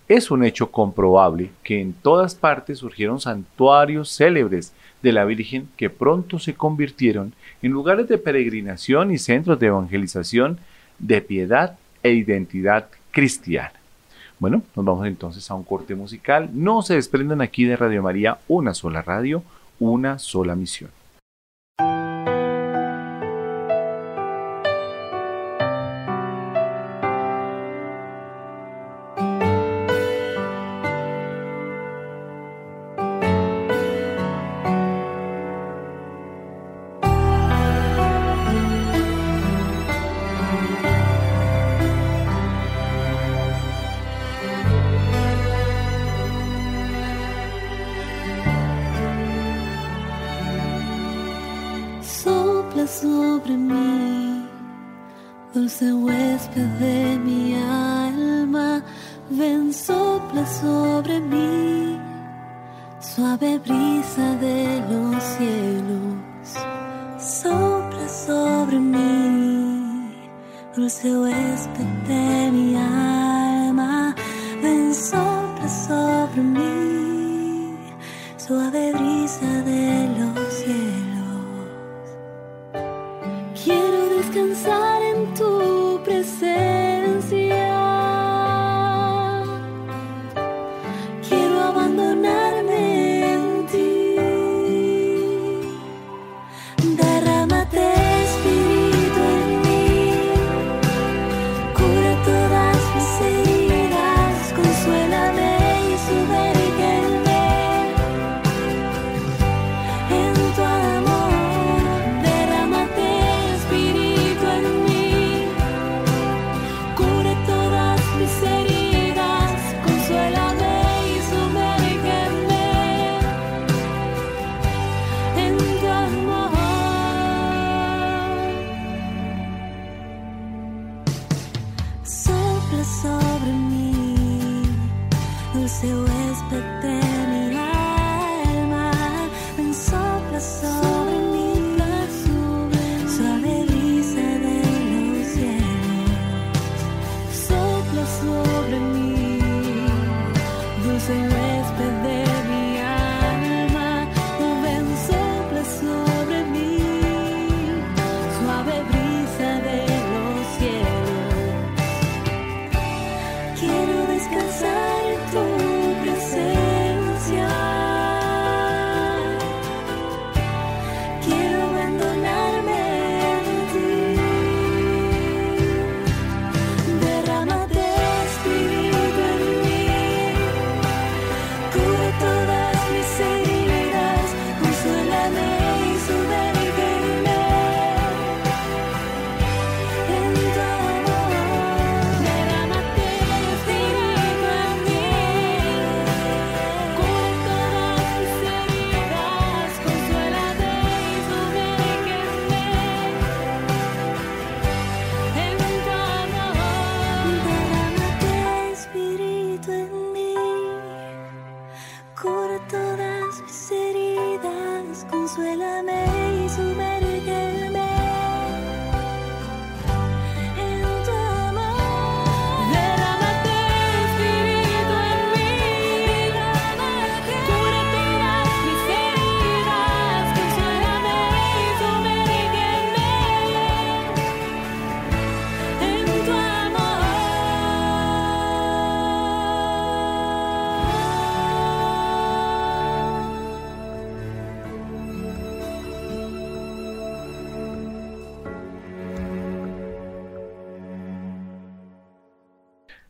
Es 0.08 0.30
un 0.30 0.42
hecho 0.42 0.70
comprobable 0.70 1.50
que 1.62 1.80
en 1.80 1.92
todas 1.92 2.34
partes 2.34 2.78
surgieron 2.78 3.20
santuarios 3.20 4.08
célebres 4.10 4.72
de 5.02 5.12
la 5.12 5.26
Virgen 5.26 5.68
que 5.76 5.90
pronto 5.90 6.38
se 6.38 6.54
convirtieron 6.54 7.34
en 7.60 7.72
lugares 7.72 8.08
de 8.08 8.16
peregrinación 8.16 9.10
y 9.10 9.18
centros 9.18 9.58
de 9.58 9.66
evangelización, 9.66 10.58
de 10.98 11.20
piedad 11.20 11.76
e 12.02 12.12
identidad 12.12 12.88
cristiana. 13.10 13.72
Bueno, 14.38 14.62
nos 14.74 14.84
vamos 14.84 15.06
entonces 15.06 15.50
a 15.50 15.54
un 15.54 15.64
corte 15.64 15.94
musical. 15.94 16.48
No 16.52 16.80
se 16.82 16.94
desprendan 16.94 17.42
aquí 17.42 17.64
de 17.64 17.76
Radio 17.76 18.02
María, 18.02 18.38
una 18.48 18.72
sola 18.72 19.02
radio, 19.02 19.42
una 19.78 20.18
sola 20.18 20.54
misión. 20.54 20.90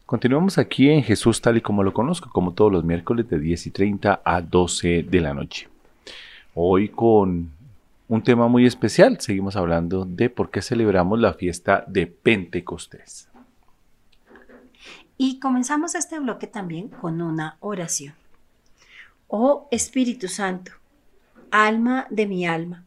Continuamos 0.08 0.56
aquí 0.56 0.88
en 0.88 1.02
Jesús 1.02 1.42
tal 1.42 1.58
y 1.58 1.60
como 1.60 1.82
lo 1.82 1.92
conozco, 1.92 2.30
como 2.30 2.54
todos 2.54 2.72
los 2.72 2.82
miércoles 2.82 3.28
de 3.28 3.38
10 3.38 3.66
y 3.66 3.70
30 3.70 4.22
a 4.24 4.40
12 4.40 5.02
de 5.02 5.20
la 5.20 5.34
noche. 5.34 5.68
Hoy 6.54 6.88
con 6.88 7.50
un 8.08 8.22
tema 8.22 8.48
muy 8.48 8.64
especial, 8.64 9.20
seguimos 9.20 9.54
hablando 9.54 10.06
de 10.06 10.30
por 10.30 10.50
qué 10.50 10.62
celebramos 10.62 11.20
la 11.20 11.34
fiesta 11.34 11.84
de 11.86 12.06
Pentecostés. 12.06 13.28
Y 15.18 15.38
comenzamos 15.40 15.94
este 15.94 16.18
bloque 16.18 16.46
también 16.46 16.88
con 16.88 17.20
una 17.20 17.58
oración. 17.60 18.14
Oh 19.26 19.68
Espíritu 19.70 20.28
Santo, 20.28 20.72
alma 21.50 22.06
de 22.08 22.26
mi 22.26 22.46
alma, 22.46 22.82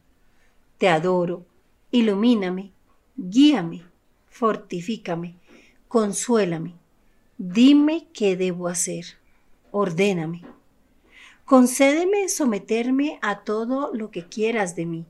te 0.80 0.90
adoro, 0.90 1.46
ilumíname, 1.92 2.72
guíame, 3.16 3.84
fortifícame, 4.28 5.36
consuélame 5.88 6.81
Dime 7.44 8.06
qué 8.14 8.38
debo 8.38 8.68
hacer. 8.68 9.18
Ordéname. 9.72 10.44
Concédeme 11.44 12.30
someterme 12.30 13.18
a 13.24 13.40
todo 13.40 13.90
lo 13.96 14.12
que 14.12 14.28
quieras 14.28 14.76
de 14.76 14.86
mí 14.86 15.06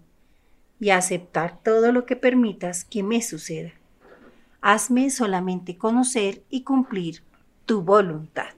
y 0.80 0.92
aceptar 0.92 1.62
todo 1.62 1.92
lo 1.92 2.06
que 2.06 2.16
permitas 2.16 2.86
que 2.86 3.04
me 3.04 3.22
suceda. 3.22 3.74
Hazme 4.62 5.10
solamente 5.10 5.78
conocer 5.78 6.42
y 6.50 6.64
cumplir 6.64 7.22
tu 7.66 7.82
voluntad. 7.82 8.54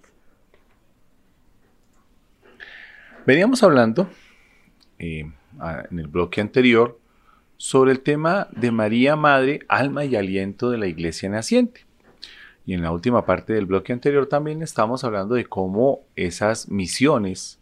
Veníamos 3.25 3.63
hablando 3.63 4.07
eh, 4.99 5.31
en 5.89 5.99
el 5.99 6.07
bloque 6.07 6.41
anterior 6.41 6.99
sobre 7.57 7.91
el 7.91 8.01
tema 8.01 8.49
de 8.51 8.69
María 8.69 9.15
Madre, 9.15 9.61
alma 9.67 10.05
y 10.05 10.15
aliento 10.15 10.69
de 10.69 10.77
la 10.77 10.85
iglesia 10.85 11.27
naciente. 11.27 11.87
Y 12.65 12.73
en 12.73 12.81
la 12.81 12.91
última 12.91 13.25
parte 13.25 13.53
del 13.53 13.65
bloque 13.65 13.93
anterior 13.93 14.27
también 14.27 14.61
estamos 14.61 15.03
hablando 15.03 15.35
de 15.35 15.45
cómo 15.45 16.01
esas 16.15 16.69
misiones 16.69 17.59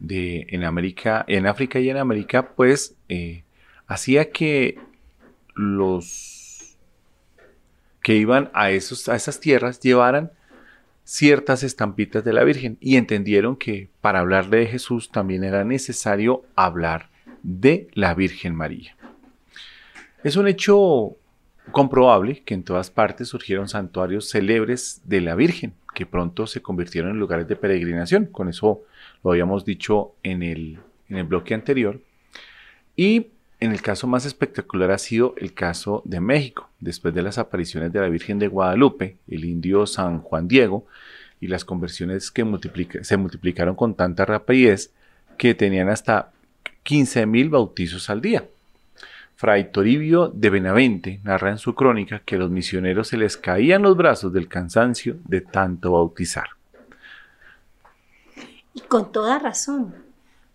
de, 0.00 0.46
en, 0.50 0.64
América, 0.64 1.24
en 1.28 1.46
África 1.46 1.78
y 1.78 1.88
en 1.88 1.98
América, 1.98 2.50
pues 2.56 2.96
eh, 3.08 3.44
hacía 3.86 4.30
que 4.30 4.78
los 5.54 6.76
que 8.02 8.16
iban 8.16 8.50
a, 8.54 8.70
esos, 8.70 9.08
a 9.08 9.14
esas 9.14 9.40
tierras 9.40 9.78
llevaran 9.78 10.32
ciertas 11.04 11.62
estampitas 11.62 12.24
de 12.24 12.32
la 12.32 12.44
Virgen 12.44 12.78
y 12.80 12.96
entendieron 12.96 13.56
que 13.56 13.88
para 14.00 14.20
hablarle 14.20 14.58
de 14.58 14.66
Jesús 14.66 15.10
también 15.10 15.44
era 15.44 15.64
necesario 15.64 16.44
hablar 16.56 17.10
de 17.42 17.88
la 17.94 18.14
Virgen 18.14 18.54
María. 18.54 18.96
Es 20.22 20.36
un 20.36 20.48
hecho 20.48 21.16
comprobable 21.72 22.42
que 22.42 22.54
en 22.54 22.64
todas 22.64 22.90
partes 22.90 23.28
surgieron 23.28 23.68
santuarios 23.68 24.28
célebres 24.28 25.02
de 25.04 25.20
la 25.20 25.34
Virgen, 25.34 25.74
que 25.94 26.06
pronto 26.06 26.46
se 26.46 26.62
convirtieron 26.62 27.12
en 27.12 27.18
lugares 27.18 27.46
de 27.48 27.56
peregrinación. 27.56 28.26
Con 28.26 28.48
eso 28.48 28.82
lo 29.22 29.30
habíamos 29.30 29.64
dicho 29.64 30.14
en 30.22 30.42
el, 30.42 30.78
en 31.08 31.16
el 31.16 31.24
bloque 31.24 31.54
anterior. 31.54 32.00
Y 32.96 33.28
en 33.60 33.72
el 33.72 33.82
caso 33.82 34.06
más 34.06 34.24
espectacular 34.24 34.90
ha 34.90 34.98
sido 34.98 35.34
el 35.36 35.52
caso 35.52 36.02
de 36.06 36.20
México, 36.20 36.70
después 36.80 37.14
de 37.14 37.22
las 37.22 37.38
apariciones 37.38 37.92
de 37.92 38.00
la 38.00 38.08
Virgen 38.08 38.38
de 38.38 38.48
Guadalupe, 38.48 39.18
el 39.28 39.44
indio 39.44 39.86
San 39.86 40.22
Juan 40.22 40.48
Diego, 40.48 40.86
y 41.40 41.48
las 41.48 41.64
conversiones 41.64 42.30
que 42.30 42.44
se 43.02 43.16
multiplicaron 43.16 43.74
con 43.74 43.94
tanta 43.94 44.24
rapidez 44.24 44.92
que 45.38 45.54
tenían 45.54 45.88
hasta 45.88 46.32
15.000 46.84 47.50
bautizos 47.50 48.10
al 48.10 48.20
día. 48.20 48.44
Fray 49.40 49.72
Toribio 49.72 50.28
de 50.28 50.50
Benavente 50.50 51.18
narra 51.24 51.48
en 51.48 51.56
su 51.56 51.74
crónica 51.74 52.20
que 52.26 52.34
a 52.34 52.38
los 52.38 52.50
misioneros 52.50 53.08
se 53.08 53.16
les 53.16 53.38
caían 53.38 53.80
los 53.80 53.96
brazos 53.96 54.34
del 54.34 54.48
cansancio 54.48 55.16
de 55.24 55.40
tanto 55.40 55.92
bautizar. 55.92 56.50
Y 58.74 58.80
con 58.80 59.12
toda 59.12 59.38
razón, 59.38 59.94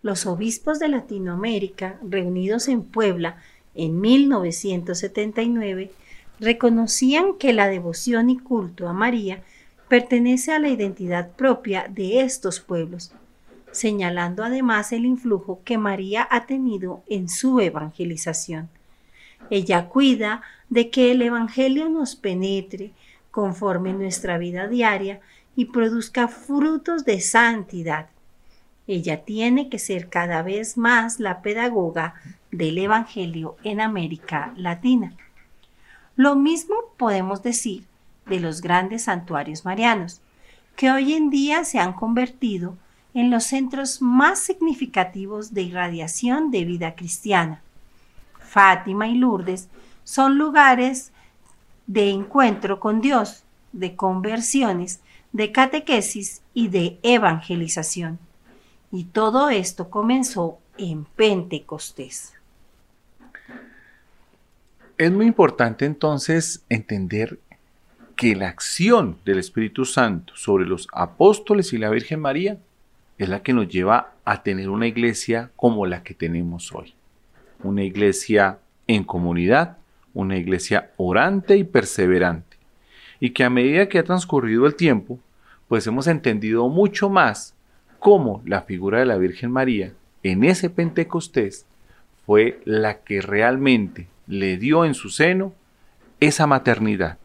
los 0.03 0.27
obispos 0.27 0.77
de 0.77 0.89
Latinoamérica, 0.89 1.97
reunidos 2.07 2.67
en 2.67 2.83
Puebla 2.83 3.37
en 3.73 3.99
1979, 3.99 5.91
reconocían 6.39 7.39
que 7.39 7.53
la 7.53 7.67
devoción 7.67 8.29
y 8.29 8.37
culto 8.37 8.87
a 8.87 8.93
María 8.93 9.41
pertenece 9.89 10.51
a 10.51 10.59
la 10.59 10.69
identidad 10.69 11.31
propia 11.31 11.87
de 11.89 12.21
estos 12.21 12.59
pueblos, 12.59 13.11
señalando 13.71 14.43
además 14.43 14.93
el 14.93 15.05
influjo 15.05 15.61
que 15.65 15.79
María 15.79 16.27
ha 16.29 16.45
tenido 16.45 17.01
en 17.07 17.29
su 17.29 17.59
evangelización. 17.59 18.74
Ella 19.49 19.89
cuida 19.89 20.41
de 20.69 20.89
que 20.89 21.11
el 21.11 21.21
Evangelio 21.21 21.89
nos 21.89 22.15
penetre 22.15 22.91
conforme 23.31 23.93
nuestra 23.93 24.37
vida 24.37 24.67
diaria 24.67 25.19
y 25.55 25.65
produzca 25.65 26.27
frutos 26.27 27.05
de 27.05 27.21
santidad. 27.21 28.07
Ella 28.87 29.23
tiene 29.23 29.69
que 29.69 29.79
ser 29.79 30.09
cada 30.09 30.41
vez 30.41 30.77
más 30.77 31.19
la 31.19 31.41
pedagoga 31.41 32.15
del 32.51 32.77
Evangelio 32.77 33.57
en 33.63 33.81
América 33.81 34.53
Latina. 34.57 35.13
Lo 36.15 36.35
mismo 36.35 36.75
podemos 36.97 37.43
decir 37.43 37.83
de 38.25 38.39
los 38.39 38.61
grandes 38.61 39.03
santuarios 39.03 39.65
marianos, 39.65 40.21
que 40.75 40.91
hoy 40.91 41.13
en 41.13 41.29
día 41.29 41.63
se 41.63 41.79
han 41.79 41.93
convertido 41.93 42.77
en 43.13 43.31
los 43.31 43.45
centros 43.45 44.01
más 44.01 44.39
significativos 44.39 45.53
de 45.53 45.63
irradiación 45.63 46.51
de 46.51 46.65
vida 46.65 46.95
cristiana. 46.95 47.61
Fátima 48.55 49.09
y 49.09 49.15
Lourdes 49.15 49.67
son 50.05 50.37
lugares 50.37 51.11
de 51.87 52.11
encuentro 52.11 52.79
con 52.79 53.01
Dios, 53.01 53.43
de 53.73 53.97
conversiones, 53.97 55.01
de 55.33 55.51
catequesis 55.51 56.41
y 56.53 56.69
de 56.69 56.97
evangelización. 57.03 58.17
Y 58.93 59.03
todo 59.03 59.49
esto 59.49 59.89
comenzó 59.89 60.57
en 60.77 61.03
Pentecostés. 61.03 62.31
Es 64.97 65.11
muy 65.11 65.25
importante 65.25 65.83
entonces 65.83 66.63
entender 66.69 67.39
que 68.15 68.37
la 68.37 68.47
acción 68.47 69.17
del 69.25 69.39
Espíritu 69.39 69.83
Santo 69.83 70.33
sobre 70.37 70.65
los 70.65 70.87
apóstoles 70.93 71.73
y 71.73 71.77
la 71.77 71.89
Virgen 71.89 72.21
María 72.21 72.57
es 73.17 73.27
la 73.27 73.43
que 73.43 73.51
nos 73.51 73.67
lleva 73.67 74.13
a 74.23 74.43
tener 74.43 74.69
una 74.69 74.87
iglesia 74.87 75.51
como 75.57 75.85
la 75.85 76.03
que 76.03 76.13
tenemos 76.13 76.73
hoy. 76.73 76.94
Una 77.65 77.83
iglesia 77.83 78.59
en 78.85 79.03
comunidad, 79.03 79.77
una 80.13 80.37
iglesia 80.37 80.91
orante 80.97 81.57
y 81.57 81.63
perseverante. 81.63 82.57
Y 83.19 83.31
que 83.31 83.43
a 83.43 83.49
medida 83.49 83.89
que 83.89 83.97
ha 83.97 84.03
transcurrido 84.03 84.67
el 84.67 84.75
tiempo, 84.75 85.19
pues 85.67 85.87
hemos 85.87 86.05
entendido 86.05 86.69
mucho 86.69 87.09
más 87.09 87.55
cómo 87.97 88.43
la 88.45 88.61
figura 88.61 88.99
de 88.99 89.07
la 89.07 89.17
Virgen 89.17 89.51
María 89.51 89.93
en 90.21 90.43
ese 90.43 90.69
Pentecostés 90.69 91.65
fue 92.27 92.61
la 92.65 92.99
que 92.99 93.19
realmente 93.19 94.07
le 94.27 94.57
dio 94.57 94.85
en 94.85 94.93
su 94.93 95.09
seno 95.09 95.51
esa 96.19 96.45
maternidad, 96.45 97.17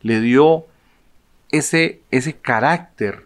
le 0.00 0.20
dio 0.20 0.64
ese, 1.50 2.00
ese 2.10 2.34
carácter 2.34 3.24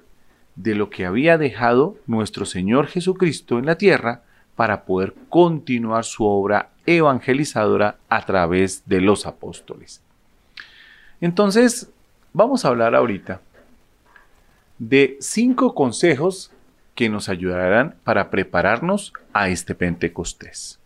de 0.57 0.75
lo 0.75 0.91
que 0.91 1.07
había 1.07 1.39
dejado 1.39 1.97
nuestro 2.09 2.47
Señor 2.47 2.89
Jesucristo 2.89 3.61
en 3.61 3.67
la 3.67 3.79
tierra 3.79 4.25
para 4.59 4.83
poder 4.83 5.15
continuar 5.29 6.05
su 6.05 6.25
obra 6.25 6.71
evangelizadora 6.85 7.97
a 8.09 8.27
través 8.27 8.83
de 8.87 9.01
los 9.01 9.25
apóstoles. 9.25 10.03
Entonces, 11.21 11.89
vamos 12.33 12.65
a 12.65 12.69
hablar 12.71 12.97
ahorita 12.97 13.41
de 14.81 15.17
cinco 15.21 15.77
consejos 15.77 16.51
que 16.97 17.09
nos 17.09 17.29
ayudarán 17.29 17.95
para 18.03 18.31
prepararnos 18.31 19.13
a 19.33 19.49
este 19.49 19.77
Pentecostés. 19.77 20.81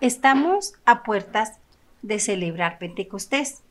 Estamos 0.00 0.74
a 0.84 1.02
puertas 1.02 1.58
de 2.02 2.20
celebrar 2.20 2.78
Pentecostés. 2.78 3.62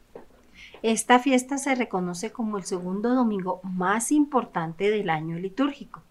Esta 0.81 1.19
fiesta 1.19 1.57
se 1.57 1.75
reconoce 1.75 2.33
como 2.33 2.57
el 2.57 2.65
segundo 2.65 3.15
domingo 3.15 3.61
más 3.63 4.11
importante 4.11 4.91
del 4.91 5.09
año 5.09 5.39
litúrgico. 5.39 6.01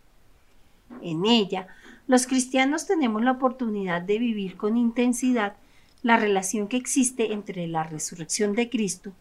En 1.03 1.27
ella, 1.27 1.69
los 2.07 2.27
cristianos 2.27 2.87
tenemos 2.87 3.23
la 3.23 3.33
oportunidad 3.33 4.03
de 4.03 4.19
vivir 4.19 4.57
con 4.57 4.77
intensidad 4.77 5.57
la 6.03 6.17
relación 6.17 6.69
que 6.69 6.77
existe 6.77 7.33
entre 7.33 7.67
la 7.67 7.83
resurrección 7.83 8.55
de 8.55 8.71
Cristo, 8.71 9.13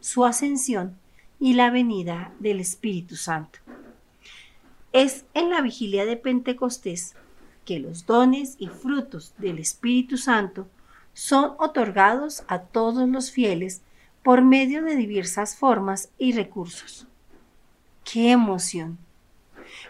su 0.00 0.24
ascensión 0.24 0.96
y 1.40 1.54
la 1.54 1.70
venida 1.70 2.32
del 2.38 2.60
Espíritu 2.60 3.16
Santo. 3.16 3.58
Es 4.92 5.24
en 5.34 5.50
la 5.50 5.62
vigilia 5.62 6.04
de 6.04 6.16
Pentecostés 6.16 7.14
que 7.64 7.78
los 7.80 8.06
dones 8.06 8.56
y 8.58 8.68
frutos 8.68 9.34
del 9.38 9.58
Espíritu 9.58 10.16
Santo 10.18 10.68
son 11.14 11.52
otorgados 11.58 12.44
a 12.48 12.60
todos 12.60 13.08
los 13.08 13.30
fieles 13.30 13.80
por 14.22 14.42
medio 14.42 14.82
de 14.82 14.96
diversas 14.96 15.56
formas 15.56 16.10
y 16.18 16.32
recursos. 16.32 17.06
¡Qué 18.04 18.30
emoción! 18.30 18.98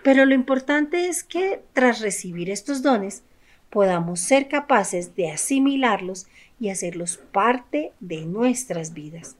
Pero 0.02 0.24
lo 0.24 0.34
importante 0.34 1.08
es 1.08 1.24
que 1.24 1.62
tras 1.72 2.00
recibir 2.00 2.50
estos 2.50 2.82
dones 2.82 3.22
podamos 3.70 4.20
ser 4.20 4.48
capaces 4.48 5.14
de 5.16 5.30
asimilarlos 5.30 6.26
y 6.60 6.70
hacerlos 6.70 7.18
parte 7.18 7.92
de 8.00 8.24
nuestras 8.24 8.94
vidas. 8.94 9.36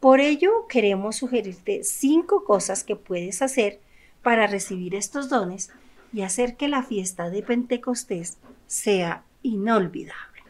Por 0.00 0.20
ello, 0.20 0.66
queremos 0.68 1.16
sugerirte 1.16 1.84
cinco 1.84 2.44
cosas 2.44 2.84
que 2.84 2.96
puedes 2.96 3.42
hacer 3.42 3.80
para 4.22 4.46
recibir 4.46 4.94
estos 4.94 5.28
dones 5.28 5.70
y 6.12 6.22
hacer 6.22 6.56
que 6.56 6.68
la 6.68 6.82
fiesta 6.82 7.30
de 7.30 7.42
Pentecostés 7.42 8.38
sea 8.66 9.22
inolvidable. 9.42 10.42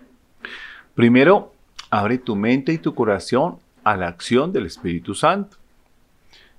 Primero, 0.95 1.53
abre 1.91 2.19
tu 2.19 2.37
mente 2.37 2.73
y 2.73 2.79
tu 2.79 2.95
corazón 2.95 3.59
a 3.85 3.97
la 3.97 4.09
acción 4.09 4.53
del 4.53 4.67
Espíritu 4.67 5.15
Santo. 5.15 5.57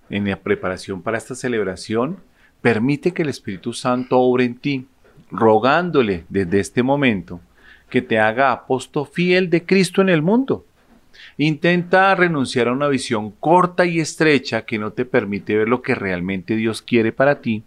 En 0.10 0.28
la 0.28 0.38
preparación 0.38 1.02
para 1.02 1.18
esta 1.18 1.36
celebración, 1.36 2.18
permite 2.62 3.12
que 3.12 3.24
el 3.24 3.30
Espíritu 3.30 3.74
Santo 3.74 4.20
obre 4.20 4.46
en 4.46 4.56
ti, 4.56 4.88
rogándole 5.30 6.26
desde 6.30 6.60
este 6.60 6.84
momento 6.84 7.42
que 7.90 8.02
te 8.02 8.20
haga 8.20 8.52
apóstol 8.52 9.08
fiel 9.12 9.50
de 9.50 9.66
Cristo 9.66 10.02
en 10.02 10.10
el 10.10 10.22
mundo. 10.22 10.66
Intenta 11.38 12.16
renunciar 12.16 12.68
a 12.68 12.72
una 12.72 12.88
visión 12.88 13.32
corta 13.32 13.86
y 13.86 14.00
estrecha 14.00 14.64
que 14.64 14.80
no 14.80 14.92
te 14.92 15.06
permite 15.06 15.58
ver 15.58 15.68
lo 15.68 15.82
que 15.82 15.96
realmente 15.96 16.56
Dios 16.56 16.82
quiere 16.82 17.12
para 17.12 17.42
ti 17.42 17.64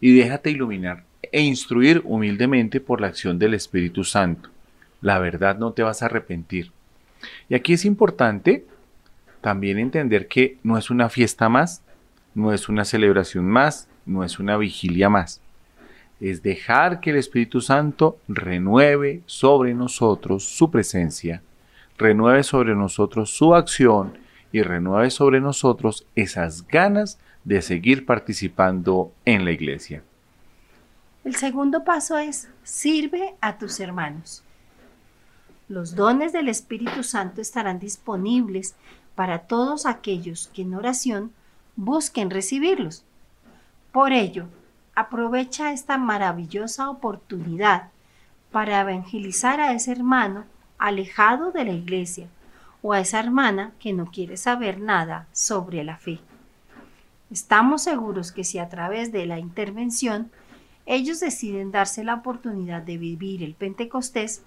y 0.00 0.16
déjate 0.16 0.50
iluminar 0.50 1.04
e 1.32 1.42
instruir 1.42 2.00
humildemente 2.04 2.80
por 2.80 3.00
la 3.00 3.08
acción 3.08 3.38
del 3.38 3.54
Espíritu 3.54 4.04
Santo. 4.04 4.48
La 5.00 5.18
verdad 5.18 5.58
no 5.58 5.72
te 5.72 5.82
vas 5.82 6.02
a 6.02 6.06
arrepentir. 6.06 6.72
Y 7.48 7.54
aquí 7.54 7.74
es 7.74 7.84
importante 7.84 8.64
también 9.40 9.78
entender 9.78 10.28
que 10.28 10.56
no 10.62 10.78
es 10.78 10.90
una 10.90 11.08
fiesta 11.08 11.48
más, 11.48 11.82
no 12.34 12.52
es 12.52 12.68
una 12.68 12.84
celebración 12.84 13.46
más, 13.46 13.88
no 14.08 14.24
es 14.24 14.38
una 14.38 14.56
vigilia 14.56 15.08
más. 15.08 15.40
Es 16.20 16.42
dejar 16.42 17.00
que 17.00 17.10
el 17.10 17.16
Espíritu 17.16 17.60
Santo 17.60 18.18
renueve 18.26 19.22
sobre 19.26 19.74
nosotros 19.74 20.42
su 20.42 20.70
presencia, 20.70 21.42
renueve 21.96 22.42
sobre 22.42 22.74
nosotros 22.74 23.30
su 23.30 23.54
acción 23.54 24.18
y 24.50 24.62
renueve 24.62 25.10
sobre 25.10 25.40
nosotros 25.40 26.06
esas 26.16 26.66
ganas 26.66 27.18
de 27.44 27.62
seguir 27.62 28.04
participando 28.04 29.12
en 29.24 29.44
la 29.44 29.52
iglesia. 29.52 30.02
El 31.24 31.36
segundo 31.36 31.84
paso 31.84 32.18
es 32.18 32.48
sirve 32.62 33.34
a 33.40 33.58
tus 33.58 33.80
hermanos. 33.80 34.42
Los 35.68 35.94
dones 35.94 36.32
del 36.32 36.48
Espíritu 36.48 37.02
Santo 37.02 37.42
estarán 37.42 37.78
disponibles 37.78 38.74
para 39.14 39.40
todos 39.40 39.84
aquellos 39.84 40.48
que 40.54 40.62
en 40.62 40.74
oración 40.74 41.32
busquen 41.76 42.30
recibirlos. 42.30 43.04
Por 43.98 44.12
ello, 44.12 44.46
aprovecha 44.94 45.72
esta 45.72 45.98
maravillosa 45.98 46.88
oportunidad 46.88 47.90
para 48.52 48.82
evangelizar 48.82 49.60
a 49.60 49.72
ese 49.72 49.90
hermano 49.90 50.44
alejado 50.78 51.50
de 51.50 51.64
la 51.64 51.72
iglesia 51.72 52.28
o 52.80 52.92
a 52.92 53.00
esa 53.00 53.18
hermana 53.18 53.72
que 53.80 53.92
no 53.92 54.06
quiere 54.12 54.36
saber 54.36 54.78
nada 54.78 55.26
sobre 55.32 55.82
la 55.82 55.96
fe. 55.96 56.20
Estamos 57.32 57.82
seguros 57.82 58.30
que 58.30 58.44
si 58.44 58.60
a 58.60 58.68
través 58.68 59.10
de 59.10 59.26
la 59.26 59.40
intervención 59.40 60.30
ellos 60.86 61.18
deciden 61.18 61.72
darse 61.72 62.04
la 62.04 62.14
oportunidad 62.14 62.82
de 62.82 62.98
vivir 62.98 63.42
el 63.42 63.54
Pentecostés, 63.54 64.42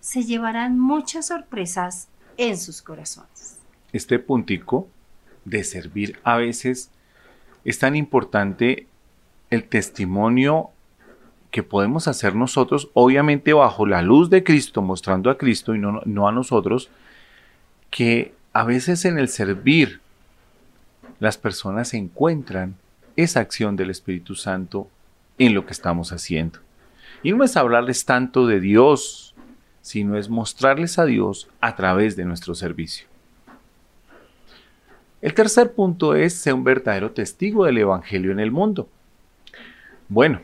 se 0.00 0.24
llevarán 0.24 0.78
muchas 0.78 1.28
sorpresas 1.28 2.08
en 2.36 2.58
sus 2.58 2.82
corazones. 2.82 3.60
Este 3.94 4.18
puntico 4.18 4.88
de 5.46 5.64
servir 5.64 6.20
a 6.22 6.36
veces 6.36 6.90
es 7.64 7.78
tan 7.78 7.96
importante 7.96 8.89
el 9.50 9.64
testimonio 9.64 10.70
que 11.50 11.62
podemos 11.62 12.06
hacer 12.06 12.34
nosotros, 12.34 12.90
obviamente 12.94 13.52
bajo 13.52 13.86
la 13.86 14.02
luz 14.02 14.30
de 14.30 14.44
Cristo, 14.44 14.82
mostrando 14.82 15.30
a 15.30 15.38
Cristo 15.38 15.74
y 15.74 15.78
no, 15.78 16.00
no 16.04 16.28
a 16.28 16.32
nosotros, 16.32 16.90
que 17.90 18.32
a 18.52 18.64
veces 18.64 19.04
en 19.04 19.18
el 19.18 19.28
servir 19.28 20.00
las 21.18 21.36
personas 21.36 21.92
encuentran 21.92 22.76
esa 23.16 23.40
acción 23.40 23.76
del 23.76 23.90
Espíritu 23.90 24.34
Santo 24.34 24.88
en 25.38 25.54
lo 25.54 25.66
que 25.66 25.72
estamos 25.72 26.12
haciendo. 26.12 26.60
Y 27.22 27.32
no 27.32 27.44
es 27.44 27.56
hablarles 27.56 28.04
tanto 28.04 28.46
de 28.46 28.60
Dios, 28.60 29.34
sino 29.82 30.16
es 30.16 30.28
mostrarles 30.28 30.98
a 30.98 31.04
Dios 31.04 31.48
a 31.60 31.74
través 31.76 32.16
de 32.16 32.24
nuestro 32.24 32.54
servicio. 32.54 33.06
El 35.20 35.34
tercer 35.34 35.72
punto 35.72 36.14
es 36.14 36.34
ser 36.34 36.54
un 36.54 36.64
verdadero 36.64 37.10
testigo 37.10 37.66
del 37.66 37.78
Evangelio 37.78 38.32
en 38.32 38.40
el 38.40 38.50
mundo. 38.50 38.88
Bueno, 40.10 40.42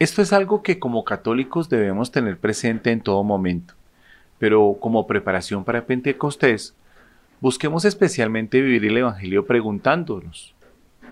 esto 0.00 0.20
es 0.20 0.32
algo 0.32 0.64
que 0.64 0.80
como 0.80 1.04
católicos 1.04 1.68
debemos 1.68 2.10
tener 2.10 2.36
presente 2.38 2.90
en 2.90 3.00
todo 3.00 3.22
momento, 3.22 3.74
pero 4.40 4.76
como 4.80 5.06
preparación 5.06 5.62
para 5.62 5.86
Pentecostés, 5.86 6.74
Busquemos 7.42 7.84
especialmente 7.84 8.60
vivir 8.60 8.84
el 8.84 8.98
Evangelio 8.98 9.44
preguntándonos, 9.44 10.54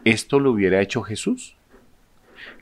¿esto 0.04 0.38
lo 0.38 0.52
hubiera 0.52 0.80
hecho 0.80 1.02
Jesús? 1.02 1.56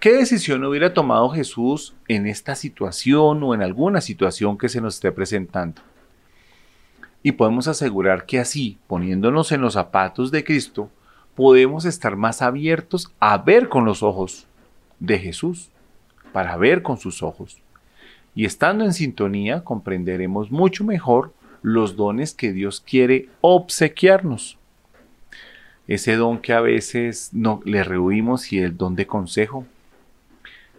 ¿Qué 0.01 0.15
decisión 0.15 0.65
hubiera 0.65 0.95
tomado 0.95 1.29
Jesús 1.29 1.95
en 2.09 2.27
esta 2.27 2.55
situación 2.55 3.43
o 3.43 3.53
en 3.53 3.61
alguna 3.61 4.01
situación 4.01 4.57
que 4.57 4.71
se 4.71 4.81
nos 4.81 4.95
esté 4.95 5.13
presentando? 5.13 5.83
Y 7.23 7.33
podemos 7.33 7.69
asegurar 7.69 8.25
que 8.25 8.39
así, 8.39 8.79
poniéndonos 8.87 9.53
en 9.53 9.61
los 9.61 9.75
zapatos 9.75 10.31
de 10.31 10.45
Cristo, 10.45 10.91
podemos 11.39 11.85
estar 11.85 12.17
más 12.17 12.43
abiertos 12.43 13.13
a 13.21 13.39
ver 13.39 13.69
con 13.69 13.85
los 13.85 14.03
ojos 14.03 14.49
de 14.99 15.21
Jesús, 15.21 15.71
para 16.33 16.57
ver 16.57 16.83
con 16.83 16.97
sus 16.97 17.23
ojos. 17.23 17.59
Y 18.35 18.45
estando 18.45 18.85
en 18.85 18.93
sintonía, 18.93 19.63
comprenderemos 19.63 20.51
mucho 20.51 20.83
mejor 20.83 21.33
los 21.63 21.95
dones 21.95 22.35
que 22.35 22.53
Dios 22.53 22.81
quiere 22.81 23.29
obsequiarnos. 23.41 24.59
ese 25.87 26.17
don 26.17 26.39
que 26.39 26.55
a 26.55 26.61
veces 26.61 27.31
no 27.33 27.61
le 27.65 27.85
rehuimos 27.85 28.53
y 28.53 28.59
el 28.59 28.77
don 28.77 28.97
de 28.97 29.07
consejo, 29.07 29.65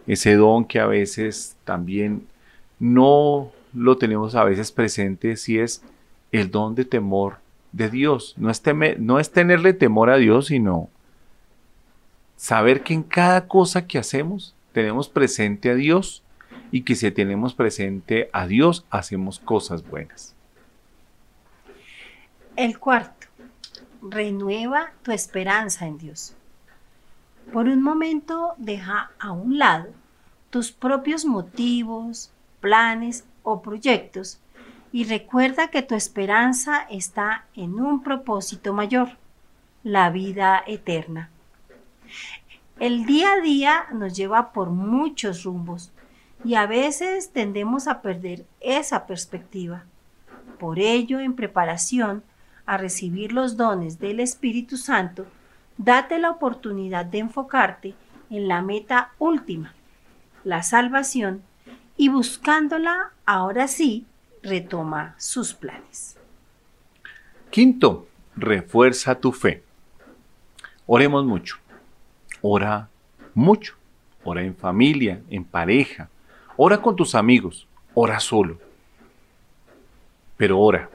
ese 0.06 0.34
don 0.34 0.66
que 0.66 0.78
a 0.78 0.86
veces 0.86 1.56
también 1.64 2.26
no 2.78 3.50
lo 3.72 3.96
tenemos 3.96 4.34
a 4.34 4.44
veces 4.44 4.72
presente, 4.72 5.36
si 5.36 5.58
es 5.58 5.82
el 6.32 6.50
don 6.50 6.74
de 6.74 6.84
temor 6.84 7.38
de 7.72 7.90
Dios. 7.90 8.34
No 8.36 8.50
es, 8.50 8.62
no 8.98 9.18
es 9.18 9.30
tenerle 9.30 9.72
temor 9.72 10.10
a 10.10 10.16
Dios, 10.16 10.46
sino 10.46 10.88
saber 12.36 12.82
que 12.82 12.94
en 12.94 13.02
cada 13.02 13.46
cosa 13.46 13.86
que 13.86 13.98
hacemos 13.98 14.54
tenemos 14.72 15.08
presente 15.08 15.70
a 15.70 15.74
Dios 15.74 16.22
y 16.70 16.82
que 16.82 16.94
si 16.94 17.10
tenemos 17.10 17.54
presente 17.54 18.30
a 18.32 18.46
Dios 18.46 18.84
hacemos 18.90 19.38
cosas 19.40 19.86
buenas. 19.86 20.34
El 22.56 22.78
cuarto, 22.78 23.26
renueva 24.02 24.92
tu 25.02 25.12
esperanza 25.12 25.86
en 25.86 25.98
Dios. 25.98 26.34
Por 27.52 27.66
un 27.66 27.82
momento 27.82 28.54
deja 28.58 29.10
a 29.18 29.32
un 29.32 29.58
lado 29.58 29.88
tus 30.50 30.72
propios 30.72 31.24
motivos, 31.24 32.30
planes 32.60 33.24
o 33.42 33.62
proyectos 33.62 34.38
y 34.92 35.04
recuerda 35.04 35.68
que 35.68 35.82
tu 35.82 35.94
esperanza 35.94 36.86
está 36.90 37.44
en 37.54 37.74
un 37.74 38.02
propósito 38.02 38.72
mayor, 38.72 39.10
la 39.82 40.10
vida 40.10 40.62
eterna. 40.66 41.30
El 42.78 43.06
día 43.06 43.34
a 43.34 43.40
día 43.40 43.86
nos 43.92 44.16
lleva 44.16 44.52
por 44.52 44.70
muchos 44.70 45.44
rumbos 45.44 45.92
y 46.44 46.54
a 46.54 46.66
veces 46.66 47.30
tendemos 47.30 47.86
a 47.86 48.02
perder 48.02 48.44
esa 48.60 49.06
perspectiva. 49.06 49.84
Por 50.58 50.78
ello, 50.78 51.20
en 51.20 51.34
preparación 51.34 52.22
a 52.66 52.76
recibir 52.76 53.32
los 53.32 53.56
dones 53.56 53.98
del 53.98 54.20
Espíritu 54.20 54.76
Santo, 54.76 55.26
date 55.76 56.18
la 56.18 56.30
oportunidad 56.30 57.04
de 57.04 57.18
enfocarte 57.18 57.94
en 58.30 58.48
la 58.48 58.62
meta 58.62 59.12
última, 59.18 59.74
la 60.44 60.62
salvación, 60.62 61.42
y 61.96 62.08
buscándola, 62.08 63.10
ahora 63.26 63.68
sí, 63.68 64.06
retoma 64.42 65.14
sus 65.18 65.54
planes. 65.54 66.16
Quinto, 67.50 68.08
refuerza 68.36 69.14
tu 69.14 69.32
fe. 69.32 69.62
Oremos 70.86 71.24
mucho. 71.24 71.56
Ora 72.42 72.88
mucho. 73.34 73.74
Ora 74.24 74.42
en 74.42 74.54
familia, 74.54 75.20
en 75.30 75.44
pareja. 75.44 76.08
Ora 76.56 76.80
con 76.80 76.96
tus 76.96 77.14
amigos. 77.14 77.66
Ora 77.94 78.20
solo. 78.20 78.58
Pero 80.36 80.58
ora. 80.58 80.90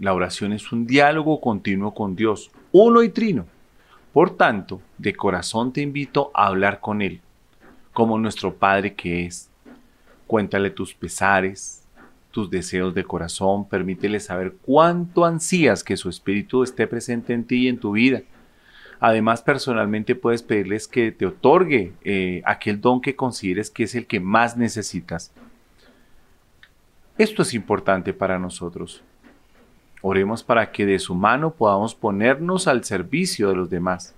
La 0.00 0.14
oración 0.14 0.52
es 0.52 0.70
un 0.70 0.86
diálogo 0.86 1.40
continuo 1.40 1.92
con 1.92 2.14
Dios, 2.14 2.52
uno 2.70 3.02
y 3.02 3.08
trino. 3.08 3.46
Por 4.12 4.36
tanto, 4.36 4.80
de 4.96 5.14
corazón 5.14 5.72
te 5.72 5.80
invito 5.80 6.30
a 6.34 6.46
hablar 6.46 6.78
con 6.78 7.02
Él, 7.02 7.20
como 7.92 8.16
nuestro 8.16 8.54
Padre 8.54 8.94
que 8.94 9.26
es. 9.26 9.50
Cuéntale 10.28 10.70
tus 10.70 10.94
pesares, 10.94 11.84
tus 12.38 12.50
deseos 12.50 12.94
de 12.94 13.02
corazón, 13.02 13.68
permítele 13.68 14.20
saber 14.20 14.54
cuánto 14.62 15.24
ansías 15.24 15.82
que 15.82 15.96
su 15.96 16.08
Espíritu 16.08 16.62
esté 16.62 16.86
presente 16.86 17.32
en 17.32 17.42
ti 17.42 17.64
y 17.64 17.68
en 17.68 17.80
tu 17.80 17.90
vida. 17.90 18.22
Además, 19.00 19.42
personalmente 19.42 20.14
puedes 20.14 20.44
pedirles 20.44 20.86
que 20.86 21.10
te 21.10 21.26
otorgue 21.26 21.94
eh, 22.04 22.40
aquel 22.44 22.80
don 22.80 23.00
que 23.00 23.16
consideres 23.16 23.70
que 23.70 23.82
es 23.82 23.96
el 23.96 24.06
que 24.06 24.20
más 24.20 24.56
necesitas. 24.56 25.32
Esto 27.16 27.42
es 27.42 27.54
importante 27.54 28.12
para 28.12 28.38
nosotros. 28.38 29.02
Oremos 30.00 30.44
para 30.44 30.70
que 30.70 30.86
de 30.86 31.00
su 31.00 31.16
mano 31.16 31.50
podamos 31.54 31.96
ponernos 31.96 32.68
al 32.68 32.84
servicio 32.84 33.48
de 33.48 33.56
los 33.56 33.68
demás 33.68 34.14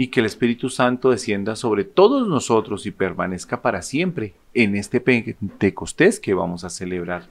y 0.00 0.06
que 0.06 0.20
el 0.20 0.26
Espíritu 0.26 0.70
Santo 0.70 1.10
descienda 1.10 1.56
sobre 1.56 1.84
todos 1.84 2.26
nosotros 2.26 2.86
y 2.86 2.90
permanezca 2.90 3.60
para 3.60 3.82
siempre 3.82 4.32
en 4.54 4.74
este 4.74 4.98
Pentecostés 4.98 6.18
que 6.18 6.32
vamos 6.32 6.64
a 6.64 6.70
celebrar. 6.70 7.24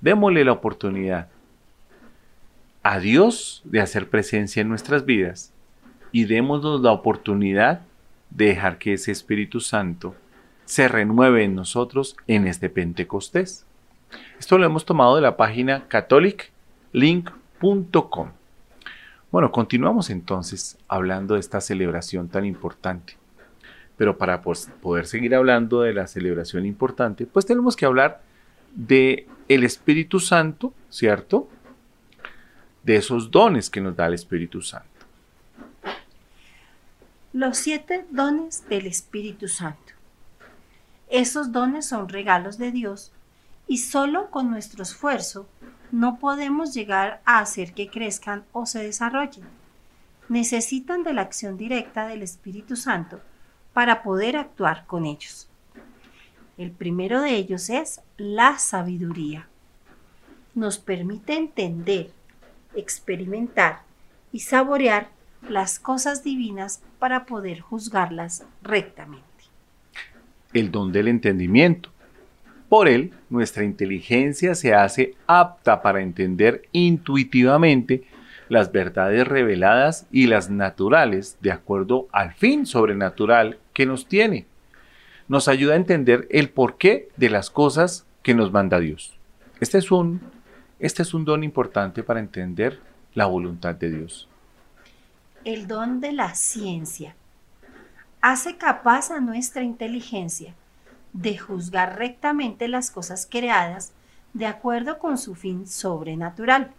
Démosle 0.00 0.44
la 0.44 0.52
oportunidad 0.52 1.26
a 2.84 3.00
Dios 3.00 3.62
de 3.64 3.80
hacer 3.80 4.08
presencia 4.08 4.60
en 4.60 4.68
nuestras 4.68 5.04
vidas 5.04 5.52
y 6.12 6.26
démosnos 6.26 6.82
la 6.82 6.92
oportunidad 6.92 7.80
de 8.30 8.44
dejar 8.44 8.78
que 8.78 8.92
ese 8.92 9.10
Espíritu 9.10 9.58
Santo 9.58 10.14
se 10.64 10.86
renueve 10.86 11.42
en 11.42 11.56
nosotros 11.56 12.14
en 12.28 12.46
este 12.46 12.70
Pentecostés. 12.70 13.66
Esto 14.38 14.56
lo 14.56 14.66
hemos 14.66 14.84
tomado 14.84 15.16
de 15.16 15.22
la 15.22 15.36
página 15.36 15.88
Catholic 15.88 16.52
link.com. 16.92 18.28
Bueno, 19.32 19.50
continuamos 19.50 20.10
entonces 20.10 20.76
hablando 20.88 21.34
de 21.34 21.40
esta 21.40 21.62
celebración 21.62 22.28
tan 22.28 22.44
importante. 22.44 23.16
Pero 23.96 24.18
para 24.18 24.42
poder 24.42 25.06
seguir 25.06 25.34
hablando 25.34 25.80
de 25.80 25.94
la 25.94 26.06
celebración 26.06 26.66
importante, 26.66 27.24
pues 27.24 27.46
tenemos 27.46 27.74
que 27.74 27.86
hablar 27.86 28.20
de 28.74 29.26
el 29.48 29.64
Espíritu 29.64 30.20
Santo, 30.20 30.74
¿cierto? 30.90 31.48
De 32.82 32.96
esos 32.96 33.30
dones 33.30 33.70
que 33.70 33.80
nos 33.80 33.96
da 33.96 34.06
el 34.06 34.12
Espíritu 34.12 34.60
Santo. 34.60 34.86
Los 37.32 37.56
siete 37.56 38.04
dones 38.10 38.68
del 38.68 38.86
Espíritu 38.86 39.48
Santo. 39.48 39.94
Esos 41.08 41.52
dones 41.52 41.86
son 41.86 42.10
regalos 42.10 42.58
de 42.58 42.70
Dios 42.70 43.12
y 43.66 43.78
solo 43.78 44.30
con 44.30 44.50
nuestro 44.50 44.82
esfuerzo 44.82 45.48
no 45.92 46.18
podemos 46.18 46.74
llegar 46.74 47.20
a 47.26 47.38
hacer 47.38 47.74
que 47.74 47.88
crezcan 47.88 48.44
o 48.52 48.66
se 48.66 48.82
desarrollen. 48.82 49.44
Necesitan 50.28 51.04
de 51.04 51.12
la 51.12 51.22
acción 51.22 51.58
directa 51.58 52.06
del 52.06 52.22
Espíritu 52.22 52.76
Santo 52.76 53.20
para 53.74 54.02
poder 54.02 54.36
actuar 54.36 54.86
con 54.86 55.04
ellos. 55.04 55.48
El 56.56 56.70
primero 56.70 57.20
de 57.20 57.36
ellos 57.36 57.68
es 57.70 58.00
la 58.16 58.58
sabiduría. 58.58 59.48
Nos 60.54 60.78
permite 60.78 61.34
entender, 61.34 62.10
experimentar 62.74 63.82
y 64.32 64.40
saborear 64.40 65.08
las 65.48 65.78
cosas 65.78 66.24
divinas 66.24 66.82
para 66.98 67.26
poder 67.26 67.60
juzgarlas 67.60 68.44
rectamente. 68.62 69.26
El 70.54 70.70
don 70.70 70.92
del 70.92 71.08
entendimiento 71.08 71.91
por 72.72 72.88
él, 72.88 73.12
nuestra 73.28 73.64
inteligencia 73.64 74.54
se 74.54 74.72
hace 74.72 75.14
apta 75.26 75.82
para 75.82 76.00
entender 76.00 76.62
intuitivamente 76.72 78.04
las 78.48 78.72
verdades 78.72 79.28
reveladas 79.28 80.06
y 80.10 80.26
las 80.26 80.48
naturales 80.48 81.36
de 81.42 81.52
acuerdo 81.52 82.08
al 82.12 82.32
fin 82.32 82.64
sobrenatural 82.64 83.58
que 83.74 83.84
nos 83.84 84.06
tiene. 84.06 84.46
Nos 85.28 85.48
ayuda 85.48 85.74
a 85.74 85.76
entender 85.76 86.26
el 86.30 86.48
porqué 86.48 87.10
de 87.18 87.28
las 87.28 87.50
cosas 87.50 88.06
que 88.22 88.32
nos 88.32 88.52
manda 88.52 88.80
Dios. 88.80 89.12
Este 89.60 89.76
es 89.76 89.90
un, 89.90 90.22
este 90.78 91.02
es 91.02 91.12
un 91.12 91.26
don 91.26 91.44
importante 91.44 92.02
para 92.02 92.20
entender 92.20 92.80
la 93.12 93.26
voluntad 93.26 93.74
de 93.74 93.90
Dios. 93.90 94.30
El 95.44 95.66
don 95.66 96.00
de 96.00 96.12
la 96.12 96.34
ciencia 96.34 97.16
hace 98.22 98.56
capaz 98.56 99.10
a 99.10 99.20
nuestra 99.20 99.62
inteligencia 99.62 100.54
de 101.12 101.36
juzgar 101.38 101.98
rectamente 101.98 102.68
las 102.68 102.90
cosas 102.90 103.26
creadas 103.30 103.92
de 104.32 104.46
acuerdo 104.46 104.98
con 104.98 105.18
su 105.18 105.34
fin 105.34 105.66
sobrenatural. 105.66 106.70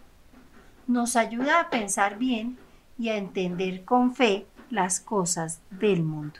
Nos 0.86 1.16
ayuda 1.16 1.60
a 1.60 1.70
pensar 1.70 2.18
bien 2.18 2.56
y 2.98 3.08
a 3.08 3.16
entender 3.16 3.84
con 3.84 4.14
fe 4.14 4.46
las 4.70 5.00
cosas 5.00 5.60
del 5.70 6.02
mundo. 6.02 6.36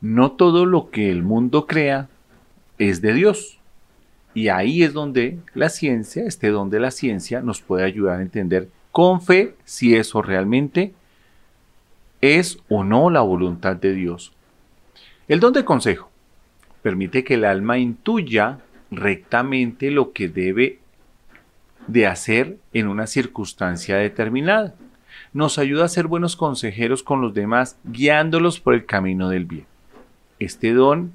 No 0.00 0.32
todo 0.32 0.64
lo 0.64 0.90
que 0.90 1.10
el 1.10 1.22
mundo 1.22 1.66
crea 1.66 2.08
es 2.78 3.00
de 3.00 3.12
Dios. 3.12 3.58
Y 4.34 4.48
ahí 4.48 4.82
es 4.82 4.92
donde 4.92 5.38
la 5.54 5.68
ciencia, 5.68 6.24
este 6.24 6.48
don 6.48 6.70
de 6.70 6.80
la 6.80 6.90
ciencia, 6.90 7.40
nos 7.40 7.60
puede 7.60 7.84
ayudar 7.84 8.20
a 8.20 8.22
entender 8.22 8.68
con 8.92 9.20
fe 9.20 9.56
si 9.64 9.96
eso 9.96 10.22
realmente 10.22 10.94
es 12.20 12.58
o 12.68 12.84
no 12.84 13.10
la 13.10 13.20
voluntad 13.20 13.76
de 13.76 13.94
Dios. 13.94 14.32
El 15.26 15.40
don 15.40 15.52
de 15.52 15.64
consejo 15.64 16.07
permite 16.88 17.22
que 17.22 17.34
el 17.34 17.44
alma 17.44 17.76
intuya 17.76 18.60
rectamente 18.90 19.90
lo 19.90 20.14
que 20.14 20.26
debe 20.26 20.78
de 21.86 22.06
hacer 22.06 22.56
en 22.72 22.86
una 22.86 23.06
circunstancia 23.06 23.96
determinada. 23.96 24.74
Nos 25.34 25.58
ayuda 25.58 25.84
a 25.84 25.88
ser 25.88 26.06
buenos 26.06 26.34
consejeros 26.34 27.02
con 27.02 27.20
los 27.20 27.34
demás, 27.34 27.76
guiándolos 27.84 28.58
por 28.58 28.72
el 28.72 28.86
camino 28.86 29.28
del 29.28 29.44
bien. 29.44 29.66
Este 30.38 30.72
don 30.72 31.12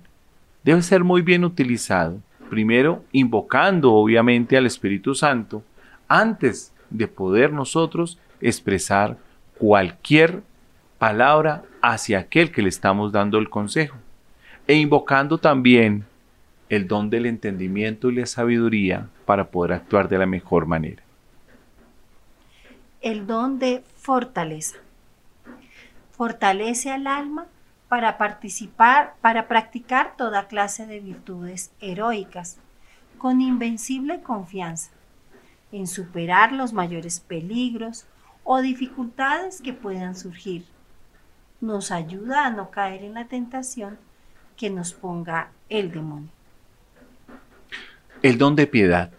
debe 0.63 0.84
ser 0.84 1.03
muy 1.03 1.24
bien 1.24 1.43
utilizado, 1.43 2.19
primero 2.51 3.03
invocando 3.11 3.93
obviamente 3.93 4.57
al 4.57 4.67
Espíritu 4.67 5.15
Santo, 5.15 5.63
antes 6.07 6.71
de 6.91 7.07
poder 7.07 7.51
nosotros 7.51 8.19
expresar 8.41 9.17
cualquier 9.57 10.43
palabra 10.99 11.63
hacia 11.82 12.19
aquel 12.19 12.51
que 12.51 12.61
le 12.61 12.69
estamos 12.69 13.11
dando 13.11 13.39
el 13.39 13.49
consejo 13.49 14.03
e 14.68 14.76
invocando 14.76 15.38
también 15.38 16.05
el 16.70 16.88
don 16.88 17.09
del 17.09 17.26
entendimiento 17.26 18.09
y 18.09 18.16
la 18.16 18.26
sabiduría 18.26 19.09
para 19.26 19.49
poder 19.49 19.74
actuar 19.74 20.07
de 20.07 20.18
la 20.18 20.26
mejor 20.26 20.66
manera. 20.66 21.03
El 23.01 23.28
don 23.28 23.59
de 23.59 23.84
fortaleza. 23.97 24.78
Fortalece 26.11 26.91
al 26.91 27.07
alma 27.07 27.47
para 27.89 28.18
participar, 28.18 29.16
para 29.22 29.47
practicar 29.47 30.16
toda 30.18 30.47
clase 30.47 30.88
de 30.88 30.99
virtudes 30.99 31.72
heroicas, 31.80 32.57
con 33.18 33.41
invencible 33.41 34.22
confianza, 34.22 34.91
en 35.72 35.88
superar 35.88 36.53
los 36.53 36.74
mayores 36.74 37.20
peligros 37.20 38.05
o 38.43 38.61
dificultades 38.61 39.61
que 39.61 39.74
puedan 39.74 40.16
surgir. 40.16 40.66
Nos 41.61 41.91
ayuda 41.91 42.45
a 42.45 42.49
no 42.49 42.72
caer 42.72 43.03
en 43.03 43.14
la 43.14 43.26
tentación 43.26 43.97
que 44.56 44.70
nos 44.70 44.93
ponga 44.93 45.49
el 45.70 45.91
demonio. 45.91 46.30
El 48.22 48.38
don 48.38 48.56
de 48.56 48.68
piedad 48.68 49.12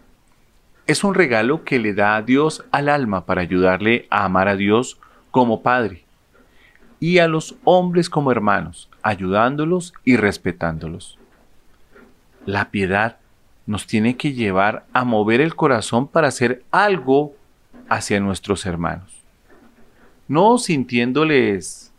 es 0.87 1.03
un 1.03 1.15
regalo 1.15 1.63
que 1.63 1.79
le 1.79 1.93
da 1.93 2.15
a 2.15 2.21
Dios 2.21 2.63
al 2.71 2.89
alma 2.89 3.25
para 3.25 3.41
ayudarle 3.41 4.07
a 4.09 4.25
amar 4.25 4.47
a 4.47 4.55
Dios 4.55 4.99
como 5.31 5.61
Padre 5.61 6.03
y 6.99 7.19
a 7.19 7.27
los 7.27 7.55
hombres 7.63 8.09
como 8.09 8.31
hermanos, 8.31 8.89
ayudándolos 9.01 9.93
y 10.03 10.17
respetándolos. 10.17 11.17
La 12.45 12.69
piedad 12.69 13.17
nos 13.65 13.87
tiene 13.87 14.15
que 14.15 14.33
llevar 14.33 14.85
a 14.93 15.03
mover 15.03 15.41
el 15.41 15.55
corazón 15.55 16.07
para 16.07 16.27
hacer 16.27 16.63
algo 16.71 17.33
hacia 17.89 18.19
nuestros 18.19 18.65
hermanos. 18.65 19.23
No 20.27 20.57
sintiéndoles 20.57 21.91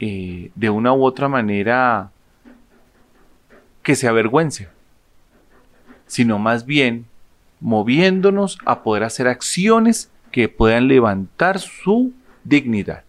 eh, 0.00 0.50
de 0.54 0.70
una 0.70 0.92
u 0.92 1.04
otra 1.04 1.28
manera 1.28 2.10
que 3.82 3.96
se 3.96 4.08
avergüence, 4.08 4.68
sino 6.06 6.38
más 6.38 6.66
bien 6.66 7.06
moviéndonos 7.60 8.58
a 8.64 8.82
poder 8.82 9.04
hacer 9.04 9.28
acciones 9.28 10.10
que 10.30 10.48
puedan 10.48 10.88
levantar 10.88 11.58
su 11.58 12.12
dignidad. 12.44 13.04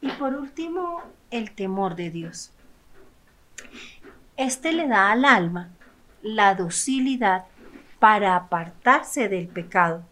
Y 0.00 0.08
por 0.12 0.34
último, 0.34 1.02
el 1.30 1.50
temor 1.50 1.94
de 1.94 2.10
Dios. 2.10 2.50
Este 4.36 4.72
le 4.72 4.88
da 4.88 5.10
al 5.10 5.24
alma 5.24 5.68
la 6.22 6.54
docilidad 6.54 7.44
para 7.98 8.34
apartarse 8.34 9.28
del 9.28 9.48
pecado, 9.48 10.02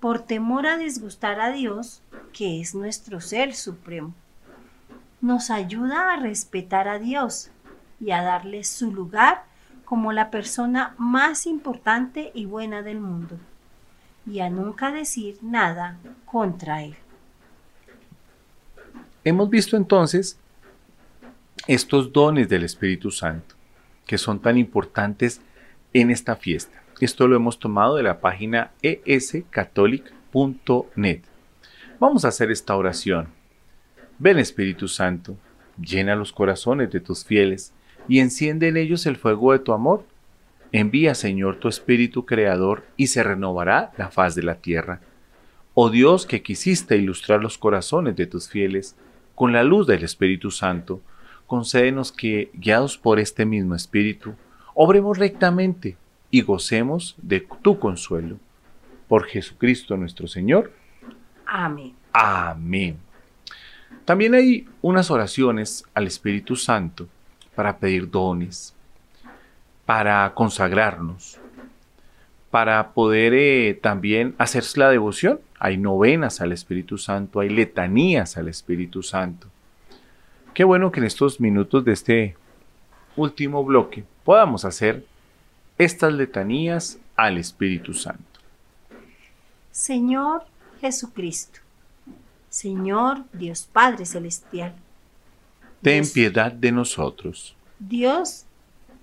por 0.00 0.20
temor 0.20 0.66
a 0.66 0.78
disgustar 0.78 1.40
a 1.40 1.52
Dios, 1.52 2.02
que 2.32 2.60
es 2.60 2.74
nuestro 2.74 3.20
ser 3.20 3.54
supremo. 3.54 4.14
Nos 5.20 5.50
ayuda 5.50 6.12
a 6.12 6.16
respetar 6.16 6.88
a 6.88 6.98
Dios 6.98 7.50
y 8.02 8.10
a 8.10 8.22
darle 8.22 8.64
su 8.64 8.92
lugar 8.92 9.44
como 9.84 10.12
la 10.12 10.30
persona 10.30 10.94
más 10.98 11.46
importante 11.46 12.32
y 12.34 12.44
buena 12.46 12.82
del 12.82 12.98
mundo, 12.98 13.38
y 14.26 14.40
a 14.40 14.50
nunca 14.50 14.90
decir 14.90 15.38
nada 15.40 15.98
contra 16.24 16.82
Él. 16.82 16.96
Hemos 19.22 19.48
visto 19.48 19.76
entonces 19.76 20.36
estos 21.68 22.12
dones 22.12 22.48
del 22.48 22.64
Espíritu 22.64 23.12
Santo, 23.12 23.54
que 24.04 24.18
son 24.18 24.40
tan 24.40 24.58
importantes 24.58 25.40
en 25.92 26.10
esta 26.10 26.34
fiesta. 26.34 26.82
Esto 27.00 27.28
lo 27.28 27.36
hemos 27.36 27.60
tomado 27.60 27.94
de 27.96 28.02
la 28.02 28.20
página 28.20 28.72
escatholic.net. 28.82 31.20
Vamos 32.00 32.24
a 32.24 32.28
hacer 32.28 32.50
esta 32.50 32.74
oración. 32.74 33.28
Ven 34.18 34.40
Espíritu 34.40 34.88
Santo, 34.88 35.36
llena 35.78 36.16
los 36.16 36.32
corazones 36.32 36.90
de 36.90 36.98
tus 37.00 37.24
fieles 37.24 37.72
y 38.08 38.20
enciende 38.20 38.68
en 38.68 38.76
ellos 38.76 39.06
el 39.06 39.16
fuego 39.16 39.52
de 39.52 39.58
tu 39.58 39.72
amor. 39.72 40.04
Envía, 40.72 41.14
Señor, 41.14 41.56
tu 41.56 41.68
Espíritu 41.68 42.24
Creador 42.24 42.84
y 42.96 43.08
se 43.08 43.22
renovará 43.22 43.92
la 43.98 44.10
faz 44.10 44.34
de 44.34 44.42
la 44.42 44.56
tierra. 44.56 45.00
Oh 45.74 45.90
Dios 45.90 46.26
que 46.26 46.42
quisiste 46.42 46.96
ilustrar 46.96 47.42
los 47.42 47.58
corazones 47.58 48.16
de 48.16 48.26
tus 48.26 48.48
fieles, 48.48 48.96
con 49.34 49.52
la 49.52 49.64
luz 49.64 49.86
del 49.86 50.04
Espíritu 50.04 50.50
Santo, 50.50 51.00
concédenos 51.46 52.12
que, 52.12 52.50
guiados 52.54 52.98
por 52.98 53.18
este 53.18 53.44
mismo 53.46 53.74
Espíritu, 53.74 54.34
obremos 54.74 55.18
rectamente 55.18 55.96
y 56.30 56.42
gocemos 56.42 57.16
de 57.18 57.46
tu 57.62 57.78
consuelo. 57.78 58.38
Por 59.08 59.24
Jesucristo 59.24 59.96
nuestro 59.96 60.26
Señor. 60.26 60.72
Amén. 61.46 61.94
Amén. 62.12 62.96
También 64.04 64.34
hay 64.34 64.66
unas 64.80 65.10
oraciones 65.10 65.84
al 65.94 66.06
Espíritu 66.06 66.56
Santo 66.56 67.08
para 67.54 67.78
pedir 67.78 68.10
dones, 68.10 68.74
para 69.86 70.32
consagrarnos, 70.34 71.38
para 72.50 72.92
poder 72.92 73.32
eh, 73.34 73.78
también 73.80 74.34
hacer 74.38 74.64
la 74.76 74.90
devoción. 74.90 75.40
Hay 75.58 75.76
novenas 75.78 76.40
al 76.40 76.52
Espíritu 76.52 76.98
Santo, 76.98 77.40
hay 77.40 77.48
letanías 77.48 78.36
al 78.36 78.48
Espíritu 78.48 79.02
Santo. 79.02 79.48
Qué 80.54 80.64
bueno 80.64 80.92
que 80.92 81.00
en 81.00 81.06
estos 81.06 81.40
minutos 81.40 81.84
de 81.84 81.92
este 81.92 82.36
último 83.16 83.64
bloque 83.64 84.04
podamos 84.24 84.64
hacer 84.64 85.04
estas 85.78 86.12
letanías 86.12 86.98
al 87.16 87.38
Espíritu 87.38 87.94
Santo. 87.94 88.40
Señor 89.70 90.44
Jesucristo, 90.80 91.60
Señor 92.50 93.24
Dios 93.32 93.66
Padre 93.72 94.04
Celestial, 94.04 94.74
Ten 95.82 96.02
Dios- 96.02 96.10
piedad 96.12 96.52
de 96.52 96.72
nosotros. 96.72 97.54
Dios 97.78 98.44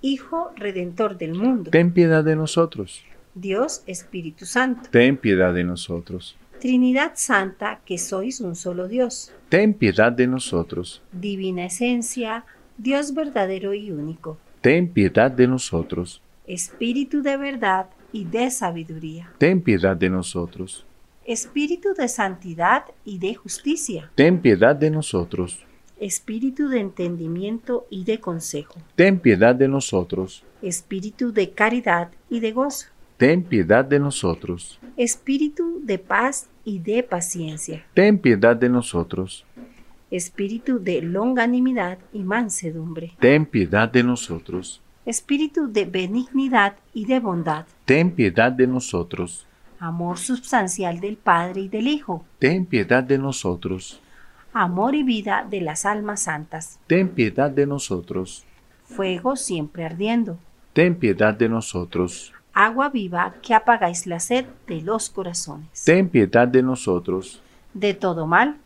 Hijo 0.01 0.51
Redentor 0.55 1.17
del 1.17 1.33
mundo, 1.35 1.71
Ten 1.71 1.91
piedad 1.91 2.23
de 2.23 2.35
nosotros. 2.37 3.03
Dios 3.35 3.83
Espíritu 3.85 4.45
Santo, 4.45 4.89
Ten 4.89 5.17
piedad 5.17 5.53
de 5.53 5.63
nosotros. 5.65 6.37
Trinidad 6.61 7.11
Santa, 7.15 7.79
que 7.85 7.97
sois 7.97 8.39
un 8.39 8.55
solo 8.55 8.87
Dios, 8.87 9.31
Ten 9.49 9.73
piedad 9.73 10.11
de 10.11 10.27
nosotros. 10.27 11.01
Divina 11.11 11.65
Esencia, 11.65 12.45
Dios 12.77 13.13
verdadero 13.13 13.73
y 13.73 13.91
único, 13.91 14.37
Ten 14.61 14.87
piedad 14.87 15.31
de 15.31 15.47
nosotros. 15.47 16.21
Espíritu 16.47 17.21
de 17.21 17.35
verdad 17.37 17.87
y 18.13 18.23
de 18.25 18.49
sabiduría, 18.51 19.31
Ten 19.37 19.61
piedad 19.61 19.97
de 19.97 20.09
nosotros. 20.09 20.85
Espíritu 21.25 21.93
de 21.93 22.07
santidad 22.07 22.85
y 23.05 23.19
de 23.19 23.35
justicia, 23.35 24.09
Ten 24.15 24.41
piedad 24.41 24.75
de 24.75 24.89
nosotros. 24.89 25.59
Espíritu 25.99 26.69
de 26.69 26.79
entendimiento 26.79 27.85
y 27.89 28.05
de 28.05 28.19
consejo, 28.19 28.75
Ten 28.95 29.19
piedad 29.19 29.53
de 29.53 29.67
nosotros. 29.67 30.43
Espíritu 30.61 31.33
de 31.33 31.51
caridad 31.51 32.09
y 32.29 32.39
de 32.39 32.51
gozo, 32.53 32.87
Ten 33.17 33.43
piedad 33.43 33.83
de 33.83 33.99
nosotros. 33.99 34.79
Espíritu 34.95 35.81
de 35.83 35.99
paz 35.99 36.47
y 36.63 36.79
de 36.79 37.03
paciencia, 37.03 37.85
Ten 37.93 38.17
piedad 38.17 38.55
de 38.55 38.69
nosotros. 38.69 39.45
Espíritu 40.09 40.79
de 40.79 41.01
longanimidad 41.01 41.99
y 42.13 42.19
mansedumbre, 42.23 43.11
Ten 43.19 43.45
piedad 43.45 43.89
de 43.89 44.03
nosotros. 44.03 44.81
Espíritu 45.05 45.71
de 45.71 45.85
benignidad 45.85 46.75
y 46.93 47.05
de 47.05 47.19
bondad, 47.19 47.65
Ten 47.85 48.11
piedad 48.11 48.51
de 48.53 48.67
nosotros. 48.67 49.45
amor 49.79 50.17
substancial 50.17 50.99
del 51.01 51.17
Padre 51.17 51.61
y 51.61 51.67
del 51.67 51.87
Hijo, 51.87 52.23
Ten 52.39 52.65
piedad 52.65 53.03
de 53.03 53.17
nosotros. 53.17 54.01
Amor 54.53 54.95
y 54.95 55.03
vida 55.03 55.45
de 55.49 55.61
las 55.61 55.85
almas 55.85 56.21
santas, 56.23 56.79
Ten 56.87 57.09
piedad 57.09 57.49
de 57.51 57.65
nosotros. 57.65 58.45
fuego 58.85 59.35
siempre 59.35 59.85
ardiendo, 59.85 60.37
Ten 60.73 60.95
piedad 60.95 61.33
de 61.33 61.49
nosotros. 61.49 62.33
agua 62.53 62.89
viva 62.89 63.33
que 63.41 63.53
apagáis 63.53 64.05
la 64.07 64.19
sed 64.19 64.45
de 64.67 64.81
los 64.81 65.09
corazones. 65.09 65.83
Ten 65.85 66.09
piedad 66.09 66.47
de 66.47 66.61
nosotros. 66.63 67.41
De 67.73 67.93
todo 67.93 68.25
mal, 68.27 68.57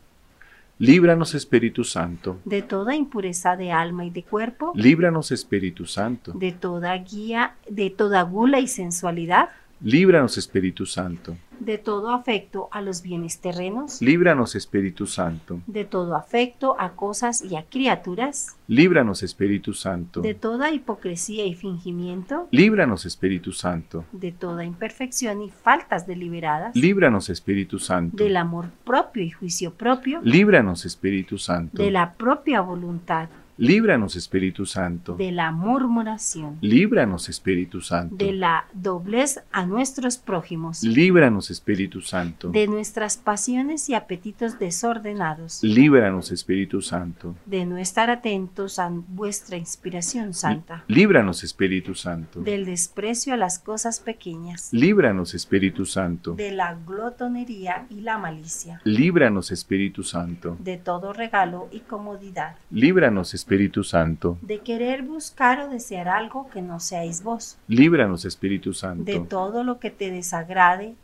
Líbranos 0.80 1.36
Espíritu 1.36 1.84
Santo. 1.84 2.38
de 2.46 2.62
toda 2.62 2.96
impureza 2.96 3.56
de 3.56 3.72
alma 3.72 4.06
y 4.06 4.10
de 4.10 4.24
cuerpo, 4.24 4.74
Líbranos 4.76 5.32
Espíritu 5.32 5.86
Santo. 5.86 6.32
de 6.34 6.52
toda 6.52 6.98
guía, 6.98 7.54
de 7.70 7.90
toda 7.90 8.24
gula 8.24 8.60
y 8.60 8.68
sensualidad, 8.68 9.50
Líbranos 9.84 10.38
Espíritu 10.38 10.86
Santo. 10.86 11.36
de 11.60 11.78
todo 11.78 12.12
afecto 12.12 12.68
a 12.72 12.82
los 12.82 13.02
bienes 13.02 13.40
terrenos, 13.40 14.02
Líbranos 14.02 14.56
Espíritu 14.56 15.06
Santo. 15.08 15.60
de 15.68 15.84
todo 15.86 16.16
afecto 16.16 16.76
a 16.80 16.92
cosas 16.94 17.42
y 17.44 17.56
a 17.58 17.64
criaturas, 17.64 18.56
Líbranos 18.68 19.24
Espíritu 19.24 19.74
Santo. 19.74 20.22
de 20.22 20.34
toda 20.36 20.72
hipocresía 20.72 21.46
y 21.46 21.54
fingimiento, 21.54 22.48
Líbranos 22.52 23.06
Espíritu 23.06 23.52
Santo. 23.52 24.06
de 24.14 24.32
toda 24.32 24.64
imperfección 24.64 25.42
y 25.42 25.50
faltas 25.50 26.08
deliberadas, 26.08 26.76
Líbranos 26.78 27.30
Espíritu 27.30 27.78
Santo. 27.78 28.24
del 28.24 28.38
amor 28.38 28.68
propio 28.86 29.22
y 29.24 29.32
juicio 29.32 29.74
propio, 29.74 30.22
Líbranos 30.24 30.86
Espíritu 30.86 31.38
Santo. 31.38 31.84
de 31.84 31.92
la 31.92 32.14
propia 32.14 32.62
voluntad 32.62 33.28
Líbranos, 33.58 34.16
Espíritu 34.16 34.66
Santo. 34.66 35.14
de 35.16 35.32
la 35.32 35.52
murmuración, 35.52 36.58
Líbranos, 36.62 37.30
Espíritu 37.30 37.82
Santo. 37.82 38.16
de 38.16 38.34
la 38.34 38.66
doblez 38.74 39.42
a 39.52 39.66
nuestros 39.68 40.18
prójimos, 40.18 40.82
Líbranos, 40.84 41.52
Espíritu 41.52 42.02
Santo. 42.02 42.50
de 42.50 42.68
nuestras 42.68 43.18
pasiones 43.18 43.90
y 43.90 43.94
apetitos 43.94 44.58
desordenados, 44.58 45.60
Líbranos, 45.62 46.32
Espíritu 46.32 46.82
Santo. 46.82 47.36
de 47.46 47.66
no 47.66 47.78
estar 47.78 48.10
atentos 48.10 48.80
a 48.80 48.90
vuestra 48.90 49.56
inspiración 49.58 50.34
santa, 50.34 50.84
Líbranos, 50.88 51.44
Espíritu 51.44 51.94
Santo. 51.94 52.42
del 52.42 52.66
desprecio 52.66 53.36
a 53.36 53.38
las 53.38 53.60
cosas 53.60 54.00
pequeñas, 54.00 54.70
Líbranos, 54.74 55.36
Espíritu 55.36 55.86
Santo. 55.86 56.34
de 56.34 56.52
la 56.52 56.74
glotonería 56.74 57.86
y 57.92 58.02
la 58.02 58.18
malicia, 58.18 58.82
Líbranos, 58.84 59.52
Espíritu 59.52 60.04
Santo. 60.04 60.58
de 60.60 60.78
todo 60.78 61.14
regalo 61.14 61.70
y 61.72 61.82
comodidad, 61.82 62.56
Líbranos, 62.72 63.34
Espíritu 63.34 63.43
Santo. 63.84 64.38
de 64.42 64.60
querer 64.60 65.04
buscar 65.04 65.60
o 65.60 65.70
desear 65.70 66.08
algo 66.08 66.50
que 66.50 66.62
no 66.62 66.80
seáis 66.80 67.24
vos, 67.24 67.58
Líbranos, 67.68 68.26
Espíritu 68.26 68.70
de 68.72 68.76
Santo. 68.76 69.24
todo 69.30 69.64
lo 69.64 69.80
que 69.80 69.90
te 69.92 70.12
desagrade, 70.12 70.96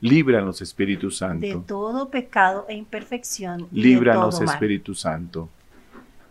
Líbranos, 0.00 0.62
Espíritu 0.62 1.08
de 1.08 1.14
Santo. 1.16 1.64
todo 1.66 2.08
pecado 2.08 2.66
e 2.68 2.74
imperfección, 2.76 3.62
de 3.62 3.80
Líbranos. 3.80 4.40
Espíritu 4.40 4.94
Santo. 4.94 5.48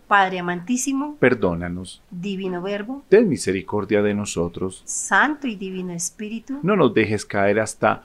Padre 0.08 0.40
amantísimo, 0.40 1.18
Perdónanos. 1.20 2.02
divino 2.10 2.62
Verbo, 2.62 3.04
Ten 3.10 3.28
misericordia 3.28 4.02
de 4.02 4.14
nosotros. 4.14 4.82
Santo 4.86 5.48
y 5.48 5.58
Divino 5.58 5.92
Espíritu, 5.92 6.60
No 6.64 6.78
nos 6.78 6.94
dejes 6.94 7.26
caer 7.26 7.60
hasta 7.60 8.04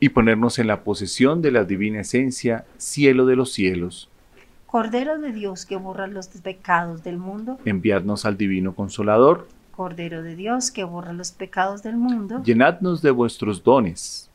y 0.00 0.08
ponernos 0.08 0.58
en 0.58 0.66
la 0.66 0.82
posesión 0.82 1.42
de 1.42 1.52
la 1.52 1.62
divina 1.64 2.00
esencia, 2.00 2.64
cielo 2.76 3.24
de 3.26 3.36
los 3.36 3.52
cielos. 3.52 4.08
Cordero 4.68 5.18
de 5.18 5.32
Dios 5.32 5.64
que 5.64 5.76
borra 5.76 6.06
los 6.06 6.28
pecados 6.28 7.02
del 7.02 7.16
mundo, 7.16 7.58
Enviadnos 7.64 8.26
al 8.26 8.36
divino 8.36 8.74
consolador. 8.74 9.48
Cordero 9.74 10.22
de 10.22 10.36
Dios 10.36 10.70
que 10.70 10.84
borra 10.84 11.14
los 11.14 11.32
pecados 11.32 11.82
del 11.82 11.96
mundo, 11.96 12.42
Llenadnos 12.44 13.00
de 13.00 13.10
vuestros 13.10 13.64
dones. 13.64 14.28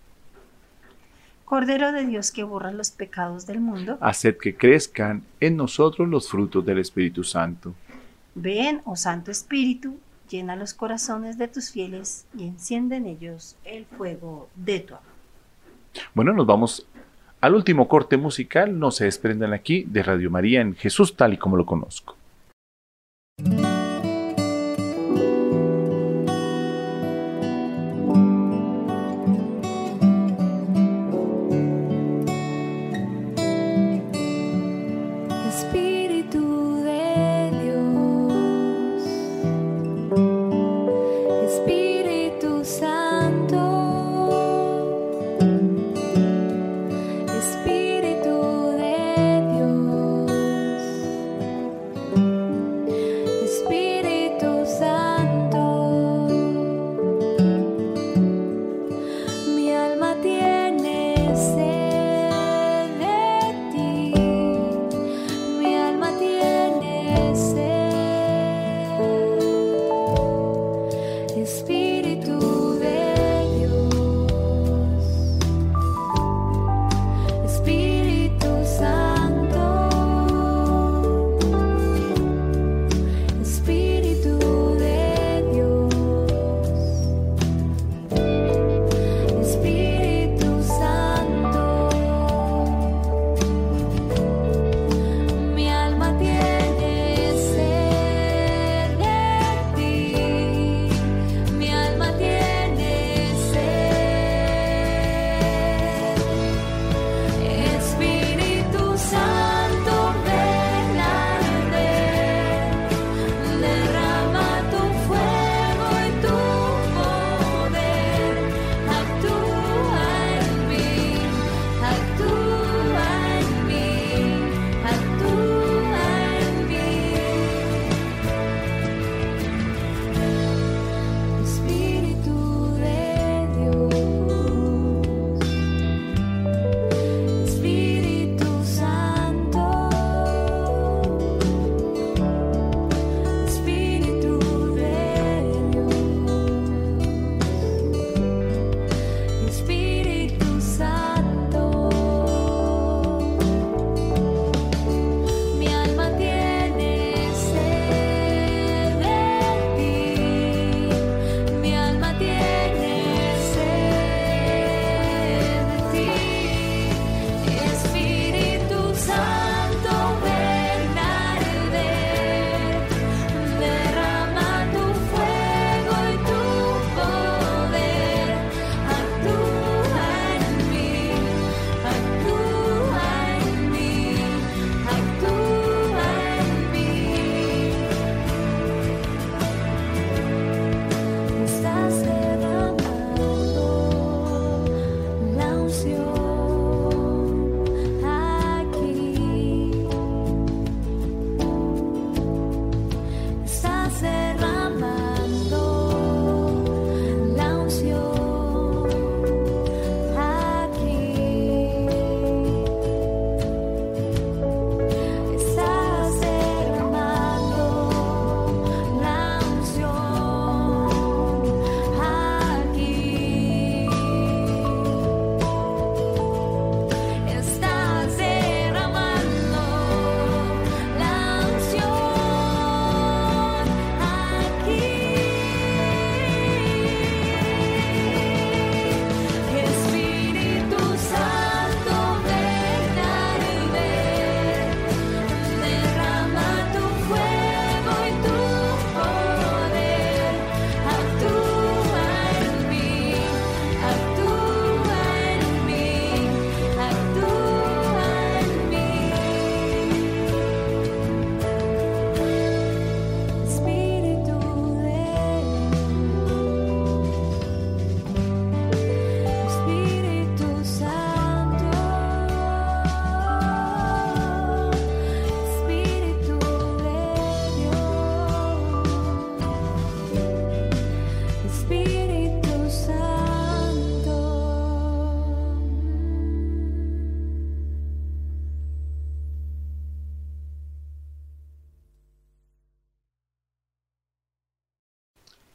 Cordero 1.46 1.92
de 1.92 2.08
Dios 2.08 2.32
que 2.32 2.42
borra 2.44 2.72
los 2.72 2.90
pecados 2.90 3.46
del 3.46 3.60
mundo, 3.60 4.00
Haced 4.02 4.38
que 4.38 4.56
crezcan 4.56 5.22
en 5.40 5.56
nosotros 5.56 6.10
los 6.10 6.28
frutos 6.28 6.66
del 6.66 6.80
Espíritu 6.80 7.24
Santo. 7.24 7.76
ven, 8.34 8.82
oh 8.86 8.96
Santo 8.96 9.30
Espíritu, 9.30 10.00
llena 10.32 10.56
los 10.56 10.74
corazones 10.74 11.38
de 11.38 11.48
tus 11.48 11.70
fieles 11.70 12.26
y 12.36 12.48
enciende 12.48 12.96
en 12.96 13.06
ellos 13.06 13.56
el 13.66 13.86
fuego 13.86 14.50
de 14.56 14.80
tu 14.80 14.96
amor. 14.96 15.14
Bueno, 16.16 16.34
nos 16.34 16.48
vamos 16.48 16.88
al 17.44 17.56
último 17.56 17.90
corte 17.90 18.16
musical. 18.16 18.80
No 18.80 18.90
se 18.90 19.04
desprendan 19.04 19.52
aquí 19.52 19.84
de 19.84 20.02
Radio 20.02 20.32
María 20.32 20.62
en 20.62 20.76
Jesús 20.76 21.18
tal 21.18 21.34
y 21.34 21.38
como 21.38 21.58
lo 21.58 21.66
conozco. 21.66 22.16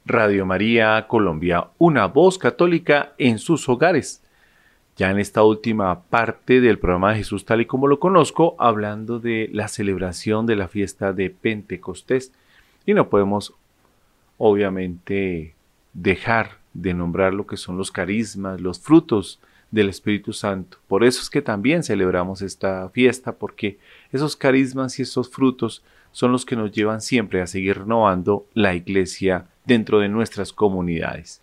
Radio 0.08 0.46
María 0.46 1.06
Colombia, 1.06 1.68
una 1.76 2.06
voz 2.06 2.38
católica 2.38 3.12
en 3.18 3.38
sus 3.38 3.68
hogares. 3.68 4.22
Ya 4.96 5.10
en 5.10 5.18
esta 5.18 5.42
última 5.42 6.00
parte 6.04 6.62
del 6.62 6.78
programa 6.78 7.10
de 7.10 7.18
Jesús 7.18 7.44
tal 7.44 7.60
y 7.60 7.66
como 7.66 7.86
lo 7.86 8.00
conozco, 8.00 8.56
hablando 8.58 9.20
de 9.20 9.50
la 9.52 9.68
celebración 9.68 10.46
de 10.46 10.56
la 10.56 10.66
fiesta 10.66 11.12
de 11.12 11.28
Pentecostés. 11.28 12.32
Y 12.86 12.94
no 12.94 13.10
podemos, 13.10 13.52
obviamente, 14.38 15.54
dejar 15.92 16.56
de 16.72 16.94
nombrar 16.94 17.34
lo 17.34 17.46
que 17.46 17.58
son 17.58 17.76
los 17.76 17.92
carismas, 17.92 18.62
los 18.62 18.80
frutos 18.80 19.40
del 19.70 19.90
Espíritu 19.90 20.32
Santo. 20.32 20.78
Por 20.88 21.04
eso 21.04 21.20
es 21.20 21.28
que 21.28 21.42
también 21.42 21.82
celebramos 21.82 22.40
esta 22.40 22.88
fiesta, 22.88 23.32
porque 23.32 23.78
esos 24.10 24.36
carismas 24.36 24.98
y 24.98 25.02
esos 25.02 25.28
frutos 25.28 25.84
son 26.12 26.32
los 26.32 26.46
que 26.46 26.56
nos 26.56 26.72
llevan 26.72 27.02
siempre 27.02 27.42
a 27.42 27.46
seguir 27.46 27.80
renovando 27.80 28.46
la 28.54 28.74
iglesia 28.74 29.48
dentro 29.68 30.00
de 30.00 30.08
nuestras 30.08 30.52
comunidades. 30.52 31.42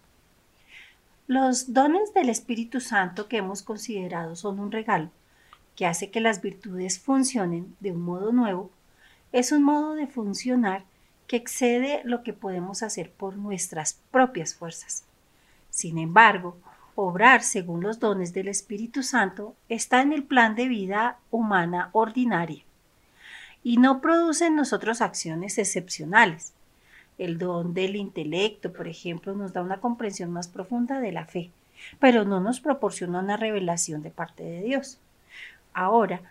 Los 1.27 1.73
dones 1.73 2.11
del 2.15 2.29
Espíritu 2.29 2.81
Santo 2.81 3.27
que 3.27 3.37
hemos 3.37 3.61
considerado 3.61 4.35
son 4.35 4.59
un 4.59 4.71
regalo 4.71 5.11
que 5.75 5.85
hace 5.85 6.09
que 6.09 6.21
las 6.21 6.41
virtudes 6.41 6.97
funcionen 6.99 7.75
de 7.79 7.91
un 7.91 8.01
modo 8.01 8.31
nuevo. 8.31 8.71
Es 9.31 9.51
un 9.51 9.61
modo 9.63 9.93
de 9.93 10.07
funcionar 10.07 10.85
que 11.27 11.35
excede 11.35 12.01
lo 12.03 12.23
que 12.23 12.33
podemos 12.33 12.81
hacer 12.81 13.11
por 13.11 13.37
nuestras 13.37 13.99
propias 14.09 14.55
fuerzas. 14.55 15.03
Sin 15.69 15.99
embargo, 15.99 16.57
obrar 16.95 17.43
según 17.43 17.81
los 17.81 17.99
dones 17.99 18.33
del 18.33 18.47
Espíritu 18.47 19.03
Santo 19.03 19.55
está 19.69 20.01
en 20.01 20.13
el 20.13 20.23
plan 20.23 20.55
de 20.55 20.67
vida 20.67 21.19
humana 21.29 21.89
ordinaria 21.91 22.63
y 23.61 23.77
no 23.77 24.01
produce 24.01 24.47
en 24.47 24.55
nosotros 24.55 25.01
acciones 25.01 25.59
excepcionales. 25.59 26.54
El 27.17 27.37
don 27.37 27.73
del 27.73 27.95
intelecto, 27.95 28.73
por 28.73 28.87
ejemplo, 28.87 29.33
nos 29.33 29.53
da 29.53 29.61
una 29.61 29.79
comprensión 29.79 30.31
más 30.31 30.47
profunda 30.47 30.99
de 30.99 31.11
la 31.11 31.25
fe, 31.25 31.51
pero 31.99 32.25
no 32.25 32.39
nos 32.39 32.59
proporciona 32.59 33.19
una 33.19 33.37
revelación 33.37 34.01
de 34.01 34.11
parte 34.11 34.43
de 34.43 34.61
Dios. 34.61 34.99
Ahora, 35.73 36.21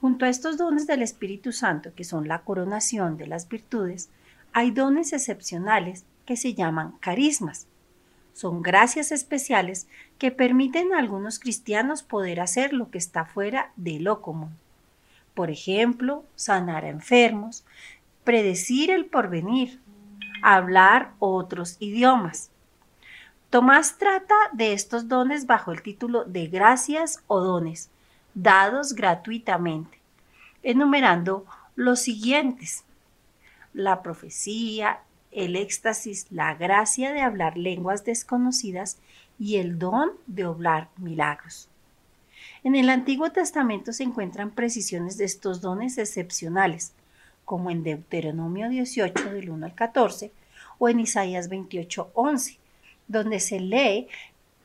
junto 0.00 0.24
a 0.24 0.28
estos 0.28 0.58
dones 0.58 0.86
del 0.86 1.02
Espíritu 1.02 1.52
Santo, 1.52 1.94
que 1.94 2.04
son 2.04 2.28
la 2.28 2.40
coronación 2.40 3.16
de 3.16 3.26
las 3.26 3.48
virtudes, 3.48 4.10
hay 4.52 4.70
dones 4.70 5.12
excepcionales 5.12 6.04
que 6.26 6.36
se 6.36 6.54
llaman 6.54 6.92
carismas. 7.00 7.66
Son 8.32 8.62
gracias 8.62 9.12
especiales 9.12 9.86
que 10.18 10.30
permiten 10.30 10.92
a 10.92 10.98
algunos 10.98 11.38
cristianos 11.38 12.02
poder 12.02 12.40
hacer 12.40 12.72
lo 12.72 12.90
que 12.90 12.98
está 12.98 13.24
fuera 13.24 13.72
de 13.76 14.00
lo 14.00 14.20
común 14.20 14.50
por 15.34 15.50
ejemplo, 15.50 16.24
sanar 16.36 16.84
a 16.84 16.88
enfermos, 16.88 17.64
predecir 18.22 18.90
el 18.90 19.04
porvenir, 19.06 19.80
hablar 20.44 21.12
otros 21.20 21.76
idiomas. 21.80 22.50
Tomás 23.48 23.96
trata 23.96 24.34
de 24.52 24.74
estos 24.74 25.08
dones 25.08 25.46
bajo 25.46 25.72
el 25.72 25.80
título 25.80 26.24
de 26.24 26.48
gracias 26.48 27.22
o 27.28 27.40
dones, 27.40 27.88
dados 28.34 28.94
gratuitamente, 28.94 29.98
enumerando 30.62 31.46
los 31.76 32.00
siguientes. 32.00 32.84
La 33.72 34.02
profecía, 34.02 35.00
el 35.30 35.56
éxtasis, 35.56 36.26
la 36.30 36.54
gracia 36.54 37.12
de 37.12 37.22
hablar 37.22 37.56
lenguas 37.56 38.04
desconocidas 38.04 38.98
y 39.38 39.56
el 39.56 39.78
don 39.78 40.10
de 40.26 40.44
obrar 40.44 40.88
milagros. 40.98 41.68
En 42.64 42.76
el 42.76 42.90
Antiguo 42.90 43.30
Testamento 43.32 43.92
se 43.92 44.02
encuentran 44.02 44.50
precisiones 44.50 45.16
de 45.16 45.24
estos 45.24 45.62
dones 45.62 45.96
excepcionales, 45.96 46.92
como 47.44 47.70
en 47.70 47.82
Deuteronomio 47.82 48.68
18 48.68 49.30
del 49.32 49.50
1 49.50 49.66
al 49.66 49.74
14 49.74 50.32
o 50.78 50.88
en 50.88 51.00
Isaías 51.00 51.48
28, 51.48 52.10
11, 52.14 52.58
donde 53.08 53.40
se 53.40 53.60
lee 53.60 54.08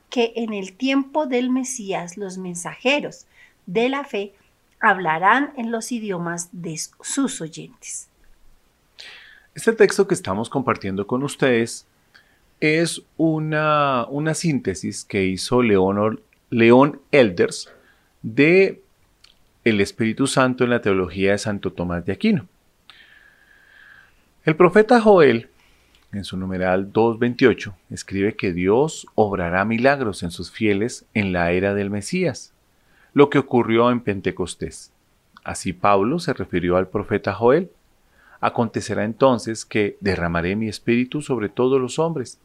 que 0.08 0.32
en 0.36 0.52
el 0.52 0.72
tiempo 0.72 1.26
del 1.26 1.50
Mesías 1.50 2.16
los 2.16 2.36
mensajeros 2.36 3.26
de 3.66 3.88
la 3.88 4.04
fe 4.04 4.34
hablarán 4.80 5.52
en 5.56 5.70
los 5.70 5.92
idiomas 5.92 6.48
de 6.52 6.76
sus 7.02 7.40
oyentes. 7.40 8.08
Este 9.54 9.72
texto 9.72 10.08
que 10.08 10.14
estamos 10.14 10.48
compartiendo 10.48 11.06
con 11.06 11.22
ustedes 11.22 11.86
es 12.60 13.02
una, 13.16 14.06
una 14.08 14.34
síntesis 14.34 15.04
que 15.04 15.24
hizo 15.24 15.62
León, 15.62 16.20
León 16.50 17.00
Elders 17.10 17.70
de 18.22 18.82
el 19.64 19.80
Espíritu 19.80 20.26
Santo 20.26 20.64
en 20.64 20.70
la 20.70 20.80
teología 20.80 21.32
de 21.32 21.38
Santo 21.38 21.72
Tomás 21.72 22.04
de 22.04 22.12
Aquino. 22.12 22.46
El 24.42 24.56
profeta 24.56 25.02
Joel, 25.02 25.50
en 26.12 26.24
su 26.24 26.38
numeral 26.38 26.94
2.28, 26.94 27.74
escribe 27.90 28.36
que 28.36 28.54
Dios 28.54 29.06
obrará 29.14 29.66
milagros 29.66 30.22
en 30.22 30.30
sus 30.30 30.50
fieles 30.50 31.04
en 31.12 31.34
la 31.34 31.52
era 31.52 31.74
del 31.74 31.90
Mesías, 31.90 32.54
lo 33.12 33.28
que 33.28 33.38
ocurrió 33.38 33.90
en 33.90 34.00
Pentecostés. 34.00 34.92
Así 35.44 35.74
Pablo 35.74 36.18
se 36.20 36.32
refirió 36.32 36.78
al 36.78 36.88
profeta 36.88 37.34
Joel. 37.34 37.70
Acontecerá 38.40 39.04
entonces 39.04 39.66
que 39.66 39.98
derramaré 40.00 40.56
mi 40.56 40.68
espíritu 40.68 41.20
sobre 41.20 41.50
todos 41.50 41.78
los 41.78 41.98
hombres. 41.98 42.38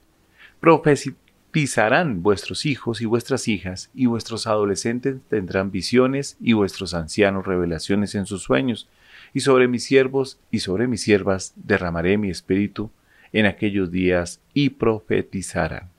Pisarán 1.51 2.21
vuestros 2.21 2.65
hijos 2.65 2.99
y 2.99 3.05
vuestras 3.05 3.47
hijas, 3.47 3.89
y 3.93 4.07
vuestros 4.07 4.47
adolescentes 4.47 5.15
tendrán 5.29 5.71
visiones, 5.71 6.35
y 6.41 6.51
vuestros 6.51 6.93
ancianos 6.93 7.47
revelaciones 7.47 8.15
en 8.15 8.25
sus 8.25 8.43
sueños, 8.43 8.89
y 9.35 9.41
sobre 9.41 9.67
mis 9.67 9.83
siervos 9.83 10.39
y 10.49 10.59
sobre 10.59 10.87
mis 10.87 11.01
siervas 11.01 11.53
derramaré 11.57 12.17
mi 12.17 12.29
espíritu 12.29 12.89
en 13.33 13.45
aquellos 13.45 13.91
días, 13.91 14.39
y 14.53 14.69
profetizarán. 14.69 15.89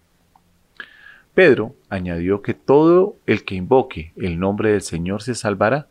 Pedro 1.34 1.74
añadió 1.90 2.40
que 2.40 2.54
todo 2.54 3.16
el 3.26 3.44
que 3.44 3.54
invoque 3.54 4.12
el 4.16 4.40
nombre 4.40 4.72
del 4.72 4.80
Señor 4.80 5.22
se 5.22 5.34
salvará. 5.34 5.86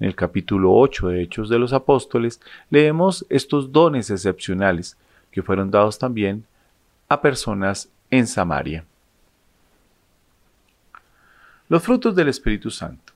En 0.00 0.06
el 0.06 0.14
capítulo 0.14 0.74
8 0.74 1.08
de 1.08 1.22
Hechos 1.22 1.48
de 1.48 1.58
los 1.58 1.72
Apóstoles 1.72 2.42
leemos 2.68 3.24
estos 3.30 3.72
dones 3.72 4.10
excepcionales 4.10 4.98
que 5.30 5.42
fueron 5.42 5.70
dados 5.70 5.98
también 5.98 6.44
a 7.08 7.22
personas 7.22 7.88
en 8.10 8.26
Samaria. 8.26 8.84
Los 11.70 11.82
frutos 11.82 12.14
del 12.14 12.28
Espíritu 12.28 12.70
Santo. 12.70 13.11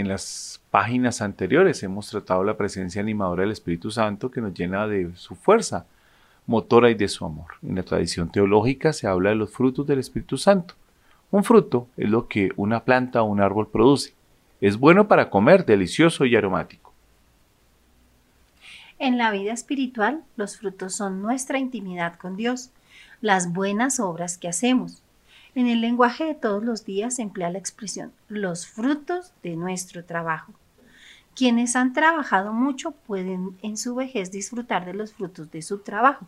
En 0.00 0.08
las 0.08 0.62
páginas 0.70 1.20
anteriores 1.20 1.82
hemos 1.82 2.08
tratado 2.08 2.42
la 2.42 2.56
presencia 2.56 3.02
animadora 3.02 3.42
del 3.42 3.52
Espíritu 3.52 3.90
Santo 3.90 4.30
que 4.30 4.40
nos 4.40 4.54
llena 4.54 4.86
de 4.86 5.14
su 5.14 5.34
fuerza 5.34 5.84
motora 6.46 6.88
y 6.90 6.94
de 6.94 7.06
su 7.06 7.26
amor. 7.26 7.48
En 7.62 7.74
la 7.74 7.82
tradición 7.82 8.32
teológica 8.32 8.94
se 8.94 9.06
habla 9.06 9.28
de 9.28 9.36
los 9.36 9.50
frutos 9.50 9.86
del 9.86 9.98
Espíritu 9.98 10.38
Santo. 10.38 10.72
Un 11.30 11.44
fruto 11.44 11.86
es 11.98 12.08
lo 12.08 12.28
que 12.28 12.48
una 12.56 12.82
planta 12.82 13.20
o 13.20 13.26
un 13.26 13.42
árbol 13.42 13.68
produce. 13.68 14.14
Es 14.62 14.78
bueno 14.78 15.06
para 15.06 15.28
comer, 15.28 15.66
delicioso 15.66 16.24
y 16.24 16.34
aromático. 16.34 16.94
En 18.98 19.18
la 19.18 19.30
vida 19.30 19.52
espiritual, 19.52 20.24
los 20.36 20.56
frutos 20.56 20.94
son 20.94 21.20
nuestra 21.20 21.58
intimidad 21.58 22.14
con 22.14 22.38
Dios, 22.38 22.70
las 23.20 23.52
buenas 23.52 24.00
obras 24.00 24.38
que 24.38 24.48
hacemos, 24.48 25.02
en 25.54 25.66
el 25.66 25.80
lenguaje 25.80 26.24
de 26.24 26.34
todos 26.34 26.64
los 26.64 26.84
días 26.84 27.16
se 27.16 27.22
emplea 27.22 27.50
la 27.50 27.58
expresión 27.58 28.12
los 28.28 28.66
frutos 28.66 29.32
de 29.42 29.56
nuestro 29.56 30.04
trabajo. 30.04 30.52
Quienes 31.34 31.76
han 31.76 31.92
trabajado 31.92 32.52
mucho 32.52 32.92
pueden 32.92 33.56
en 33.62 33.76
su 33.76 33.94
vejez 33.94 34.30
disfrutar 34.30 34.84
de 34.84 34.94
los 34.94 35.12
frutos 35.12 35.50
de 35.50 35.62
su 35.62 35.78
trabajo, 35.78 36.26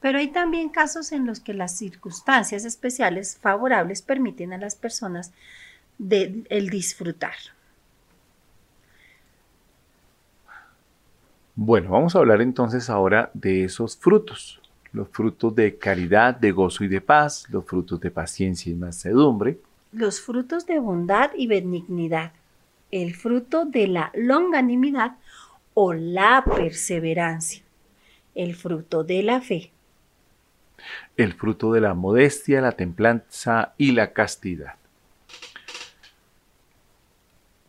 pero 0.00 0.18
hay 0.18 0.28
también 0.28 0.68
casos 0.68 1.12
en 1.12 1.26
los 1.26 1.40
que 1.40 1.54
las 1.54 1.76
circunstancias 1.76 2.64
especiales 2.64 3.38
favorables 3.40 4.02
permiten 4.02 4.52
a 4.52 4.58
las 4.58 4.74
personas 4.74 5.32
el 5.98 6.70
disfrutar. 6.70 7.34
Bueno, 11.54 11.90
vamos 11.90 12.14
a 12.14 12.20
hablar 12.20 12.40
entonces 12.40 12.88
ahora 12.88 13.30
de 13.34 13.64
esos 13.64 13.96
frutos 13.96 14.60
los 14.92 15.08
frutos 15.08 15.54
de 15.54 15.76
caridad, 15.76 16.34
de 16.34 16.52
gozo 16.52 16.84
y 16.84 16.88
de 16.88 17.00
paz, 17.00 17.46
los 17.50 17.64
frutos 17.64 18.00
de 18.00 18.10
paciencia 18.10 18.72
y 18.72 18.74
mansedumbre, 18.74 19.58
los 19.92 20.20
frutos 20.20 20.66
de 20.66 20.78
bondad 20.78 21.30
y 21.36 21.46
benignidad, 21.46 22.32
el 22.90 23.14
fruto 23.14 23.64
de 23.64 23.88
la 23.88 24.10
longanimidad 24.14 25.16
o 25.74 25.92
la 25.92 26.44
perseverancia, 26.44 27.62
el 28.34 28.54
fruto 28.54 29.04
de 29.04 29.22
la 29.22 29.40
fe, 29.40 29.70
el 31.16 31.34
fruto 31.34 31.72
de 31.72 31.80
la 31.80 31.94
modestia, 31.94 32.60
la 32.60 32.72
templanza 32.72 33.74
y 33.76 33.92
la 33.92 34.12
castidad. 34.12 34.74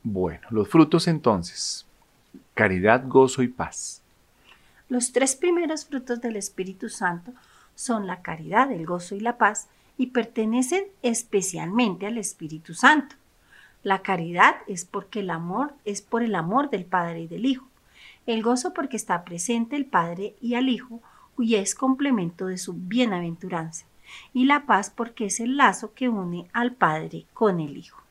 Bueno, 0.03 0.47
los 0.49 0.67
frutos 0.67 1.07
entonces, 1.07 1.85
caridad, 2.53 3.03
gozo 3.07 3.43
y 3.43 3.47
paz. 3.47 4.01
Los 4.89 5.11
tres 5.11 5.35
primeros 5.35 5.85
frutos 5.85 6.19
del 6.19 6.35
Espíritu 6.35 6.89
Santo 6.89 7.31
son 7.75 8.07
la 8.07 8.23
caridad, 8.23 8.71
el 8.71 8.87
gozo 8.87 9.15
y 9.15 9.19
la 9.19 9.37
paz 9.37 9.67
y 9.97 10.07
pertenecen 10.07 10.83
especialmente 11.03 12.07
al 12.07 12.17
Espíritu 12.17 12.73
Santo. 12.73 13.15
La 13.83 14.01
caridad 14.01 14.55
es 14.67 14.85
porque 14.85 15.19
el 15.19 15.29
amor 15.29 15.73
es 15.85 16.01
por 16.01 16.23
el 16.23 16.33
amor 16.33 16.71
del 16.71 16.85
Padre 16.85 17.21
y 17.21 17.27
del 17.27 17.45
Hijo. 17.45 17.67
El 18.25 18.41
gozo 18.41 18.73
porque 18.73 18.97
está 18.97 19.23
presente 19.23 19.75
el 19.75 19.85
Padre 19.85 20.35
y 20.41 20.55
al 20.55 20.69
Hijo 20.69 21.01
y 21.37 21.55
es 21.55 21.75
complemento 21.75 22.47
de 22.47 22.57
su 22.57 22.73
bienaventuranza, 22.73 23.85
y 24.33 24.45
la 24.45 24.65
paz 24.65 24.89
porque 24.89 25.27
es 25.27 25.39
el 25.39 25.55
lazo 25.55 25.93
que 25.93 26.09
une 26.09 26.47
al 26.51 26.73
Padre 26.73 27.25
con 27.33 27.59
el 27.59 27.77
Hijo. 27.77 28.01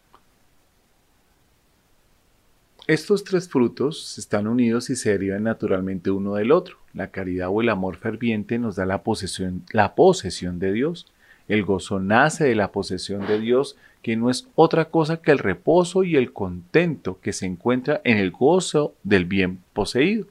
Estos 2.88 3.22
tres 3.22 3.50
frutos 3.50 4.16
están 4.16 4.46
unidos 4.46 4.88
y 4.88 4.96
se 4.96 5.10
derivan 5.10 5.42
naturalmente 5.42 6.10
uno 6.10 6.36
del 6.36 6.50
otro. 6.50 6.78
La 6.94 7.08
caridad 7.08 7.50
o 7.50 7.60
el 7.60 7.68
amor 7.68 7.98
ferviente 7.98 8.58
nos 8.58 8.76
da 8.76 8.86
la 8.86 9.02
posesión, 9.02 9.62
la 9.72 9.94
posesión 9.94 10.58
de 10.58 10.72
Dios. 10.72 11.06
El 11.48 11.64
gozo 11.64 12.00
nace 12.00 12.44
de 12.44 12.54
la 12.54 12.72
posesión 12.72 13.26
de 13.26 13.40
Dios, 13.40 13.76
que 14.00 14.16
no 14.16 14.30
es 14.30 14.48
otra 14.54 14.86
cosa 14.86 15.20
que 15.20 15.32
el 15.32 15.38
reposo 15.38 16.02
y 16.02 16.16
el 16.16 16.32
contento 16.32 17.18
que 17.20 17.34
se 17.34 17.44
encuentra 17.44 18.00
en 18.04 18.16
el 18.16 18.30
gozo 18.30 18.94
del 19.02 19.26
bien 19.26 19.58
poseído. 19.74 20.26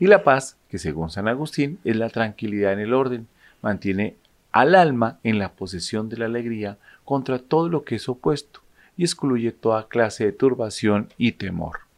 Y 0.00 0.08
la 0.08 0.24
paz, 0.24 0.56
que 0.68 0.78
según 0.78 1.08
San 1.08 1.28
Agustín 1.28 1.78
es 1.84 1.94
la 1.94 2.10
tranquilidad 2.10 2.72
en 2.72 2.80
el 2.80 2.94
orden, 2.94 3.28
mantiene 3.62 4.16
al 4.50 4.74
alma 4.74 5.20
en 5.22 5.38
la 5.38 5.52
posesión 5.52 6.08
de 6.08 6.16
la 6.16 6.24
alegría 6.24 6.78
contra 7.04 7.38
todo 7.38 7.68
lo 7.68 7.84
que 7.84 7.94
es 7.94 8.08
opuesto 8.08 8.58
y 8.96 9.04
excluye 9.04 9.52
toda 9.52 9.86
clase 9.86 10.24
de 10.24 10.32
turbación 10.32 11.06
y 11.16 11.30
temor. 11.30 11.91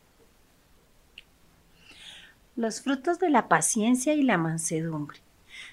Los 2.57 2.83
frutos 2.83 3.19
de 3.19 3.31
la 3.31 3.49
paciencia 3.49 4.15
y 4.15 4.23
la 4.23 4.39
mansedumbre 4.39 5.19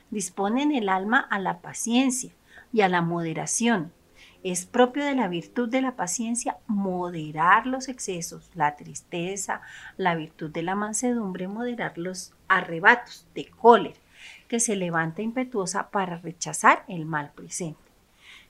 disponen 0.09 0.71
el 0.71 0.89
alma 0.89 1.19
a 1.19 1.37
la 1.37 1.59
paciencia 1.59 2.31
y 2.73 2.81
a 2.81 2.89
la 2.89 3.03
moderación. 3.03 3.91
Es 4.41 4.65
propio 4.65 5.05
de 5.05 5.13
la 5.13 5.27
virtud 5.27 5.69
de 5.69 5.83
la 5.83 5.95
paciencia 5.95 6.57
moderar 6.65 7.67
los 7.67 7.87
excesos, 7.87 8.49
la 8.55 8.75
tristeza, 8.77 9.61
la 9.97 10.15
virtud 10.15 10.49
de 10.49 10.63
la 10.63 10.73
mansedumbre, 10.73 11.47
moderar 11.47 11.99
los 11.99 12.33
arrebatos 12.47 13.27
de 13.35 13.45
cólera, 13.45 13.99
que 14.47 14.59
se 14.59 14.75
levanta 14.75 15.21
impetuosa 15.21 15.91
para 15.91 16.17
rechazar 16.17 16.83
el 16.87 17.05
mal 17.05 17.31
presente. 17.35 17.79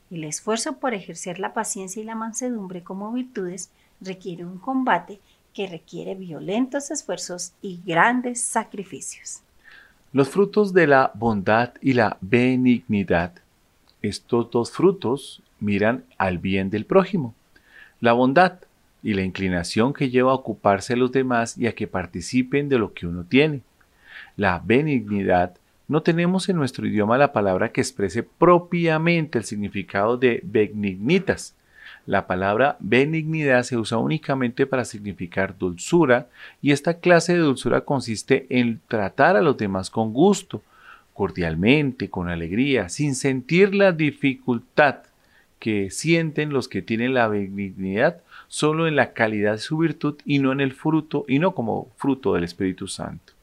El 0.10 0.24
esfuerzo 0.24 0.78
por 0.78 0.94
ejercer 0.94 1.38
la 1.38 1.54
paciencia 1.54 2.02
y 2.02 2.06
la 2.06 2.16
mansedumbre 2.16 2.82
como 2.82 3.12
virtudes 3.12 3.72
requiere 4.00 4.46
un 4.46 4.58
combate 4.58 5.20
que 5.54 5.68
requiere 5.68 6.16
violentos 6.16 6.92
esfuerzos 6.92 7.54
y 7.62 7.80
grandes 7.86 8.42
sacrificios. 8.42 9.42
Los 10.14 10.30
frutos 10.30 10.74
de 10.74 10.88
la 10.88 11.12
bondad 11.14 11.74
y 11.82 11.94
la 11.94 12.18
benignidad. 12.22 13.34
Estos 14.02 14.52
dos 14.52 14.72
frutos 14.72 15.42
miran 15.60 16.04
al 16.18 16.38
bien 16.38 16.70
del 16.70 16.86
prójimo. 16.86 17.34
La 18.00 18.14
bondad 18.14 18.60
y 19.04 19.14
la 19.14 19.22
inclinación 19.22 19.94
que 19.94 20.10
lleva 20.10 20.32
a 20.32 20.36
ocuparse 20.36 20.94
de 20.94 21.00
los 21.00 21.12
demás 21.12 21.58
y 21.58 21.68
a 21.68 21.76
que 21.76 21.88
participen 21.88 22.70
de 22.70 22.78
lo 22.78 22.94
que 22.94 23.08
uno 23.08 23.24
tiene. 23.24 23.62
La 24.36 24.62
benignidad 24.64 25.56
no 25.88 26.04
tenemos 26.04 26.48
en 26.50 26.56
nuestro 26.56 26.88
idioma 26.88 27.18
la 27.18 27.34
palabra 27.34 27.72
que 27.72 27.82
exprese 27.82 28.24
propiamente 28.24 29.38
el 29.38 29.44
significado 29.44 30.18
de 30.18 30.40
benignitas, 30.44 31.54
la 32.06 32.28
palabra 32.28 32.78
benignidad 32.80 33.64
se 33.64 33.78
usa 33.78 33.98
únicamente 33.98 34.66
para 34.66 34.86
significar 34.86 35.58
dulzura 35.58 36.28
y 36.62 36.72
esta 36.72 36.96
clase 36.96 37.34
de 37.34 37.40
dulzura 37.40 37.82
consiste 37.82 38.48
en 38.50 38.82
tratar 38.88 39.38
a 39.38 39.42
los 39.42 39.58
demás 39.58 39.90
con 39.90 40.14
gusto, 40.14 40.62
cordialmente, 41.14 42.10
con 42.10 42.30
alegría, 42.30 42.90
sin 42.90 43.16
sentir 43.16 43.76
la 43.76 43.92
dificultad 43.92 45.04
que 45.60 45.92
sienten 45.92 46.52
los 46.52 46.68
que 46.68 46.82
tienen 46.82 47.14
la 47.14 47.28
benignidad 47.28 48.22
solo 48.48 48.88
en 48.88 48.96
la 48.96 49.14
calidad 49.14 49.54
de 49.54 49.58
su 49.60 49.78
virtud 49.78 50.16
y 50.26 50.40
no 50.40 50.52
en 50.52 50.60
el 50.60 50.74
fruto 50.74 51.24
y 51.28 51.38
no 51.38 51.54
como 51.54 51.90
fruto 51.98 52.34
del 52.34 52.44
Espíritu 52.44 52.88
Santo. 52.88 53.34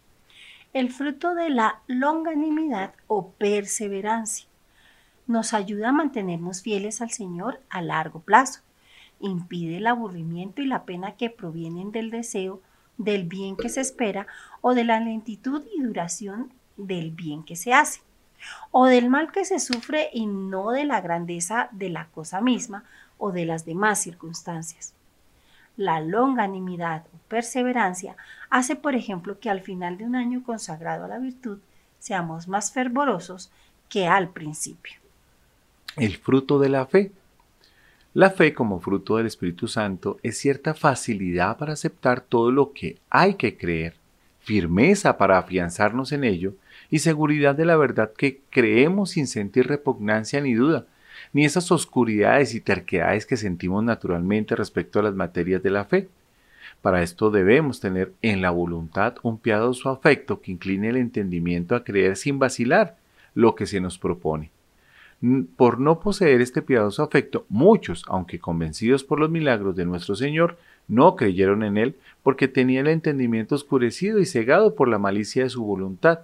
El 0.73 0.91
fruto 0.91 1.35
de 1.35 1.49
la 1.49 1.81
longanimidad 1.87 2.93
o 3.07 3.31
perseverancia 3.31 4.48
nos 5.29 5.53
ayuda 5.53 5.91
a 5.91 5.93
mantenernos 5.93 6.63
fieles 6.63 7.01
al 7.01 7.11
Señor 7.11 7.61
a 7.69 7.83
largo 7.83 8.21
plazo. 8.21 8.61
Impide 9.21 9.77
el 9.77 9.87
aburrimiento 9.87 10.63
y 10.63 10.67
la 10.67 10.85
pena 10.85 11.13
que 11.13 11.31
provienen 11.31 11.93
del 11.93 12.11
deseo 12.11 12.63
del 12.97 13.25
bien 13.25 13.57
que 13.57 13.69
se 13.69 13.81
espera 13.81 14.27
o 14.61 14.75
de 14.75 14.85
la 14.85 14.99
lentitud 14.99 15.63
y 15.77 15.83
duración 15.83 16.53
del 16.77 17.11
bien 17.11 17.45
que 17.45 17.57
se 17.57 17.73
hace, 17.73 18.01
o 18.71 18.87
del 18.87 19.11
mal 19.11 19.31
que 19.31 19.45
se 19.45 19.61
sufre 19.61 20.09
y 20.13 20.27
no 20.27 20.71
de 20.71 20.85
la 20.85 21.01
grandeza 21.01 21.69
de 21.73 21.91
la 21.91 22.07
cosa 22.07 22.41
misma 22.41 22.85
o 23.19 23.31
de 23.31 23.45
las 23.45 23.67
demás 23.67 24.01
circunstancias. 24.01 24.95
La 25.77 26.01
longanimidad 26.01 27.05
o 27.15 27.19
perseverancia 27.29 28.17
hace, 28.51 28.77
por 28.77 28.95
ejemplo, 28.95 29.39
que 29.39 29.51
al 29.51 29.61
final 29.61 29.99
de 29.99 30.05
un 30.05 30.17
año 30.17 30.43
consagrado 30.43 31.05
a 31.05 31.09
la 31.09 31.19
virtud 31.19 31.59
seamos 31.99 32.49
más 32.49 32.73
fervorosos 32.73 33.53
que 33.89 34.07
al 34.09 34.31
principio 34.31 34.99
el 35.99 36.17
fruto 36.17 36.59
de 36.59 36.69
la 36.69 36.87
fe. 36.87 37.13
La 38.15 38.31
fe 38.31 38.55
como 38.55 38.81
fruto 38.81 39.17
del 39.17 39.27
Espíritu 39.27 39.69
Santo 39.69 40.19
es 40.23 40.39
cierta 40.39 40.75
facilidad 40.75 41.57
para 41.57 41.75
aceptar 41.75 42.21
todo 42.21 42.51
lo 42.51 42.73
que 42.73 42.99
hay 43.11 43.35
que 43.35 43.57
creer, 43.57 43.95
firmeza 44.41 45.19
para 45.19 45.39
afianzarnos 45.39 46.13
en 46.13 46.25
ello 46.25 46.55
y 46.91 47.01
seguridad 47.01 47.55
de 47.55 47.67
la 47.67 47.77
verdad 47.77 48.13
que 48.17 48.41
creemos 48.51 49.11
sin 49.11 49.27
sentir 49.27 49.67
repugnancia 49.67 50.41
ni 50.41 50.55
duda, 50.55 50.87
ni 51.33 51.45
esas 51.45 51.71
oscuridades 51.71 52.55
y 52.55 52.61
terquedades 52.61 53.27
que 53.27 53.37
sentimos 53.37 53.85
naturalmente 53.85 54.57
respecto 54.57 54.99
a 54.99 55.03
las 55.03 55.15
materias 55.15 55.63
de 55.63 55.71
la 55.71 55.85
fe. 55.85 56.09
Para 56.81 57.03
esto 57.03 57.31
debemos 57.31 57.81
tener 57.81 58.13
en 58.23 58.41
la 58.41 58.51
voluntad 58.51 59.17
un 59.23 59.39
piadoso 59.39 59.91
afecto 59.91 60.41
que 60.41 60.53
incline 60.53 60.89
el 60.89 60.97
entendimiento 60.97 61.75
a 61.75 61.85
creer 61.85 62.17
sin 62.17 62.39
vacilar 62.39 62.97
lo 63.35 63.55
que 63.55 63.67
se 63.67 63.81
nos 63.81 63.99
propone. 63.99 64.51
Por 65.57 65.81
no 65.81 65.99
poseer 65.99 66.41
este 66.41 66.63
piadoso 66.63 67.03
afecto, 67.03 67.45
muchos, 67.49 68.05
aunque 68.07 68.39
convencidos 68.39 69.03
por 69.03 69.19
los 69.19 69.31
milagros 69.31 69.75
de 69.75 69.85
nuestro 69.85 70.15
Señor, 70.15 70.59
no 70.87 71.17
creyeron 71.17 71.65
en 71.65 71.77
Él 71.77 71.97
porque 72.23 72.47
tenía 72.47 72.81
el 72.81 72.87
entendimiento 72.87 73.57
oscurecido 73.57 74.21
y 74.21 74.27
cegado 74.27 74.77
por 74.77 74.87
la 74.87 74.99
malicia 74.99 75.43
de 75.43 75.51
su 75.51 75.65
voluntad. 75.65 76.21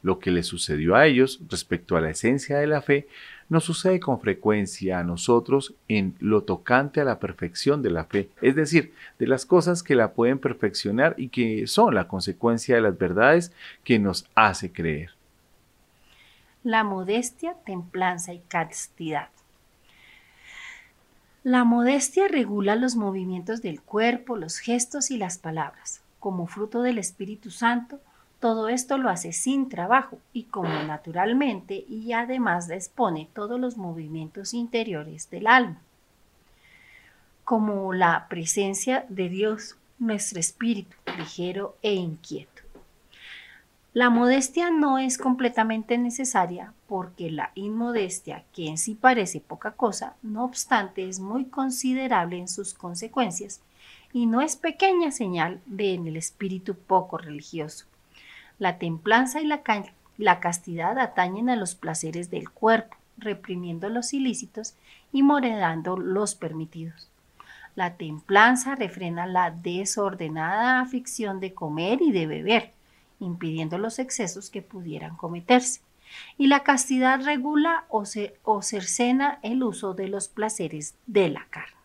Lo 0.00 0.20
que 0.20 0.30
le 0.30 0.44
sucedió 0.44 0.94
a 0.94 1.06
ellos 1.06 1.40
respecto 1.50 1.96
a 1.96 2.00
la 2.00 2.10
esencia 2.10 2.58
de 2.58 2.68
la 2.68 2.82
fe 2.82 3.08
nos 3.48 3.64
sucede 3.64 3.98
con 3.98 4.20
frecuencia 4.20 5.00
a 5.00 5.04
nosotros 5.04 5.74
en 5.88 6.14
lo 6.20 6.44
tocante 6.44 7.00
a 7.00 7.04
la 7.04 7.18
perfección 7.18 7.82
de 7.82 7.90
la 7.90 8.04
fe, 8.04 8.28
es 8.42 8.54
decir, 8.54 8.92
de 9.18 9.26
las 9.26 9.44
cosas 9.44 9.82
que 9.82 9.96
la 9.96 10.12
pueden 10.12 10.38
perfeccionar 10.38 11.14
y 11.18 11.28
que 11.28 11.66
son 11.66 11.96
la 11.96 12.06
consecuencia 12.06 12.76
de 12.76 12.82
las 12.82 12.96
verdades 12.96 13.52
que 13.82 13.98
nos 13.98 14.26
hace 14.36 14.70
creer 14.70 15.15
la 16.66 16.82
modestia, 16.82 17.54
templanza 17.64 18.34
y 18.34 18.40
castidad. 18.40 19.28
La 21.44 21.62
modestia 21.62 22.26
regula 22.26 22.74
los 22.74 22.96
movimientos 22.96 23.62
del 23.62 23.80
cuerpo, 23.80 24.36
los 24.36 24.58
gestos 24.58 25.12
y 25.12 25.16
las 25.16 25.38
palabras. 25.38 26.00
Como 26.18 26.48
fruto 26.48 26.82
del 26.82 26.98
Espíritu 26.98 27.52
Santo, 27.52 28.00
todo 28.40 28.68
esto 28.68 28.98
lo 28.98 29.10
hace 29.10 29.32
sin 29.32 29.68
trabajo 29.68 30.18
y 30.32 30.42
como 30.42 30.82
naturalmente 30.82 31.84
y 31.88 32.12
además 32.12 32.68
expone 32.68 33.28
todos 33.32 33.60
los 33.60 33.76
movimientos 33.76 34.52
interiores 34.52 35.30
del 35.30 35.46
alma. 35.46 35.80
Como 37.44 37.92
la 37.92 38.26
presencia 38.28 39.06
de 39.08 39.28
Dios, 39.28 39.76
nuestro 40.00 40.40
espíritu 40.40 40.96
ligero 41.16 41.76
e 41.82 41.94
inquieto. 41.94 42.65
La 43.96 44.10
modestia 44.10 44.70
no 44.70 44.98
es 44.98 45.16
completamente 45.16 45.96
necesaria 45.96 46.74
porque 46.86 47.30
la 47.30 47.52
inmodestia, 47.54 48.44
que 48.52 48.68
en 48.68 48.76
sí 48.76 48.94
parece 48.94 49.40
poca 49.40 49.70
cosa, 49.70 50.16
no 50.20 50.44
obstante 50.44 51.08
es 51.08 51.18
muy 51.18 51.46
considerable 51.46 52.36
en 52.36 52.46
sus 52.46 52.74
consecuencias 52.74 53.62
y 54.12 54.26
no 54.26 54.42
es 54.42 54.56
pequeña 54.56 55.12
señal 55.12 55.62
de 55.64 55.94
en 55.94 56.06
el 56.08 56.18
espíritu 56.18 56.74
poco 56.74 57.16
religioso. 57.16 57.86
La 58.58 58.76
templanza 58.76 59.40
y 59.40 59.46
la, 59.46 60.40
castidad 60.40 60.98
atañen 60.98 61.48
a 61.48 61.56
los 61.56 61.74
placeres 61.74 62.28
del 62.28 62.50
cuerpo, 62.50 62.98
reprimiendo 63.16 63.88
los 63.88 64.12
ilícitos 64.12 64.74
y 65.10 65.22
moderando 65.22 65.96
los 65.96 66.34
permitidos. 66.34 67.08
La 67.74 67.94
templanza 67.94 68.74
refrena 68.74 69.26
la 69.26 69.50
desordenada 69.50 70.80
afición 70.80 71.40
de 71.40 71.54
comer 71.54 72.02
y 72.02 72.12
de 72.12 72.26
beber 72.26 72.75
impidiendo 73.20 73.78
los 73.78 73.98
excesos 73.98 74.50
que 74.50 74.62
pudieran 74.62 75.16
cometerse. 75.16 75.80
Y 76.38 76.46
la 76.46 76.62
castidad 76.62 77.24
regula 77.24 77.84
o, 77.88 78.04
o 78.44 78.62
cercena 78.62 79.38
el 79.42 79.62
uso 79.62 79.94
de 79.94 80.08
los 80.08 80.28
placeres 80.28 80.94
de 81.06 81.28
la 81.28 81.46
carne. 81.50 81.76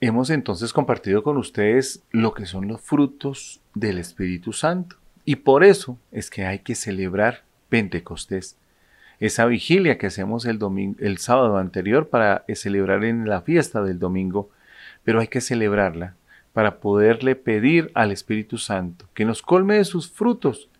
Hemos 0.00 0.28
entonces 0.28 0.72
compartido 0.72 1.22
con 1.22 1.38
ustedes 1.38 2.02
lo 2.10 2.34
que 2.34 2.44
son 2.44 2.68
los 2.68 2.80
frutos 2.80 3.60
del 3.74 3.98
Espíritu 3.98 4.52
Santo. 4.52 4.96
Y 5.24 5.36
por 5.36 5.64
eso 5.64 5.98
es 6.12 6.30
que 6.30 6.44
hay 6.44 6.60
que 6.60 6.74
celebrar 6.74 7.44
Pentecostés. 7.68 8.56
Esa 9.18 9.46
vigilia 9.46 9.96
que 9.96 10.06
hacemos 10.06 10.44
el, 10.44 10.58
domingo, 10.58 10.98
el 11.00 11.16
sábado 11.18 11.56
anterior 11.56 12.10
para 12.10 12.44
celebrar 12.54 13.04
en 13.04 13.26
la 13.26 13.40
fiesta 13.40 13.82
del 13.82 13.98
domingo, 13.98 14.50
pero 15.02 15.20
hay 15.20 15.28
que 15.28 15.40
celebrarla 15.40 16.14
para 16.56 16.80
poderle 16.80 17.36
pedir 17.36 17.90
al 17.92 18.12
Espíritu 18.12 18.56
Santo 18.56 19.04
que 19.12 19.26
nos 19.26 19.42
colme 19.42 19.74
de 19.74 19.84
sus 19.84 20.10
frutos, 20.10 20.70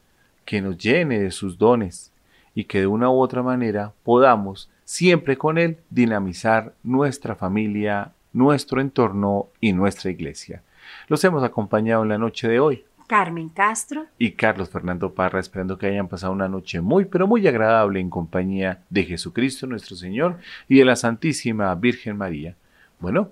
que 0.47 0.63
nos 0.63 0.79
llene 0.79 1.21
de 1.21 1.31
sus 1.31 1.59
dones 1.59 2.15
y 2.55 2.65
que 2.65 2.81
de 2.81 2.87
una 2.87 3.11
u 3.11 3.21
otra 3.21 3.43
manera 3.43 3.93
podamos 4.03 4.71
siempre 4.87 5.37
con 5.37 5.59
Él 5.59 5.77
dinamizar 5.91 6.73
nuestra 6.83 7.35
familia, 7.35 8.13
nuestro 8.33 8.81
entorno 8.81 9.49
y 9.61 9.75
nuestra 9.75 10.11
iglesia. 10.11 10.63
Los 11.09 11.23
hemos 11.25 11.45
acompañado 11.45 12.05
en 12.05 12.09
la 12.09 12.17
noche 12.17 12.49
de 12.49 12.59
hoy. 12.59 12.87
Carmen 13.07 13.51
Castro 13.51 14.07
y 14.19 14.31
Carlos 14.31 14.71
Fernando 14.71 15.13
Parra, 15.13 15.41
esperando 15.41 15.77
que 15.77 15.89
hayan 15.89 16.09
pasado 16.09 16.33
una 16.33 16.49
noche 16.49 16.81
muy, 16.81 17.05
pero 17.05 17.27
muy 17.27 17.47
agradable 17.47 18.01
en 18.01 18.09
compañía 18.09 18.83
de 18.89 19.05
Jesucristo 19.05 19.67
nuestro 19.67 19.95
Señor 19.95 20.39
y 20.71 20.79
de 20.79 20.87
la 20.87 20.97
Santísima 20.97 21.75
Virgen 21.75 22.17
María. 22.17 22.57
Bueno, 22.99 23.29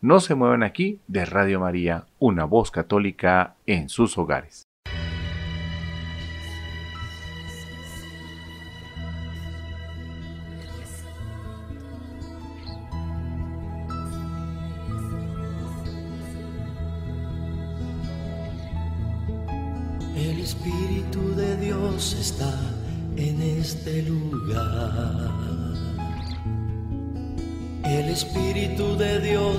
no 0.00 0.20
se 0.20 0.34
muevan 0.34 0.62
aquí 0.62 1.00
de 1.06 1.24
Radio 1.24 1.60
María, 1.60 2.04
una 2.18 2.44
voz 2.44 2.70
católica 2.70 3.54
en 3.66 3.88
sus 3.88 4.18
hogares. 4.18 4.65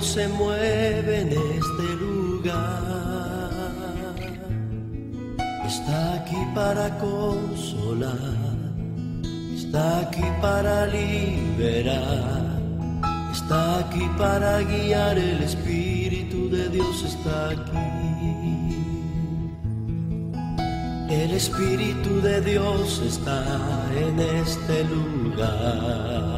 Se 0.08 0.26
mueve 0.26 1.20
en 1.20 1.28
este 1.28 1.86
lugar. 2.00 3.50
Está 5.66 6.14
aquí 6.14 6.42
para 6.54 6.96
consolar. 6.98 8.16
Está 9.54 10.00
aquí 10.00 10.24
para 10.40 10.86
liberar. 10.86 12.58
Está 13.32 13.80
aquí 13.80 14.08
para 14.16 14.62
guiar. 14.62 15.18
El 15.18 15.42
Espíritu 15.42 16.48
de 16.48 16.70
Dios 16.70 17.04
está 17.04 17.50
aquí. 17.50 17.86
El 21.10 21.30
Espíritu 21.32 22.22
de 22.22 22.40
Dios 22.40 23.02
está 23.12 23.44
en 23.94 24.18
este 24.20 24.84
lugar. 24.84 26.37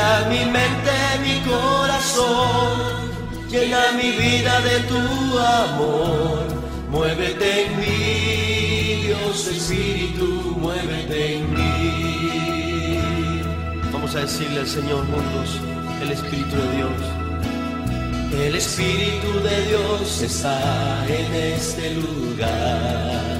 Toca 0.00 0.28
mi 0.30 0.44
mente, 0.46 0.96
mi 1.22 1.40
corazón, 1.50 2.78
llena 3.50 3.92
mi 3.92 4.10
vida 4.12 4.60
de 4.62 4.80
tu 4.88 5.38
amor. 5.38 6.46
Muévete 6.90 7.66
en 7.66 7.78
mí, 7.78 9.02
Dios 9.06 9.46
Espíritu, 9.48 10.56
muévete 10.58 11.36
en 11.36 11.54
mí. 11.54 13.00
Vamos 13.92 14.14
a 14.14 14.20
decirle 14.20 14.60
al 14.60 14.68
Señor 14.68 15.04
juntos, 15.06 15.60
el 16.00 16.12
Espíritu 16.12 16.56
de 16.56 16.76
Dios. 16.76 17.02
El 18.46 18.54
Espíritu 18.56 19.40
de 19.40 19.66
Dios 19.66 20.22
está 20.22 21.04
en 21.08 21.34
este 21.34 21.94
lugar. 21.94 23.39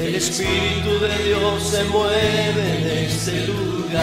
El 0.00 0.14
Espíritu 0.14 0.98
de 1.00 1.24
Dios 1.24 1.62
se 1.62 1.84
mueve 1.84 2.78
en 2.78 2.86
este 3.06 3.46
lugar. 3.46 3.96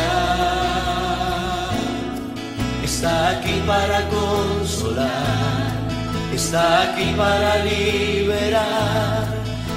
Está 2.83 3.29
aquí 3.29 3.61
para 3.65 4.07
consolar. 4.09 5.71
Está 6.33 6.83
aquí 6.83 7.13
para 7.15 7.63
liberar. 7.63 9.27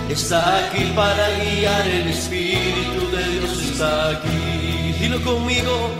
Está 0.08 0.66
aquí 0.66 0.92
para 0.94 1.28
guiar. 1.38 1.86
El 1.86 2.08
Espíritu 2.08 3.10
de 3.14 3.22
Dios 3.32 3.62
está 3.62 4.10
aquí. 4.10 4.94
Dilo 5.00 5.22
conmigo. 5.22 5.90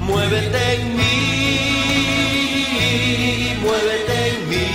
Muévete 0.00 0.74
en 0.74 0.96
mí 0.96 1.10
muévete 3.62 4.16
en 4.28 4.48
mí. 4.48 4.66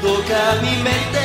Toca 0.00 0.42
mi 0.62 0.74
mente, 0.86 1.24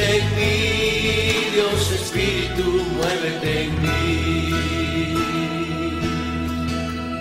Dios 1.71 1.91
Espíritu, 1.91 2.63
muévete 2.97 3.63
en 3.63 3.81
mí. 3.81 3.89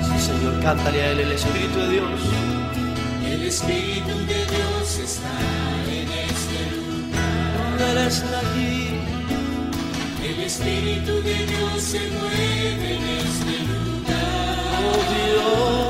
Sí, 0.02 0.16
Señor, 0.26 0.54
cántale 0.60 0.98
a 1.02 1.10
Él 1.12 1.20
el 1.20 1.32
Espíritu 1.32 1.78
de 1.78 1.88
Dios. 1.88 2.20
El 3.24 3.42
Espíritu 3.44 4.14
de 4.26 4.40
Dios 4.54 4.98
está 5.04 5.34
en 5.86 6.08
este 6.30 6.58
lugar. 6.74 7.90
Él 7.90 7.98
está 8.08 8.38
aquí. 8.40 8.76
El 10.28 10.38
Espíritu 10.40 11.12
de 11.22 11.36
Dios 11.46 11.82
se 11.82 12.00
mueve 12.10 12.94
en 12.96 13.04
este 13.22 13.54
lugar. 13.70 14.58
Oh 14.82 15.00
Dios, 15.14 15.89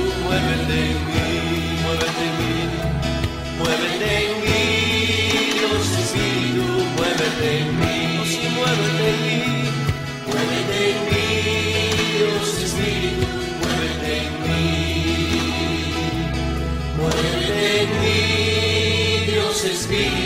muévete 0.31 0.77
en 0.91 0.99
mí, 1.11 1.27
muévete 1.83 2.23
en 2.27 2.35
mí, 2.39 2.55
muévete 3.59 4.11
en 4.23 4.33
mí, 4.43 4.63
Dios 5.59 5.87
Espíritu, 6.01 6.67
muévete 6.95 7.47
en 7.59 7.67
mí, 7.79 7.97
muévete 8.55 9.07
en 9.11 9.17
mí, 9.25 9.39
muévete 10.27 10.77
en 10.91 10.99
mí, 11.09 11.27
Dios 12.17 12.49
Espíritu, 12.65 13.27
muévete 13.59 14.11
en 14.23 14.33
mí, 14.47 14.67
muévete 16.97 17.65
en 17.81 17.89
mí, 17.99 18.19
Dios 19.31 19.57
Espíritu, 19.65 20.20